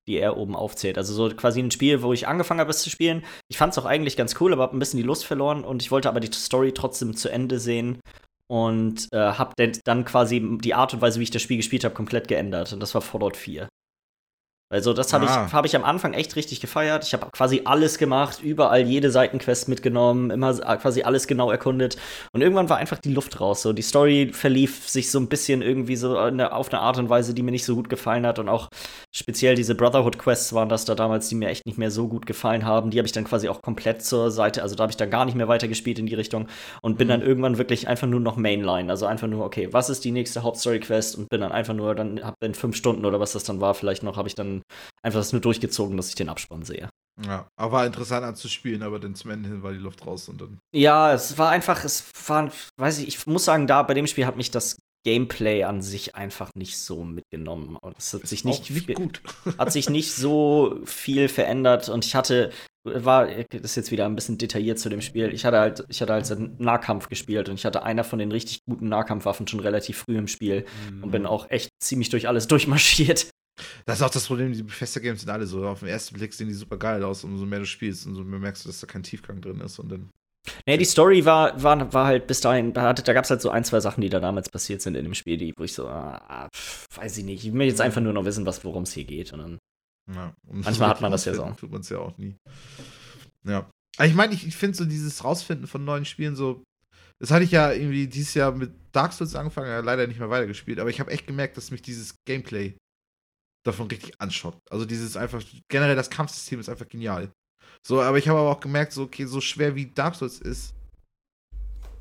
[0.06, 0.98] die er oben aufzählt.
[0.98, 3.24] Also so quasi ein Spiel, wo ich angefangen habe, es zu spielen.
[3.48, 5.82] Ich fand es auch eigentlich ganz cool, aber habe ein bisschen die Lust verloren und
[5.82, 8.00] ich wollte aber die Story trotzdem zu Ende sehen
[8.48, 9.54] und äh, habe
[9.84, 12.72] dann quasi die Art und Weise, wie ich das Spiel gespielt habe, komplett geändert.
[12.72, 13.68] Und das war Fallout 4.
[14.68, 15.46] Also das habe ah.
[15.46, 17.04] ich, hab ich am Anfang echt richtig gefeiert.
[17.04, 21.96] Ich habe quasi alles gemacht, überall jede Seitenquest mitgenommen, immer quasi alles genau erkundet.
[22.32, 23.62] Und irgendwann war einfach die Luft raus.
[23.62, 27.08] So die Story verlief sich so ein bisschen irgendwie so eine, auf eine Art und
[27.08, 28.40] Weise, die mir nicht so gut gefallen hat.
[28.40, 28.68] Und auch
[29.14, 32.64] speziell diese Brotherhood-Quests waren das da damals, die mir echt nicht mehr so gut gefallen
[32.64, 32.90] haben.
[32.90, 34.62] Die habe ich dann quasi auch komplett zur Seite.
[34.64, 36.48] Also da habe ich dann gar nicht mehr weitergespielt in die Richtung
[36.82, 37.10] und bin mhm.
[37.12, 38.90] dann irgendwann wirklich einfach nur noch Mainline.
[38.90, 41.18] Also einfach nur, okay, was ist die nächste Hauptstory-Quest?
[41.18, 43.72] Und bin dann einfach nur, dann habe in fünf Stunden oder was das dann war,
[43.74, 44.55] vielleicht noch, habe ich dann
[45.02, 46.88] einfach das nur durchgezogen, dass ich den Abspann sehe.
[47.24, 50.40] Ja, aber war interessant anzuspielen, aber dann zum Ende hin war die Luft raus und
[50.40, 50.58] dann.
[50.74, 54.26] Ja, es war einfach, es war, weiß ich, ich muss sagen, da bei dem Spiel
[54.26, 54.76] hat mich das
[55.06, 57.78] Gameplay an sich einfach nicht so mitgenommen.
[57.96, 59.22] Es hat sich nicht, nicht gut.
[59.58, 62.50] hat sich nicht so viel verändert und ich hatte
[62.84, 65.32] war das ist jetzt wieder ein bisschen detailliert zu dem Spiel.
[65.32, 68.64] Ich hatte halt ich hatte halt Nahkampf gespielt und ich hatte einer von den richtig
[68.64, 71.04] guten Nahkampfwaffen schon relativ früh im Spiel mhm.
[71.04, 73.30] und bin auch echt ziemlich durch alles durchmarschiert.
[73.84, 75.66] Das ist auch das Problem, die Bethesda-Games sind alle so.
[75.66, 78.22] Auf den ersten Blick sehen die super geil aus und umso mehr du spielst, umso
[78.22, 80.10] mehr merkst du, dass da kein Tiefgang drin ist und dann.
[80.66, 83.50] Nee, die Story war, war, war halt bis dahin, da, da gab es halt so
[83.50, 85.88] ein, zwei Sachen, die da damals passiert sind in dem Spiel, die, wo ich so,
[85.88, 86.48] ah,
[86.94, 89.32] weiß ich nicht, ich will jetzt einfach nur noch wissen, worum es hier geht.
[89.32, 89.58] Und dann,
[90.14, 91.50] ja, und manchmal hat man das ja so.
[91.58, 92.36] Tut man es ja auch nie.
[93.44, 93.68] Ja.
[93.96, 96.62] Aber ich meine, ich, ich finde so dieses Rausfinden von neuen Spielen so,
[97.18, 100.30] das hatte ich ja irgendwie dieses Jahr mit Dark Souls angefangen, ja, leider nicht mehr
[100.30, 102.76] weitergespielt, aber ich habe echt gemerkt, dass mich dieses Gameplay
[103.66, 104.60] davon richtig anschockt.
[104.70, 107.30] Also dieses einfach, generell das Kampfsystem ist einfach genial.
[107.86, 110.74] So, aber ich habe aber auch gemerkt, so, okay, so schwer wie Dark Souls ist,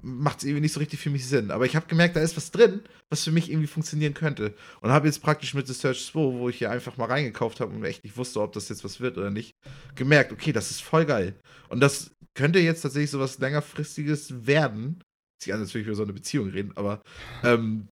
[0.01, 1.51] macht es irgendwie nicht so richtig für mich Sinn.
[1.51, 4.53] Aber ich habe gemerkt, da ist was drin, was für mich irgendwie funktionieren könnte.
[4.81, 7.75] Und habe jetzt praktisch mit The Search 2, wo ich hier einfach mal reingekauft habe
[7.75, 9.55] und echt nicht wusste, ob das jetzt was wird oder nicht,
[9.95, 11.35] gemerkt, okay, das ist voll geil.
[11.69, 15.01] Und das könnte jetzt tatsächlich so was längerfristiges werden.
[15.41, 17.01] Sie an, als würde ich über so eine Beziehung reden, aber
[17.43, 17.87] ähm,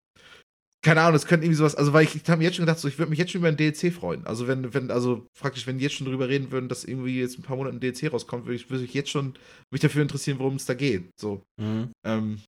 [0.83, 2.77] keine Ahnung, das könnte irgendwie sowas, also weil ich, ich habe mir jetzt schon gedacht,
[2.77, 4.27] so, ich würde mich jetzt schon über ein DLC freuen.
[4.27, 7.39] Also wenn, wenn, also praktisch, wenn die jetzt schon drüber reden würden, dass irgendwie jetzt
[7.39, 9.33] ein paar Monate ein DLC rauskommt, würde ich, würde ich jetzt schon
[9.71, 11.09] mich dafür interessieren, worum es da geht.
[11.17, 11.41] So.
[11.57, 11.93] Mhm.
[12.05, 12.41] Ähm,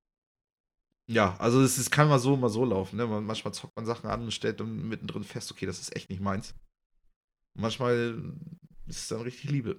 [1.10, 2.96] ja, also es, es, kann mal so, mal so laufen.
[2.96, 3.06] Ne?
[3.06, 6.20] manchmal zockt man Sachen an und stellt dann mittendrin fest, okay, das ist echt nicht
[6.20, 6.54] meins.
[7.54, 8.22] Und manchmal
[8.86, 9.76] ist es dann richtig Liebe.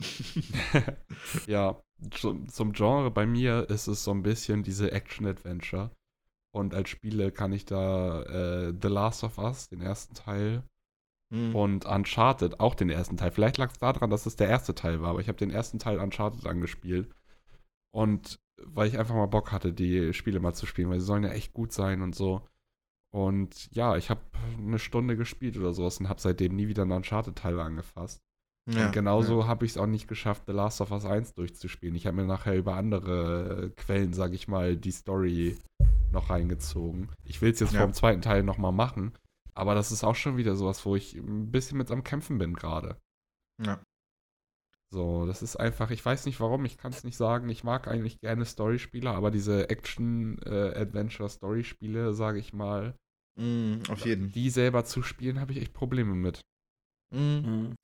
[1.47, 1.79] ja,
[2.09, 5.91] zum Genre bei mir ist es so ein bisschen diese Action-Adventure.
[6.53, 10.63] Und als Spiele kann ich da äh, The Last of Us, den ersten Teil,
[11.31, 11.55] hm.
[11.55, 13.31] und Uncharted, auch den ersten Teil.
[13.31, 15.79] Vielleicht lag es daran, dass es der erste Teil war, aber ich habe den ersten
[15.79, 17.09] Teil Uncharted angespielt.
[17.93, 21.23] Und weil ich einfach mal Bock hatte, die Spiele mal zu spielen, weil sie sollen
[21.23, 22.41] ja echt gut sein und so.
[23.13, 24.21] Und ja, ich habe
[24.57, 28.21] eine Stunde gespielt oder sowas und habe seitdem nie wieder einen Uncharted-Teil angefasst.
[28.69, 29.47] Ja, und genauso ja.
[29.47, 31.95] habe ich es auch nicht geschafft, The Last of Us 1 durchzuspielen.
[31.95, 35.57] Ich habe mir nachher über andere Quellen, sage ich mal, die Story
[36.11, 37.09] noch reingezogen.
[37.23, 37.79] Ich will es jetzt ja.
[37.79, 39.17] vor dem zweiten Teil nochmal machen,
[39.53, 42.53] aber das ist auch schon wieder sowas, wo ich ein bisschen mit am Kämpfen bin
[42.53, 42.97] gerade.
[43.63, 43.81] Ja.
[44.89, 47.49] So, das ist einfach, ich weiß nicht warum, ich kann es nicht sagen.
[47.49, 52.95] Ich mag eigentlich gerne Storyspiele, aber diese Action-Adventure-Story-Spiele, sage ich mal,
[53.37, 54.31] Mm, auf jeden.
[54.31, 56.41] die selber zu spielen, habe ich echt Probleme mit.
[57.13, 57.75] Mhm.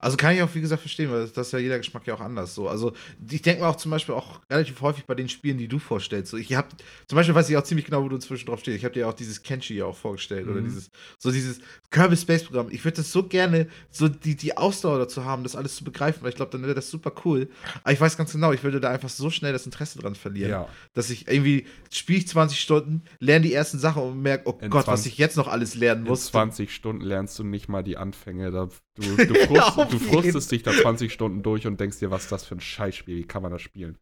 [0.00, 2.20] Also kann ich auch, wie gesagt, verstehen, weil das ist ja jeder Geschmack ja auch
[2.20, 2.68] anders so.
[2.68, 2.92] Also
[3.30, 6.30] ich denke mir auch zum Beispiel auch relativ häufig bei den Spielen, die du vorstellst.
[6.30, 6.68] So, ich habe
[7.06, 8.76] zum Beispiel weiß ich auch ziemlich genau, wo du inzwischen drauf stehst.
[8.78, 10.64] Ich habe dir ja auch dieses Kenshi ja auch vorgestellt oder Mhm.
[10.66, 11.60] dieses so dieses
[11.90, 12.68] Kirby Space Programm.
[12.70, 16.22] Ich würde das so gerne so die die Ausdauer dazu haben, das alles zu begreifen,
[16.22, 17.48] weil ich glaube, dann wäre das super cool.
[17.82, 20.50] Aber ich weiß ganz genau, ich würde da einfach so schnell das Interesse dran verlieren,
[20.50, 20.68] Ja.
[20.94, 24.70] dass ich irgendwie spiele ich 20 Stunden, lerne die ersten Sachen und merke, oh In
[24.70, 26.26] Gott, was 20 ich jetzt noch alles lernen muss.
[26.26, 28.50] 20 Stunden lernst du nicht mal die Anfänge.
[28.50, 28.68] Da,
[29.00, 32.32] du, du, frust, du frustest dich da 20 Stunden durch und denkst dir, was ist
[32.32, 33.96] das für ein Scheißspiel, wie kann man das spielen?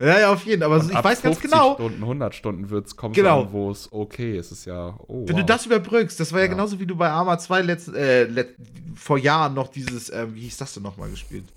[0.00, 2.70] Ja, ja, auf jeden, aber Und ich ab weiß ganz 50 genau, Stunden, 100 Stunden
[2.70, 3.50] wird's kommen, Genau.
[3.50, 4.52] wo es okay ist.
[4.52, 5.40] Es ist ja, oh, Wenn wow.
[5.40, 6.52] du das überbrückst, das war ja, Ja.
[6.52, 8.54] genauso wie du bei Arma 2 letzten, äh, let,
[8.94, 11.52] vor Jahren noch dieses, ähm, wie hieß das denn nochmal gespielt?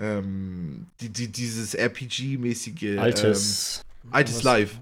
[0.00, 2.98] Ähm, die, die, dieses RPG-mäßige.
[2.98, 3.84] Altes.
[4.04, 4.80] Ähm, altes Live.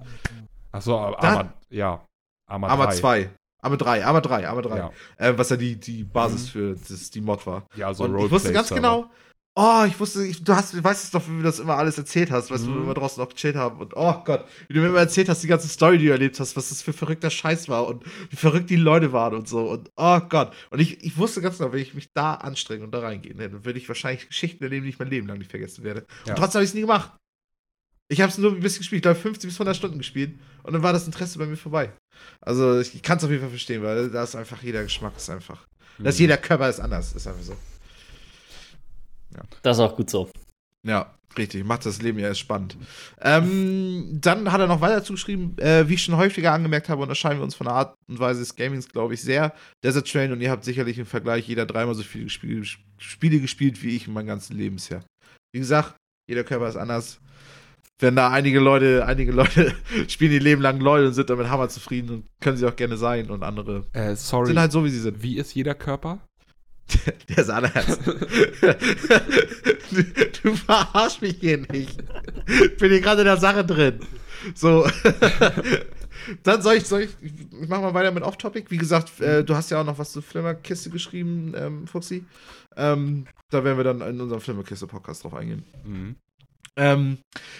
[0.72, 2.02] Achso, aber ja.
[2.46, 2.94] Arma, Arma 3.
[2.94, 3.30] 2.
[3.62, 4.76] Arma 3, Arma 3, Arma 3.
[4.76, 6.48] Ja, Äh, was ja die, die Basis Mhm.
[6.50, 7.66] für das, die Mod war.
[7.76, 9.10] ja so Und ich wusste ganz genau,
[9.56, 11.98] oh, ich wusste, ich, du, hast, du weißt es doch, wie du das immer alles
[11.98, 12.94] erzählt hast, weißt du, wo wir Mhm.
[12.94, 13.78] draußen noch gechillt haben.
[13.80, 16.38] Und oh Gott, wie du mir immer erzählt hast, die ganze Story, die du erlebt
[16.40, 19.68] hast, was das für verrückter Scheiß war und wie verrückt die Leute waren und so.
[19.68, 20.52] Und oh Gott.
[20.70, 23.64] Und ich, ich wusste ganz genau, wenn ich mich da anstrenge und da reingehen dann
[23.64, 26.06] würde ich wahrscheinlich Geschichten erleben, die ich mein Leben lang nicht vergessen werde.
[26.24, 26.32] Ja.
[26.34, 27.12] Und trotzdem habe ich es nie gemacht.
[28.10, 30.72] Ich habe es nur ein bisschen gespielt, ich glaube 50 bis 100 Stunden gespielt und
[30.72, 31.92] dann war das Interesse bei mir vorbei.
[32.40, 35.12] Also ich, ich kann es auf jeden Fall verstehen, weil da ist einfach jeder Geschmack
[35.16, 35.64] ist einfach.
[35.98, 36.22] Dass Mhm.
[36.22, 37.56] jeder Körper ist anders, ist einfach so.
[39.62, 40.28] Das ist auch gut so.
[40.82, 41.64] Ja, richtig.
[41.64, 42.76] Macht das Leben ja erst spannend.
[43.20, 47.38] Ähm, dann hat er noch weiter zugeschrieben, äh, wie ich schon häufiger angemerkt habe, unterscheiden
[47.38, 49.54] wir uns von der Art und Weise des Gamings, glaube ich, sehr.
[49.84, 52.64] Desert Train und ihr habt sicherlich im Vergleich jeder dreimal so viele Spiele,
[52.98, 55.04] Spiele gespielt wie ich in meinem ganzen Leben bisher.
[55.52, 55.94] Wie gesagt,
[56.28, 57.20] jeder Körper ist anders.
[58.00, 59.74] Wenn da einige Leute, einige Leute
[60.08, 62.96] spielen ihr Leben lang LOL und sind damit hammer zufrieden und können sie auch gerne
[62.96, 64.46] sein und andere Äh, sorry.
[64.48, 65.22] sind halt so, wie sie sind.
[65.22, 66.18] Wie ist jeder Körper?
[67.28, 67.98] Der ist anders.
[69.90, 70.02] du,
[70.42, 72.02] du verarsch mich hier nicht.
[72.48, 74.00] Ich bin hier gerade in der Sache drin.
[74.54, 74.86] So.
[76.42, 78.66] Dann soll ich, soll ich, ich mach mal weiter mit Off-Topic.
[78.70, 82.24] Wie gesagt, äh, du hast ja auch noch was zur Flimmerkiste geschrieben, ähm, Fuxi.
[82.76, 85.64] Ähm, da werden wir dann in unserem Flimmerkiste-Podcast drauf eingehen.
[85.84, 86.16] Mhm.
[86.76, 87.18] Ähm,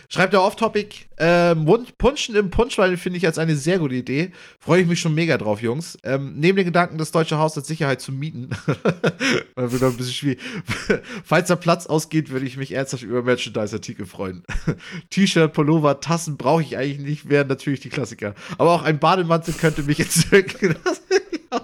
[0.09, 0.97] schreibt er Off-Topic.
[1.19, 1.67] Ähm,
[1.99, 4.33] Punschen im Punschwein finde ich als eine sehr gute Idee.
[4.59, 5.99] Freue ich mich schon mega drauf, Jungs.
[6.05, 8.51] Ähm, neben den Gedanken, das deutsche Haus als Sicherheit zu mieten.
[9.57, 10.41] wird ein bisschen schwierig.
[11.25, 14.43] Falls der Platz ausgeht, würde ich mich ernsthaft über Merchandise-Artikel freuen.
[15.11, 18.35] T-Shirt, Pullover, Tassen brauche ich eigentlich nicht, wären natürlich die Klassiker.
[18.57, 20.77] Aber auch ein Bademantel könnte mich entzücken.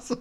[0.02, 0.16] So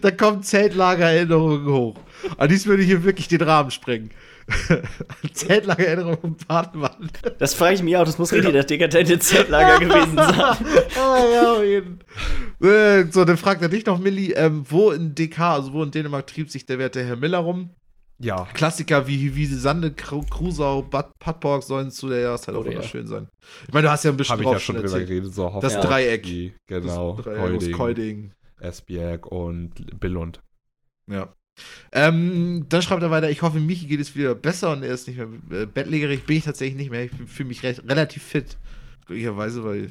[0.00, 1.98] da kommen Zeltlagererinnerungen hoch.
[2.36, 4.10] An dies würde hier wirklich den Rahmen sprengen.
[5.32, 7.34] Zeltlagererinnerungen und Bademantel.
[7.38, 10.30] Das frage ich mich auch, das muss richtig das dekadente Zeltlager gewesen sein.
[10.96, 12.00] ah, ja, auf jeden.
[12.62, 15.90] Äh, So, dann fragt er dich noch, Milli, ähm, wo in DK, also wo in
[15.90, 17.70] Dänemark trieb sich der werte Herr Miller rum?
[18.18, 18.46] Ja.
[18.54, 22.76] Klassiker wie Wiese Sande, Kru- Krusau, Bad Padborg sollen zu der Jahreszeit auch Oder ja.
[22.76, 23.28] wunderschön sein.
[23.66, 25.34] Ich meine, du hast ja ein bisschen Habe ich ja drauf schon drüber geredet.
[25.34, 25.80] So, Das Ja.
[25.82, 26.22] Dreieck.
[26.66, 27.12] Genau.
[27.16, 28.32] Das Dreieck aus Kolding, Kolding.
[28.58, 30.40] Esbjerg und Billund.
[31.10, 31.28] Ja.
[31.92, 35.08] Ähm, dann schreibt er weiter, ich hoffe, Michi geht es wieder besser und er ist
[35.08, 36.24] nicht mehr äh, bettlägerig.
[36.26, 37.04] Bin ich tatsächlich nicht mehr.
[37.04, 38.56] Ich fühle mich recht, relativ fit.
[39.06, 39.90] Glücklicherweise, weil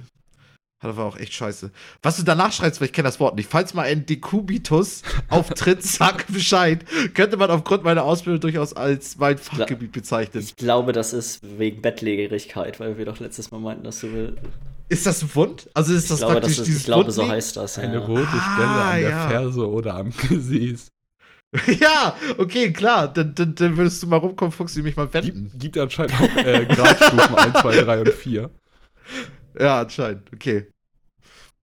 [0.81, 1.71] hat aber auch echt scheiße.
[2.03, 3.49] Was du danach schreibst, weil ich kenne das Wort nicht.
[3.49, 6.83] Falls mal ein Dekubitus auftritt, sag Bescheid.
[7.13, 10.43] Könnte man aufgrund meiner Ausbildung durchaus als mein Fachgebiet bezeichnen.
[10.43, 14.35] Ich glaube, das ist wegen Bettlägerigkeit, weil wir doch letztes Mal meinten, dass du will.
[14.89, 15.69] Ist das ein Wund?
[15.73, 17.35] Also ist Ich das glaube, praktisch das ist, dieses ich glaube so Wundliegen?
[17.37, 17.79] heißt das.
[17.79, 17.99] Eine Ja.
[18.05, 19.29] rote Ah, Stelle an der ja.
[19.29, 20.87] Ferse oder am Gesäß.
[21.79, 23.11] ja, okay, klar.
[23.11, 25.49] Dann, dann, dann würdest du mal rumkommen, Fuchs, mich mal wenden.
[25.51, 28.49] Gibt, gibt anscheinend auch äh, Gradstufen 1, 2, 3 und 4.
[29.59, 30.31] Ja, anscheinend.
[30.33, 30.67] Okay.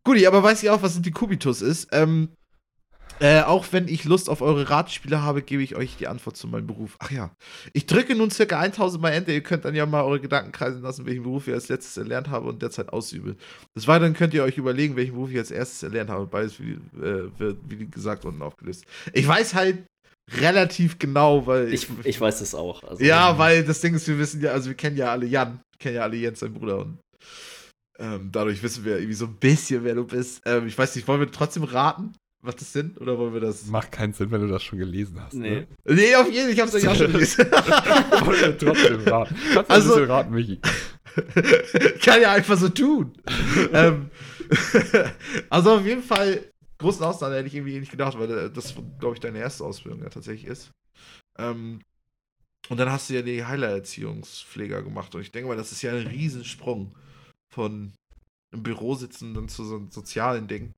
[0.04, 1.88] Guti, aber weiß ich auch, was ein Dekubitus ist.
[1.92, 2.30] Ähm,
[3.22, 6.48] äh, auch wenn ich Lust auf eure Ratspiele habe, gebe ich euch die Antwort zu
[6.48, 6.96] meinem Beruf.
[6.98, 7.30] Ach ja.
[7.72, 9.32] Ich drücke nun circa 1000 Mal Enter.
[9.32, 12.30] Ihr könnt dann ja mal eure Gedanken kreisen lassen, welchen Beruf ihr als letztes erlernt
[12.30, 13.36] habe und derzeit ausübe.
[13.76, 16.26] Des Weiteren könnt ihr euch überlegen, welchen Beruf ich als erstes erlernt habe.
[16.26, 18.86] Beides, wie, äh, wird, wie gesagt, unten aufgelöst.
[19.12, 19.84] Ich weiß halt
[20.40, 22.82] relativ genau, weil Ich, ich weiß es auch.
[22.82, 25.60] Also, ja, weil das Ding ist, wir wissen ja, also wir kennen ja alle Jan,
[25.78, 26.98] kennen ja alle Jens, sein Bruder und
[28.00, 30.40] ähm, dadurch wissen wir irgendwie so ein bisschen, wer du bist.
[30.44, 32.14] Ähm, ich weiß nicht, wollen wir trotzdem raten,
[32.44, 33.66] was das sind oder wollen wir das?
[33.66, 35.34] Macht keinen Sinn, wenn du das schon gelesen hast.
[35.34, 35.60] Nee.
[35.60, 35.66] Ne?
[35.84, 37.46] Nee, auf jeden Fall, ich hab's euch auch schon gelesen.
[38.58, 39.36] Trotzdem raten.
[39.54, 40.60] Kannst du Also- ein raten, Michi?
[42.02, 43.12] Kann ja einfach so tun.
[43.72, 44.10] ähm,
[45.50, 49.14] also auf jeden Fall, großen Ausnahme hätte ich irgendwie nicht gedacht, weil äh, das, glaube
[49.14, 50.70] ich, deine erste Ausbildung ja tatsächlich ist.
[51.38, 51.80] Ähm,
[52.70, 55.14] Und dann hast du ja die Heilererziehungspfleger gemacht.
[55.14, 56.94] Und ich denke mal, das ist ja ein Riesensprung
[57.54, 57.92] von
[58.54, 60.72] im Büro sitzen dann zu so einem sozialen Ding.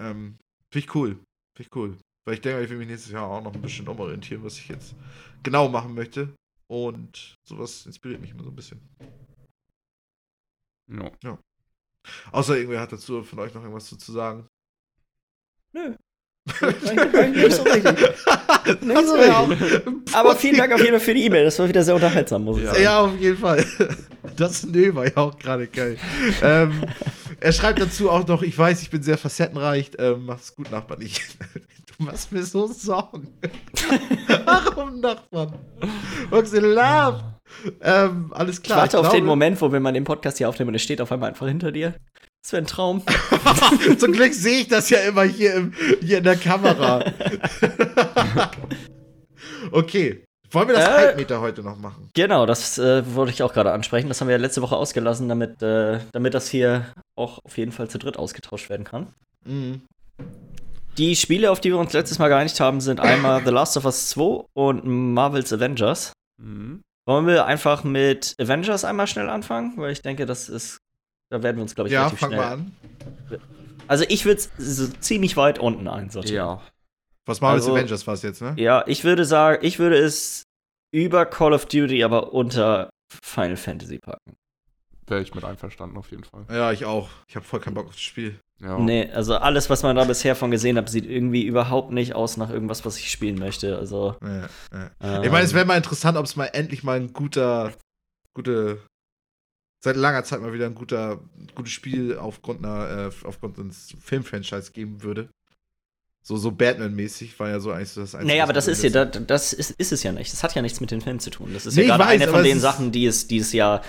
[0.00, 0.38] Ähm,
[0.76, 1.08] Finde ich cool.
[1.56, 1.96] Finde ich cool.
[2.26, 4.68] Weil ich denke, ich will mich nächstes Jahr auch noch ein bisschen umorientieren, was ich
[4.68, 4.94] jetzt
[5.42, 6.28] genau machen möchte.
[6.68, 8.78] Und sowas inspiriert mich immer so ein bisschen.
[10.92, 11.38] Ja.
[12.30, 14.46] Außer irgendwer hat dazu von euch noch irgendwas zu, zu sagen.
[15.72, 15.94] Nö.
[16.60, 17.98] Nicht so richtig.
[18.82, 20.14] Nicht so richtig.
[20.14, 21.44] Aber vielen Dank auf jeden Fall für die E-Mail.
[21.46, 22.74] Das war wieder sehr unterhaltsam, muss ich Ja.
[22.74, 23.14] sagen.
[23.14, 23.64] auf jeden Fall.
[24.36, 25.96] Das Nö war ja auch gerade geil.
[26.42, 26.82] ähm,
[27.40, 29.92] er schreibt dazu auch noch, ich weiß, ich bin sehr facettenreich.
[29.98, 31.00] Ähm, mach's gut, Nachbarn.
[31.02, 31.20] Ich,
[31.98, 33.28] du machst mir so Sorgen.
[34.44, 35.54] Warum, Nachbarn?
[36.30, 37.22] What's in love?
[37.80, 38.78] Ähm, alles Ich klar.
[38.78, 41.00] warte auf glaube- den Moment, wo wir mal den Podcast hier aufnehmen und es steht
[41.00, 41.94] auf einmal einfach hinter dir.
[42.42, 43.02] Das wäre ein Traum.
[43.98, 47.04] Zum Glück sehe ich das ja immer hier, im, hier in der Kamera.
[49.72, 50.22] okay.
[50.50, 50.92] Wollen wir das Äh.
[50.92, 52.08] Halbmeter heute noch machen?
[52.14, 54.08] Genau, das äh, wollte ich auch gerade ansprechen.
[54.08, 56.86] Das haben wir ja letzte Woche ausgelassen, damit, äh, damit das hier
[57.16, 59.08] auch auf jeden Fall zu dritt ausgetauscht werden kann.
[59.44, 59.82] Mhm.
[60.98, 63.84] Die Spiele, auf die wir uns letztes Mal geeinigt haben, sind einmal The Last of
[63.84, 66.12] Us 2 und Marvel's Avengers.
[66.42, 66.80] Mhm.
[67.06, 69.74] Wollen wir einfach mit Avengers einmal schnell anfangen?
[69.76, 70.78] Weil ich denke, das ist.
[71.30, 72.40] Da werden wir uns, glaube ich, Ja, relativ fang schnell.
[72.40, 72.72] mal an.
[73.88, 76.36] Also, ich würde es so ziemlich weit unten einsortieren.
[76.36, 76.60] Ja.
[77.26, 78.54] Was Marvel's Also- Avengers war es jetzt, ne?
[78.56, 80.44] Ja, ich würde sagen, ich würde es
[80.94, 84.34] über Call of Duty, aber unter Final Fantasy packen.
[85.08, 86.46] Wäre ich mit einverstanden auf jeden Fall.
[86.50, 87.08] Ja, ich auch.
[87.28, 88.40] Ich habe voll keinen Bock auf das Spiel.
[88.60, 88.78] Ja.
[88.78, 92.36] Nee, also alles, was man da bisher von gesehen hat, sieht irgendwie überhaupt nicht aus
[92.36, 93.76] nach irgendwas, was ich spielen möchte.
[93.78, 94.16] Also.
[94.22, 94.90] Ja, ja.
[95.00, 97.72] Ähm, Ich meine, es wäre mal interessant, ob es mal endlich mal ein guter,
[98.34, 98.80] gute,
[99.84, 101.20] seit langer Zeit mal wieder ein guter,
[101.54, 105.28] gutes Spiel aufgrund einer, äh, aufgrund eines Filmfranchise geben würde.
[106.28, 108.32] So, so Batman-mäßig war ja so eigentlich so das Einzige.
[108.32, 110.32] Naja, aber das ist ja, letzten- da- das ist, ist es ja nicht.
[110.32, 111.50] Das hat ja nichts mit dem Film zu tun.
[111.54, 113.80] Das ist Nee, ja gerade weiß, eine von den Sachen, die es, die es ja,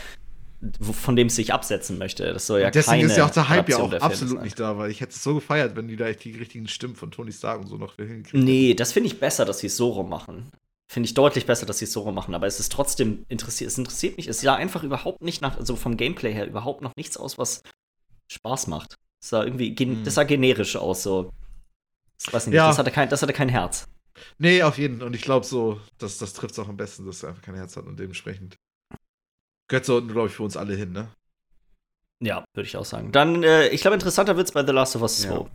[0.92, 2.32] von dem es sich absetzen möchte.
[2.34, 4.14] Das soll ja Deswegen keine ist ja auch der Hype ja Adaption auch der Filme
[4.14, 4.44] absolut sein.
[4.44, 6.96] nicht da, weil ich hätte es so gefeiert, wenn die da echt die richtigen Stimmen
[6.96, 8.44] von Tony Stark und so noch hinkriegen.
[8.46, 10.52] Nee, das finde ich besser, dass sie es so rum machen.
[10.92, 12.36] Finde ich deutlich besser, dass sie es so rum machen.
[12.36, 13.72] Aber es ist trotzdem interessiert.
[13.72, 14.28] Es interessiert mich.
[14.28, 17.64] Es sah einfach überhaupt nicht nach, also vom Gameplay her überhaupt noch nichts aus, was
[18.32, 18.96] Spaß macht.
[19.22, 20.04] Es sah irgendwie, gen- Hm.
[20.04, 21.02] das sah generisch aus.
[21.04, 21.32] So,
[22.24, 22.58] das weiß ich nicht.
[22.58, 22.68] Ja.
[22.68, 23.88] Das hatte kein, das hatte kein Herz.
[24.40, 25.08] Nee, auf jeden Fall.
[25.08, 27.56] Und ich glaube so, das, das trifft es auch am besten, dass er einfach kein
[27.56, 28.56] Herz hat und dementsprechend
[29.70, 31.10] gehört so, glaube ich, für uns alle hin, ne?
[32.24, 33.12] Ja, würde ich auch sagen.
[33.12, 35.34] Dann, äh, ich glaube, interessanter wird's bei The Last of Us 2.
[35.34, 35.46] Ja.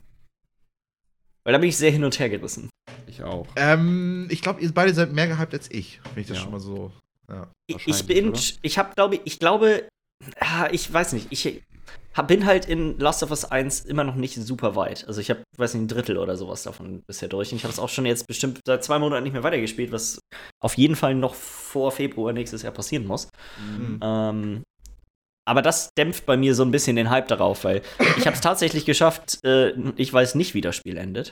[1.44, 2.70] Weil da bin ich sehr hin und her gerissen.
[3.06, 3.48] Ich auch.
[3.56, 6.42] Ähm, ich glaube, ihr beide seid mehr gehypt als ich, wenn ich das Ja.
[6.44, 6.92] schon mal so.
[7.28, 7.50] Ja.
[7.66, 8.40] Ich, bin, oder?
[8.62, 9.88] ich habe, glaube ich, glaube,
[10.38, 11.62] ah, ich weiß nicht, ich
[12.20, 15.06] bin halt in Last of Us 1 immer noch nicht super weit.
[15.08, 17.52] Also ich habe, weiß nicht, ein Drittel oder sowas davon bisher durch.
[17.52, 20.18] Und ich habe es auch schon jetzt bestimmt seit zwei Monaten nicht mehr weitergespielt, was
[20.60, 23.28] auf jeden Fall noch vor Februar nächstes Jahr passieren muss.
[23.58, 24.00] Mhm.
[24.02, 24.62] Ähm,
[25.44, 27.82] aber das dämpft bei mir so ein bisschen den Hype darauf, weil
[28.18, 31.30] ich habe es tatsächlich geschafft, äh, ich weiß nicht, wie das Spiel endet.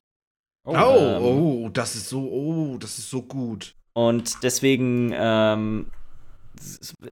[0.67, 3.75] Oh, ähm, oh, das ist so, oh, das ist so gut.
[3.93, 5.91] Und deswegen, ähm,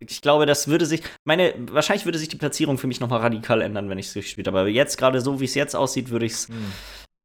[0.01, 3.61] ich glaube, das würde sich, meine, wahrscheinlich würde sich die Platzierung für mich nochmal radikal
[3.63, 4.61] ändern, wenn ich es durchgespielt habe.
[4.61, 6.73] Aber jetzt, gerade so, wie es jetzt aussieht, würde ich es Hm.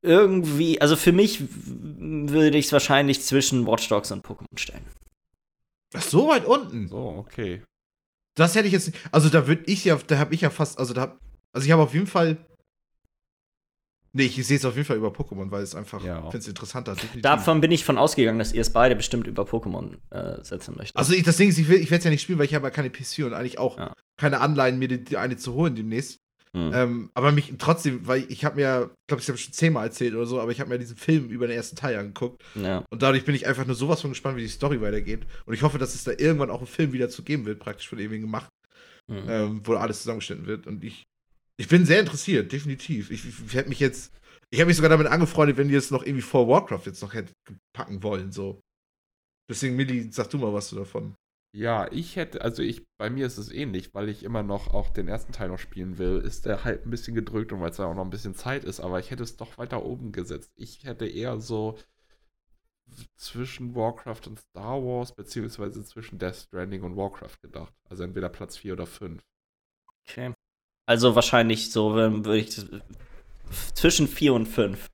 [0.01, 4.85] irgendwie, also für mich würde ich es wahrscheinlich zwischen Watch Dogs und Pokémon stellen.
[5.95, 6.87] Ach, so weit unten.
[6.87, 7.61] So, okay.
[8.35, 8.99] Das hätte ich jetzt nicht.
[9.11, 11.19] Also da würde ich ja, da habe ich ja fast, also da, hab-
[11.53, 12.37] also ich habe auf jeden Fall.
[14.15, 16.21] Nee, ich sehe es auf jeden Fall über Pokémon, weil es einfach, Ja.
[16.21, 16.93] finde es interessanter.
[16.93, 17.23] Definitiv.
[17.23, 20.95] Davon bin ich von ausgegangen, dass ihr es beide bestimmt über Pokémon äh, setzen möchtet.
[20.95, 22.53] Also ich, das Ding ist, ich, will- ich werde es ja nicht spielen, weil ich
[22.53, 23.93] habe ja keine PS4 und eigentlich auch Ja.
[24.19, 26.19] keine Anleihen, mir die, die eine zu holen demnächst.
[26.55, 26.71] Hm.
[26.71, 30.13] Ähm, aber mich trotzdem, weil ich habe mir, ich glaube, ich habe schon zehnmal erzählt
[30.13, 32.85] oder so, aber ich habe mir diesen Film über den ersten Teil angeguckt ja.
[32.91, 35.25] und dadurch bin ich einfach nur sowas von gespannt, wie die Story weitergeht.
[35.47, 37.89] Und ich hoffe, dass es da irgendwann auch einen Film wieder zu geben wird, praktisch
[37.89, 38.49] von ewigen gemacht,
[39.11, 39.23] Hm.
[39.27, 40.67] ähm, wo alles zusammengeschnitten wird.
[40.67, 41.03] Und ich,
[41.57, 43.11] ich bin sehr interessiert, definitiv.
[43.11, 44.13] Ich, ich, ich hätte mich jetzt,
[44.49, 47.13] ich hätte mich sogar damit angefreundet, wenn die jetzt noch irgendwie vor Warcraft jetzt noch
[47.13, 47.33] hätte
[47.73, 48.61] packen wollen, so.
[49.49, 51.15] Deswegen, Milli, sag du mal was du davon.
[51.55, 54.89] Ja, ich hätte, also ich, bei mir ist es ähnlich, weil ich immer noch auch
[54.89, 57.77] den ersten Teil noch spielen will, ist der halt ein bisschen gedrückt und weil es
[57.77, 60.51] da auch noch ein bisschen Zeit ist, aber ich hätte es doch weiter oben gesetzt.
[60.55, 61.77] Ich hätte eher so
[63.15, 67.73] zwischen Warcraft und Star Wars, beziehungsweise zwischen Death Stranding und Warcraft gedacht.
[67.87, 69.21] Also entweder Platz 4 oder 5.
[70.07, 70.33] Okay.
[70.85, 72.61] Also wahrscheinlich so, wenn würde ich
[73.73, 74.89] zwischen 4 und 5.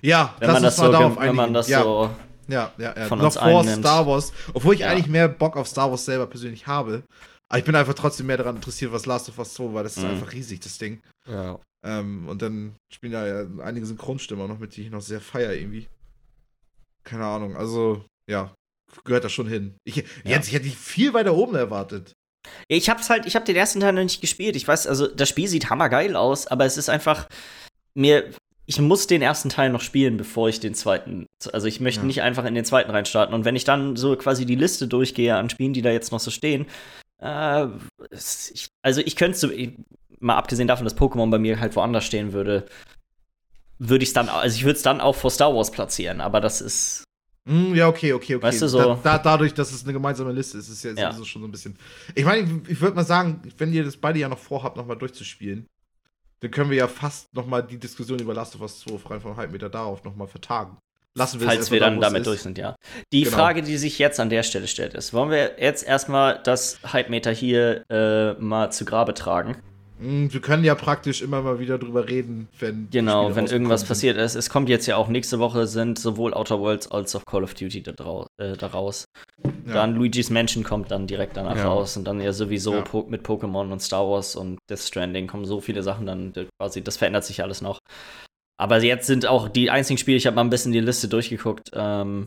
[0.00, 2.10] Ja, Wenn man das so, darauf wenn man das ja, so
[2.48, 3.06] ja, ja, ja.
[3.06, 3.78] von Noch uns vor einnimmt.
[3.84, 4.32] Star Wars.
[4.54, 4.90] Obwohl ich Ja.
[4.90, 7.02] eigentlich mehr Bock auf Star Wars selber persönlich habe.
[7.48, 9.96] Aber ich bin einfach trotzdem mehr daran interessiert, was Last of Us 2, weil das
[9.96, 10.10] ist Mhm.
[10.10, 11.00] einfach riesig, das Ding.
[11.28, 11.58] Ja.
[11.84, 15.20] Ähm, und dann spielen da ja einige Synchronstimmen auch noch mit, die ich noch sehr
[15.20, 15.88] feier irgendwie.
[17.04, 18.54] Keine Ahnung, also, ja,
[19.04, 19.74] gehört das schon hin.
[19.84, 20.02] Ich, ja.
[20.24, 22.12] Jens, ich hätte dich viel weiter oben erwartet.
[22.68, 24.56] Ich hab's halt, ich hab den ersten Teil noch nicht gespielt.
[24.56, 27.28] Ich weiß, also das Spiel sieht hammergeil aus, aber es ist einfach
[27.94, 28.30] mir.
[28.64, 31.26] Ich muss den ersten Teil noch spielen, bevor ich den zweiten.
[31.52, 32.06] Also ich möchte ja.
[32.06, 33.34] nicht einfach in den zweiten reinstarten.
[33.34, 36.20] Und wenn ich dann so quasi die Liste durchgehe an Spielen, die da jetzt noch
[36.20, 36.66] so stehen,
[37.18, 37.66] äh,
[38.10, 39.48] ich, also ich könnte so,
[40.20, 42.66] mal abgesehen davon, dass Pokémon bei mir halt woanders stehen würde,
[43.78, 46.40] würde ich es dann, also ich würde es dann auch vor Star Wars platzieren, aber
[46.40, 47.04] das ist.
[47.44, 48.42] Mm, ja, okay, okay, okay.
[48.42, 51.10] Weißt du, so da, da, dadurch, dass es eine gemeinsame Liste ist, ist es ja,
[51.10, 51.24] ja.
[51.24, 51.76] schon so ein bisschen.
[52.14, 54.96] Ich meine, ich, ich würde mal sagen, wenn ihr das beide ja noch vorhabt, nochmal
[54.96, 55.66] durchzuspielen,
[56.40, 59.36] dann können wir ja fast nochmal die Diskussion über Last of Us 2 rein vom
[59.36, 60.78] Halbmeter darauf nochmal vertagen.
[61.14, 62.26] Lassen wir Falls wir dann damit ist.
[62.26, 62.74] durch sind, ja.
[63.12, 63.36] Die genau.
[63.36, 67.30] Frage, die sich jetzt an der Stelle stellt, ist: Wollen wir jetzt erstmal das Halbmeter
[67.32, 69.56] hier äh, mal zu Grabe tragen?
[70.02, 72.88] Hm, wir können ja praktisch immer mal wieder drüber reden, wenn.
[72.90, 74.34] Genau, wenn irgendwas passiert ist.
[74.34, 77.54] Es kommt jetzt ja auch nächste Woche sind sowohl Outer Worlds als auch Call of
[77.54, 79.04] Duty da, äh, da raus.
[79.66, 79.74] Ja.
[79.74, 81.68] Dann Luigi's Mansion kommt dann direkt danach ja.
[81.68, 82.84] raus und dann ja sowieso ja.
[83.08, 86.96] Mit Pokémon und Star Wars und Death Stranding kommen so viele Sachen dann quasi, das
[86.96, 87.78] verändert sich alles noch.
[88.60, 91.70] Aber jetzt sind auch die einzigen Spiele, ich habe mal ein bisschen die Liste durchgeguckt,
[91.74, 92.26] ähm,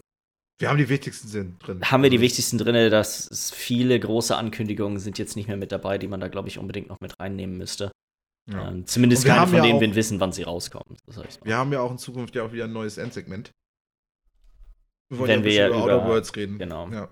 [0.58, 1.82] wir haben die wichtigsten drin.
[1.84, 5.98] Haben wir die wichtigsten drin, dass viele große Ankündigungen sind jetzt nicht mehr mit dabei,
[5.98, 7.92] die man da, glaube ich, unbedingt noch mit reinnehmen müsste.
[8.48, 8.70] Ja.
[8.70, 10.98] Ähm, zumindest keine von ja denen wir wissen, wann sie rauskommen.
[11.44, 13.52] wir haben ja auch in Zukunft ja auch wieder ein neues Endsegment.
[15.10, 16.58] Wir wollen Wenn ja wir ja über Outer Worlds reden.
[16.58, 16.90] Genau.
[16.90, 17.10] Ja.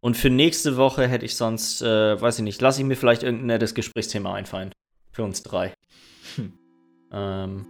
[0.00, 3.22] Und für nächste Woche hätte ich sonst, äh, weiß ich nicht, lasse ich mir vielleicht
[3.22, 4.72] irgendein nettes Gesprächsthema einfallen.
[5.12, 5.74] Für uns drei.
[6.36, 6.52] Hm.
[7.12, 7.66] Ähm,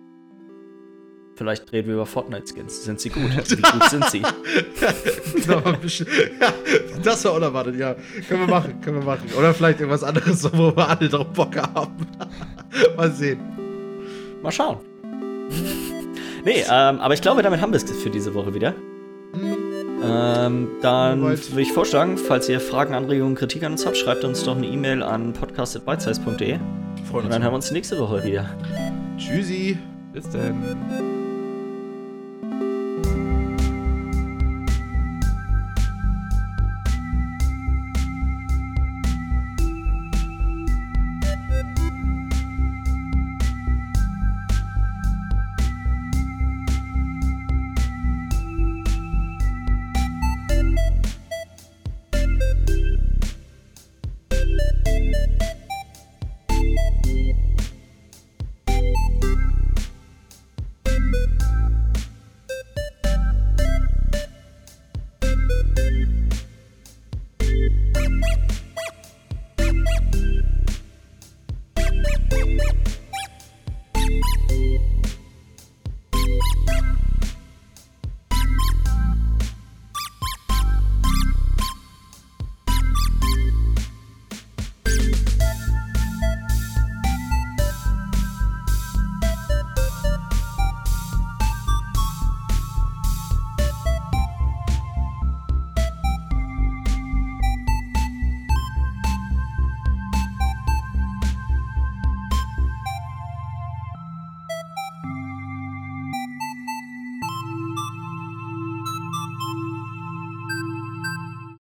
[1.41, 2.85] Vielleicht reden wir über Fortnite-Skins.
[2.85, 3.23] Sind sie gut?
[3.49, 4.21] Wie gut sind sie?
[7.03, 7.97] das war unerwartet, ja.
[8.29, 9.27] Können wir machen, können wir machen.
[9.39, 12.07] Oder vielleicht irgendwas anderes, wo wir alle drauf Bock haben.
[12.99, 13.41] Mal sehen.
[14.43, 14.81] Mal schauen.
[16.45, 18.75] Nee, ähm, aber ich glaube, damit haben wir es für diese Woche wieder.
[20.05, 24.45] Ähm, dann würde ich vorschlagen, falls ihr Fragen, Anregungen, Kritik an uns habt, schreibt uns
[24.45, 26.59] doch eine E-Mail an podcast.bitesize.de.
[27.15, 28.51] Und dann hören wir uns nächste Woche wieder.
[29.17, 29.79] Tschüssi.
[30.13, 31.19] Bis dann.